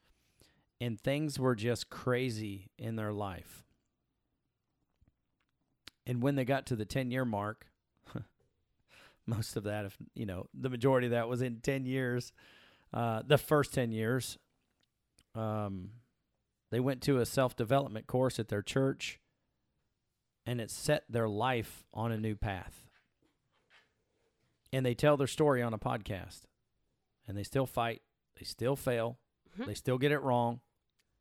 and 0.83 0.99
things 0.99 1.39
were 1.39 1.55
just 1.55 1.89
crazy 1.89 2.69
in 2.77 2.97
their 2.97 3.13
life. 3.13 3.63
And 6.05 6.21
when 6.21 6.35
they 6.35 6.43
got 6.43 6.65
to 6.67 6.75
the 6.75 6.83
10 6.83 7.09
year 7.09 7.23
mark, 7.23 7.67
most 9.25 9.55
of 9.55 9.63
that, 9.63 9.85
if 9.85 9.95
you 10.13 10.25
know, 10.25 10.47
the 10.53 10.69
majority 10.69 11.07
of 11.07 11.11
that 11.11 11.29
was 11.29 11.41
in 11.41 11.61
10 11.61 11.85
years, 11.85 12.33
uh, 12.93 13.21
the 13.25 13.37
first 13.37 13.73
10 13.73 13.93
years, 13.93 14.37
um, 15.35 15.91
they 16.73 16.79
went 16.79 17.01
to 17.03 17.19
a 17.19 17.25
self 17.25 17.55
development 17.55 18.07
course 18.07 18.39
at 18.39 18.47
their 18.49 18.61
church 18.61 19.19
and 20.45 20.59
it 20.59 20.69
set 20.71 21.03
their 21.09 21.29
life 21.29 21.85
on 21.93 22.11
a 22.11 22.17
new 22.17 22.35
path. 22.35 22.87
And 24.71 24.85
they 24.85 24.93
tell 24.95 25.17
their 25.17 25.27
story 25.27 25.61
on 25.61 25.73
a 25.73 25.77
podcast 25.79 26.41
and 27.27 27.37
they 27.37 27.43
still 27.43 27.65
fight, 27.67 28.01
they 28.39 28.43
still 28.45 28.75
fail, 28.75 29.19
Mhm. 29.57 29.67
they 29.67 29.73
still 29.75 29.97
get 29.97 30.11
it 30.11 30.19
wrong. 30.19 30.61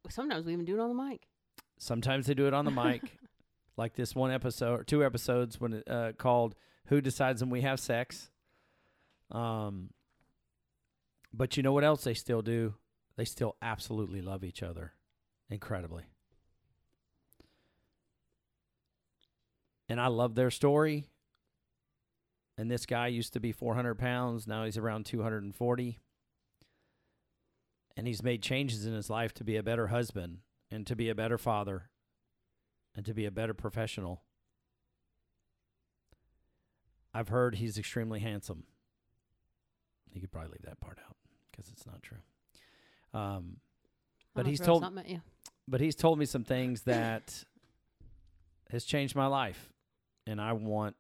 Sometimes 0.08 0.46
we 0.46 0.52
even 0.54 0.64
do 0.64 0.74
it 0.74 0.80
on 0.80 0.88
the 0.96 1.02
mic. 1.02 1.28
Sometimes 1.78 2.26
they 2.26 2.34
do 2.34 2.46
it 2.46 2.54
on 2.54 2.64
the 2.64 2.70
mic, 2.70 3.02
like 3.76 3.94
this 3.94 4.14
one 4.14 4.30
episode 4.30 4.80
or 4.80 4.84
two 4.84 5.04
episodes 5.04 5.60
when 5.60 5.74
it 5.74 5.88
uh, 5.88 6.12
called 6.14 6.54
"Who 6.86 7.00
Decides 7.00 7.42
When 7.42 7.50
We 7.50 7.60
Have 7.60 7.78
Sex." 7.78 8.30
Um, 9.30 9.90
but 11.32 11.56
you 11.56 11.62
know 11.62 11.72
what 11.72 11.84
else 11.84 12.04
they 12.04 12.14
still 12.14 12.42
do? 12.42 12.74
They 13.16 13.24
still 13.24 13.56
absolutely 13.62 14.22
love 14.22 14.42
each 14.44 14.62
other, 14.62 14.94
incredibly. 15.52 16.04
And 19.88 20.00
I 20.00 20.06
love 20.08 20.34
their 20.34 20.50
story. 20.50 21.04
And 22.58 22.70
this 22.70 22.86
guy 22.86 23.08
used 23.08 23.32
to 23.34 23.40
be 23.40 23.52
400 23.52 23.96
pounds. 23.96 24.46
Now 24.46 24.64
he's 24.64 24.76
around 24.78 25.06
240 25.06 25.98
and 27.96 28.06
he's 28.06 28.22
made 28.22 28.42
changes 28.42 28.86
in 28.86 28.94
his 28.94 29.10
life 29.10 29.34
to 29.34 29.44
be 29.44 29.56
a 29.56 29.62
better 29.62 29.88
husband 29.88 30.38
and 30.70 30.86
to 30.86 30.96
be 30.96 31.08
a 31.10 31.14
better 31.14 31.36
father 31.36 31.90
and 32.94 33.04
to 33.04 33.12
be 33.14 33.26
a 33.26 33.30
better 33.30 33.52
professional. 33.54 34.22
I've 37.14 37.28
heard 37.28 37.56
he's 37.56 37.76
extremely 37.76 38.20
handsome. 38.20 38.64
You 40.14 40.20
could 40.22 40.32
probably 40.32 40.52
leave 40.52 40.62
that 40.62 40.80
part 40.80 40.98
out 41.06 41.16
because 41.50 41.70
it's 41.70 41.84
not 41.86 42.02
true. 42.02 42.18
Um, 43.12 43.58
But 44.34 44.46
he's 44.46 44.60
told- 44.60 44.82
something 44.82 45.04
at 45.04 45.10
you. 45.10 45.20
But 45.68 45.80
he's 45.80 45.94
told 45.94 46.18
me 46.18 46.24
some 46.24 46.44
things 46.44 46.82
that 46.82 47.44
has 48.70 48.84
changed 48.84 49.14
my 49.14 49.26
life 49.26 49.72
and 50.26 50.40
I 50.40 50.52
want 50.52 50.96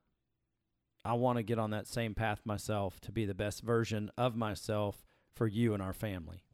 I 1.04 1.14
want 1.14 1.38
to 1.38 1.42
get 1.42 1.58
on 1.58 1.70
that 1.70 1.88
same 1.88 2.14
path 2.14 2.42
myself 2.44 3.00
to 3.00 3.12
be 3.12 3.24
the 3.24 3.34
best 3.34 3.62
version 3.62 4.10
of 4.16 4.36
myself 4.36 5.04
for 5.34 5.48
you 5.48 5.74
and 5.74 5.82
our 5.82 5.92
family. 5.92 6.44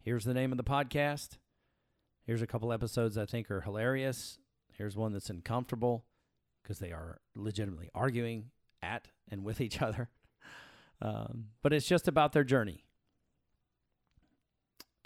Here's 0.00 0.24
the 0.24 0.34
name 0.34 0.50
of 0.50 0.58
the 0.58 0.64
podcast. 0.64 1.38
Here's 2.24 2.42
a 2.42 2.46
couple 2.46 2.72
episodes 2.72 3.16
I 3.16 3.24
think 3.24 3.48
are 3.50 3.60
hilarious. 3.60 4.38
Here's 4.76 4.96
one 4.96 5.12
that's 5.12 5.30
uncomfortable 5.30 6.04
because 6.62 6.80
they 6.80 6.90
are 6.90 7.18
legitimately 7.36 7.88
arguing 7.94 8.50
at 8.82 9.08
and 9.30 9.44
with 9.44 9.60
each 9.60 9.80
other. 9.80 10.08
Um, 11.00 11.48
but 11.62 11.72
it's 11.72 11.86
just 11.86 12.08
about 12.08 12.32
their 12.32 12.44
journey. 12.44 12.85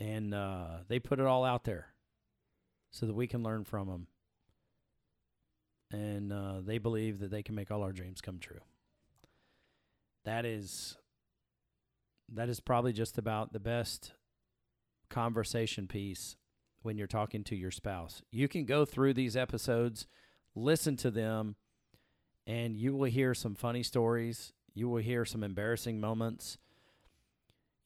And 0.01 0.35
uh, 0.35 0.79
they 0.89 0.99
put 0.99 1.21
it 1.21 1.27
all 1.27 1.45
out 1.45 1.65
there 1.65 1.89
so 2.91 3.07
that 3.07 3.15
we 3.15 3.27
can 3.27 3.43
learn 3.43 3.65
from 3.65 3.87
them. 3.87 4.07
And 5.93 6.33
uh, 6.33 6.61
they 6.65 6.79
believe 6.79 7.21
that 7.21 7.31
they 7.31 7.43
can 7.43 7.55
make 7.55 7.71
all 7.71 7.83
our 7.83 7.93
dreams 7.93 8.21
come 8.21 8.39
true. 8.39 8.61
That 10.25 10.45
is 10.45 10.97
that 12.33 12.49
is 12.49 12.61
probably 12.61 12.93
just 12.93 13.19
about 13.19 13.53
the 13.53 13.61
best 13.61 14.13
conversation 15.09 15.89
piece 15.89 16.37
when 16.83 16.97
you're 16.97 17.07
talking 17.07 17.43
to 17.45 17.57
your 17.57 17.71
spouse. 17.73 18.23
You 18.31 18.49
can 18.49 18.65
go 18.65 18.85
through 18.85 19.15
these 19.15 19.37
episodes, 19.37 20.07
listen 20.55 20.97
to 20.99 21.11
them, 21.11 21.57
and 22.47 22.77
you 22.77 22.95
will 22.95 23.11
hear 23.11 23.35
some 23.35 23.55
funny 23.55 23.83
stories. 23.83 24.53
You 24.75 24.89
will 24.89 25.03
hear 25.03 25.25
some 25.25 25.43
embarrassing 25.43 26.01
moments. 26.01 26.59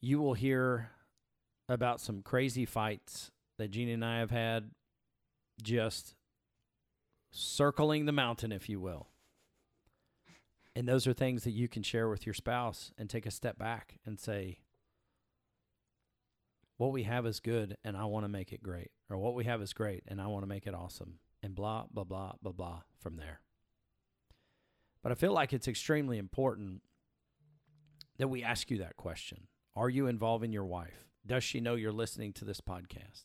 You 0.01 0.21
will 0.21 0.35
hear 0.35 0.91
about 1.69 2.01
some 2.01 2.23
crazy 2.23 2.65
fights 2.65 3.31
that 3.59 3.71
Jeannie 3.71 3.93
and 3.93 4.05
I 4.05 4.19
have 4.19 4.31
had 4.31 4.71
just 5.63 6.15
circling 7.31 8.07
the 8.07 8.13
mountain, 8.13 8.53
if 8.53 8.69
you 8.69 8.81
will. 8.81 9.09
And 10.77 10.89
those 10.89 11.07
are 11.07 11.13
things 11.13 11.45
that 11.45 11.53
you 11.53 11.69
can 11.69 11.83
share 11.83 12.09
with 12.09 12.27
your 12.27 12.35
spouse 12.35 12.93
and 12.99 13.09
take 13.09 13.27
a 13.27 13.31
step 13.31 13.59
back 13.59 13.99
and 14.05 14.19
say, 14.19 14.59
what 16.77 16.93
we 16.93 17.05
have 17.05 17.27
is 17.27 17.39
good 17.39 17.77
and 17.85 17.97
I 17.97 18.05
want 18.07 18.25
to 18.25 18.29
make 18.29 18.53
it 18.53 18.63
great. 18.63 18.91
Or 19.09 19.19
what 19.19 19.35
we 19.35 19.45
have 19.45 19.63
is 19.63 19.73
great 19.73 20.03
and 20.09 20.21
I 20.21 20.27
want 20.27 20.43
to 20.43 20.49
make 20.49 20.67
it 20.67 20.75
awesome. 20.75 21.19
And 21.43 21.55
blah, 21.55 21.85
blah, 21.91 22.05
blah, 22.05 22.33
blah, 22.43 22.53
blah 22.53 22.81
from 22.99 23.17
there. 23.17 23.41
But 25.03 25.13
I 25.13 25.15
feel 25.15 25.33
like 25.33 25.53
it's 25.53 25.69
extremely 25.69 26.19
important 26.19 26.83
that 28.19 28.29
we 28.29 28.43
ask 28.43 28.71
you 28.71 28.79
that 28.79 28.97
question 28.97 29.47
Are 29.77 29.91
you 29.91 30.07
involving 30.07 30.53
your 30.53 30.65
wife? 30.65 31.09
Does 31.27 31.45
she 31.45 31.61
know 31.61 31.75
you're 31.75 31.93
listening 31.93 32.33
to 32.35 32.45
this 32.45 32.61
podcast? 32.61 33.25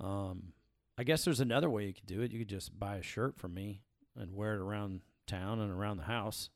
Um, 0.00 0.52
I 0.98 1.04
guess 1.04 1.24
there's 1.24 1.40
another 1.40 1.70
way 1.70 1.86
you 1.86 1.94
could 1.94 2.06
do 2.06 2.20
it. 2.22 2.32
You 2.32 2.38
could 2.40 2.48
just 2.48 2.78
buy 2.78 2.96
a 2.96 3.02
shirt 3.02 3.38
from 3.38 3.54
me 3.54 3.82
and 4.16 4.34
wear 4.34 4.54
it 4.54 4.60
around 4.60 5.00
town 5.26 5.60
and 5.60 5.72
around 5.72 5.96
the 5.96 6.04
house. 6.04 6.50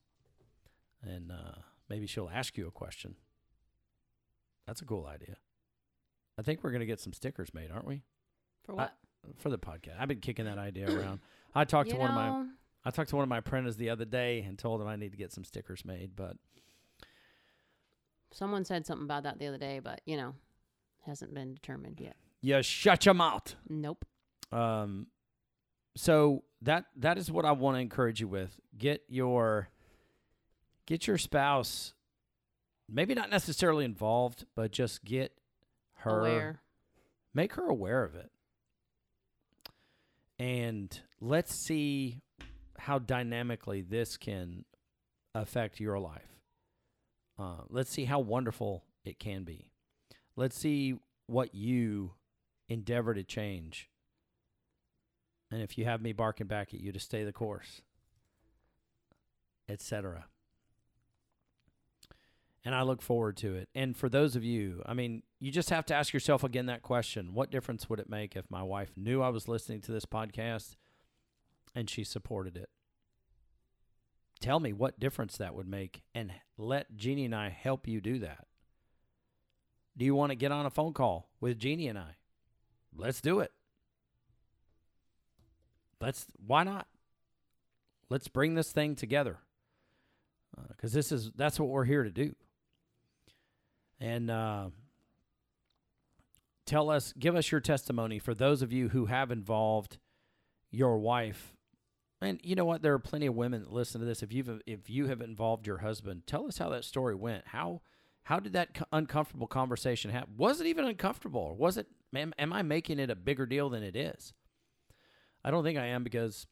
And 1.03 1.33
uh, 1.33 1.61
maybe 1.89 2.07
she'll 2.07 2.31
ask 2.33 2.59
you 2.59 2.67
a 2.67 2.73
question. 2.73 3.15
That's 4.67 4.83
a 4.83 4.85
cool 4.85 5.07
idea. 5.07 5.37
I 6.39 6.43
think 6.43 6.63
we're 6.63 6.71
going 6.71 6.81
to 6.81 6.87
get 6.87 7.01
some 7.01 7.13
stickers 7.13 7.55
made, 7.55 7.71
aren't 7.71 7.87
we? 7.87 8.03
For 8.65 8.75
what? 8.75 8.95
for 9.37 9.51
the 9.51 9.59
podcast. 9.59 9.97
I've 9.99 10.09
been 10.09 10.21
kicking 10.21 10.45
that 10.45 10.59
idea 10.59 10.89
around. 10.91 11.21
I 11.55 11.65
talked 11.65 11.89
You 11.89 11.95
to 11.95 12.01
one 12.01 12.11
of 12.11 12.15
my 12.15 12.47
I 12.85 12.91
talked 12.91 13.11
to 13.11 13.17
one 13.17 13.25
of 13.25 13.29
my 13.29 13.39
apprentices 13.39 13.77
the 13.77 13.91
other 13.91 14.05
day 14.05 14.41
and 14.41 14.59
told 14.59 14.81
him 14.81 14.87
I 14.87 14.97
need 14.97 15.11
to 15.13 15.19
get 15.19 15.33
some 15.33 15.45
stickers 15.45 15.85
made, 15.85 16.13
but 16.15 16.37
someone 18.33 18.65
said 18.65 18.87
something 18.87 19.05
about 19.05 19.23
that 19.25 19.39
the 19.39 19.47
other 19.47 19.59
day, 19.59 19.81
but 19.83 20.01
you 20.05 20.17
know, 20.17 20.35
hasn't 21.07 21.35
been 21.35 21.55
determined 21.55 22.01
yet. 22.01 22.17
Yeah, 22.41 22.61
shut 22.61 23.05
your 23.05 23.15
mouth. 23.15 23.55
Nope. 23.69 24.05
Um, 24.53 25.09
so 25.97 26.45
that 26.63 26.85
that 26.97 27.19
is 27.19 27.31
what 27.31 27.45
I 27.45 27.53
want 27.53 27.77
to 27.77 27.81
encourage 27.81 28.21
you 28.21 28.29
with. 28.29 28.61
Get 28.77 29.03
your 29.09 29.69
get 30.87 31.07
your 31.07 31.19
spouse, 31.19 31.95
maybe 32.89 33.15
not 33.15 33.31
necessarily 33.31 33.85
involved, 33.85 34.47
but 34.55 34.71
just 34.71 35.05
get 35.05 35.33
her 35.97 36.21
Aware. 36.21 36.61
make 37.35 37.55
her 37.55 37.67
aware 37.67 38.05
of 38.05 38.15
it, 38.15 38.31
and 40.39 41.01
let's 41.21 41.55
see 41.55 42.21
how 42.79 42.99
dynamically 43.01 43.83
this 43.83 44.17
can 44.17 44.65
affect 45.35 45.81
your 45.81 45.99
life. 45.99 46.28
Uh, 47.39 47.63
let's 47.69 47.91
see 47.91 48.05
how 48.05 48.19
wonderful 48.19 48.85
it 49.05 49.19
can 49.19 49.45
be. 49.45 49.71
Let's 50.37 50.59
see 50.59 50.97
what 51.27 51.55
you 51.55 52.13
endeavor 52.69 53.15
to 53.15 53.23
change. 53.23 53.89
And 55.51 55.63
if 55.63 55.79
you 55.79 55.85
have 55.85 56.03
me 56.03 56.13
barking 56.13 56.47
back 56.47 56.75
at 56.75 56.81
you 56.81 56.93
to 56.93 57.01
stay 57.01 57.25
the 57.25 57.33
course, 57.33 57.81
etc. 59.69 60.27
And 62.65 62.75
I 62.75 62.83
look 62.83 63.01
forward 63.01 63.37
to 63.39 63.55
it. 63.55 63.69
And 63.75 63.97
for 63.97 64.09
those 64.09 64.37
of 64.37 64.45
you, 64.45 64.83
I 64.85 64.93
mean, 64.93 65.23
you 65.39 65.51
just 65.51 65.71
have 65.71 65.87
to 65.87 65.95
ask 65.95 66.13
yourself 66.13 66.45
again 66.45 66.67
that 66.67 66.83
question 66.83 67.33
what 67.33 67.51
difference 67.51 67.89
would 67.89 68.01
it 68.01 68.11
make 68.11 68.37
if 68.37 68.51
my 68.51 68.63
wife 68.63 68.91
knew 68.97 69.23
I 69.23 69.29
was 69.31 69.49
listening 69.49 69.81
to 69.83 69.93
this 69.93 70.05
podcast 70.05 70.77
and 71.75 71.89
she 71.89 72.05
supported 72.05 72.57
it? 72.57 72.69
Tell 74.41 74.61
me 74.61 74.73
what 74.73 75.01
difference 75.01 75.37
that 75.39 75.55
would 75.55 75.69
make 75.69 76.03
and 76.15 76.33
let 76.57 76.97
Jeannie 76.97 77.25
and 77.25 77.35
I 77.35 77.49
help 77.49 77.89
you 77.89 78.01
do 78.01 78.21
that. 78.21 78.47
Do 79.97 80.05
you 80.05 80.15
want 80.15 80.31
to 80.31 80.37
get 80.37 80.53
on 80.53 80.65
a 80.65 80.71
phone 80.71 80.93
call 80.93 81.29
with 81.41 81.59
Jeannie 81.59 81.89
and 81.89 81.99
I? 81.99 82.17
Let's 82.97 83.21
do 83.21 83.41
it. 83.41 83.53
Let's, 86.01 86.27
why 86.47 86.63
not? 86.63 86.87
Let's 88.09 88.29
bring 88.29 88.55
this 88.55 88.71
thing 88.71 88.95
together. 88.95 89.39
Because 90.69 90.93
this 90.93 91.13
is, 91.13 91.31
that's 91.37 91.59
what 91.59 91.69
we're 91.69 91.85
here 91.85 92.05
to 92.05 92.11
do. 92.11 92.35
And 94.01 94.31
uh, 94.31 94.69
tell 96.65 96.91
us, 96.91 97.13
give 97.19 97.35
us 97.35 97.51
your 97.51 97.61
testimony 97.61 98.19
for 98.19 98.35
those 98.35 98.63
of 98.63 98.73
you 98.73 98.89
who 98.89 99.07
have 99.07 99.31
involved 99.31 99.99
your 100.71 100.99
wife. 100.99 101.55
And 102.21 102.41
you 102.43 102.57
know 102.57 102.65
what? 102.65 102.83
There 102.83 102.95
are 102.95 102.99
plenty 102.99 103.27
of 103.27 103.35
women 103.37 103.63
that 103.63 103.73
listen 103.73 104.01
to 104.01 104.07
this. 104.07 104.23
If 104.23 104.33
you've 104.33 104.61
if 104.67 104.91
you 104.91 105.07
have 105.07 105.21
involved 105.21 105.67
your 105.67 105.79
husband, 105.79 106.23
tell 106.27 106.47
us 106.47 106.59
how 106.59 106.69
that 106.71 106.85
story 106.85 107.15
went. 107.15 107.47
How 107.49 107.83
how 108.25 108.41
did 108.41 108.53
that 108.55 108.77
uncomfortable 108.93 109.47
conversation 109.47 110.11
happen? 110.11 110.35
Was 110.37 110.61
it 110.61 110.67
even 110.67 110.85
uncomfortable, 110.85 111.41
or 111.41 111.55
was 111.55 111.77
it? 111.77 111.87
Am, 112.15 112.33
am 112.39 112.53
I 112.53 112.63
making 112.63 112.99
it 112.99 113.11
a 113.11 113.15
bigger 113.15 113.47
deal 113.47 113.69
than 113.71 113.83
it 113.83 113.95
is? 113.95 114.33
I 115.45 115.51
don't 115.53 115.63
think 115.63 115.79
I 115.79 115.87
am 115.87 116.03
because 116.05 116.47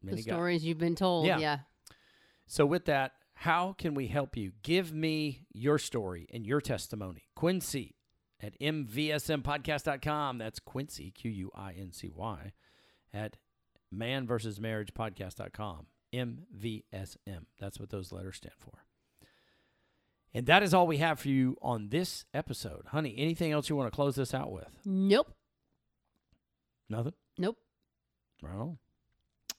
The 0.00 0.06
many 0.06 0.22
guys- 0.22 0.24
stories 0.32 0.64
you've 0.64 0.78
been 0.78 0.94
told. 0.96 1.26
Yeah. 1.26 1.38
Yeah. 1.38 1.58
so 2.46 2.64
with 2.64 2.86
that, 2.86 3.12
how 3.34 3.74
can 3.76 3.94
we 3.94 4.06
help 4.06 4.36
you? 4.36 4.52
Give 4.62 4.92
me 4.94 5.46
your 5.52 5.78
story 5.78 6.26
and 6.32 6.46
your 6.46 6.60
testimony. 6.62 7.24
Quincy 7.36 7.96
at 8.40 8.58
mvsmpodcast.com. 8.60 10.38
That's 10.38 10.58
Quincy, 10.60 11.10
Q 11.10 11.30
U 11.30 11.50
I 11.54 11.72
N 11.72 11.92
C 11.92 12.10
Y, 12.14 12.52
at 13.12 13.36
man 13.92 14.26
versus 14.26 14.60
marriage 14.60 14.94
podcast.com. 14.94 15.86
MVSM. 16.12 17.46
That's 17.58 17.80
what 17.80 17.90
those 17.90 18.12
letters 18.12 18.36
stand 18.36 18.54
for. 18.58 18.84
And 20.34 20.46
that 20.46 20.62
is 20.62 20.72
all 20.72 20.86
we 20.86 20.96
have 20.98 21.20
for 21.20 21.28
you 21.28 21.56
on 21.60 21.90
this 21.90 22.24
episode. 22.32 22.86
Honey, 22.88 23.14
anything 23.18 23.52
else 23.52 23.68
you 23.68 23.76
want 23.76 23.90
to 23.92 23.94
close 23.94 24.16
this 24.16 24.32
out 24.34 24.50
with? 24.50 24.78
Nope. 24.84 25.34
Nothing? 26.88 27.12
Nope. 27.38 27.58
Right 28.42 28.54
on. 28.54 28.78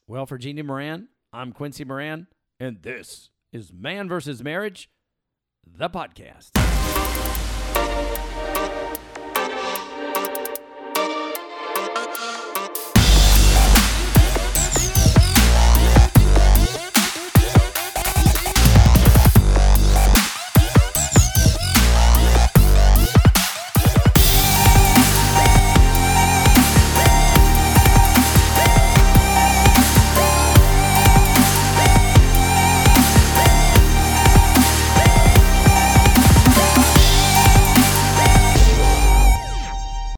Well, 0.08 0.26
for 0.26 0.38
Jeannie 0.38 0.62
Moran, 0.64 1.10
I'm 1.32 1.52
Quincy 1.54 1.86
Moran, 1.86 2.28
and 2.60 2.82
this 2.82 3.30
is 3.52 3.72
Man 3.72 4.10
versus 4.10 4.44
Marriage, 4.44 4.90
the 5.66 5.90
podcast. 5.90 6.52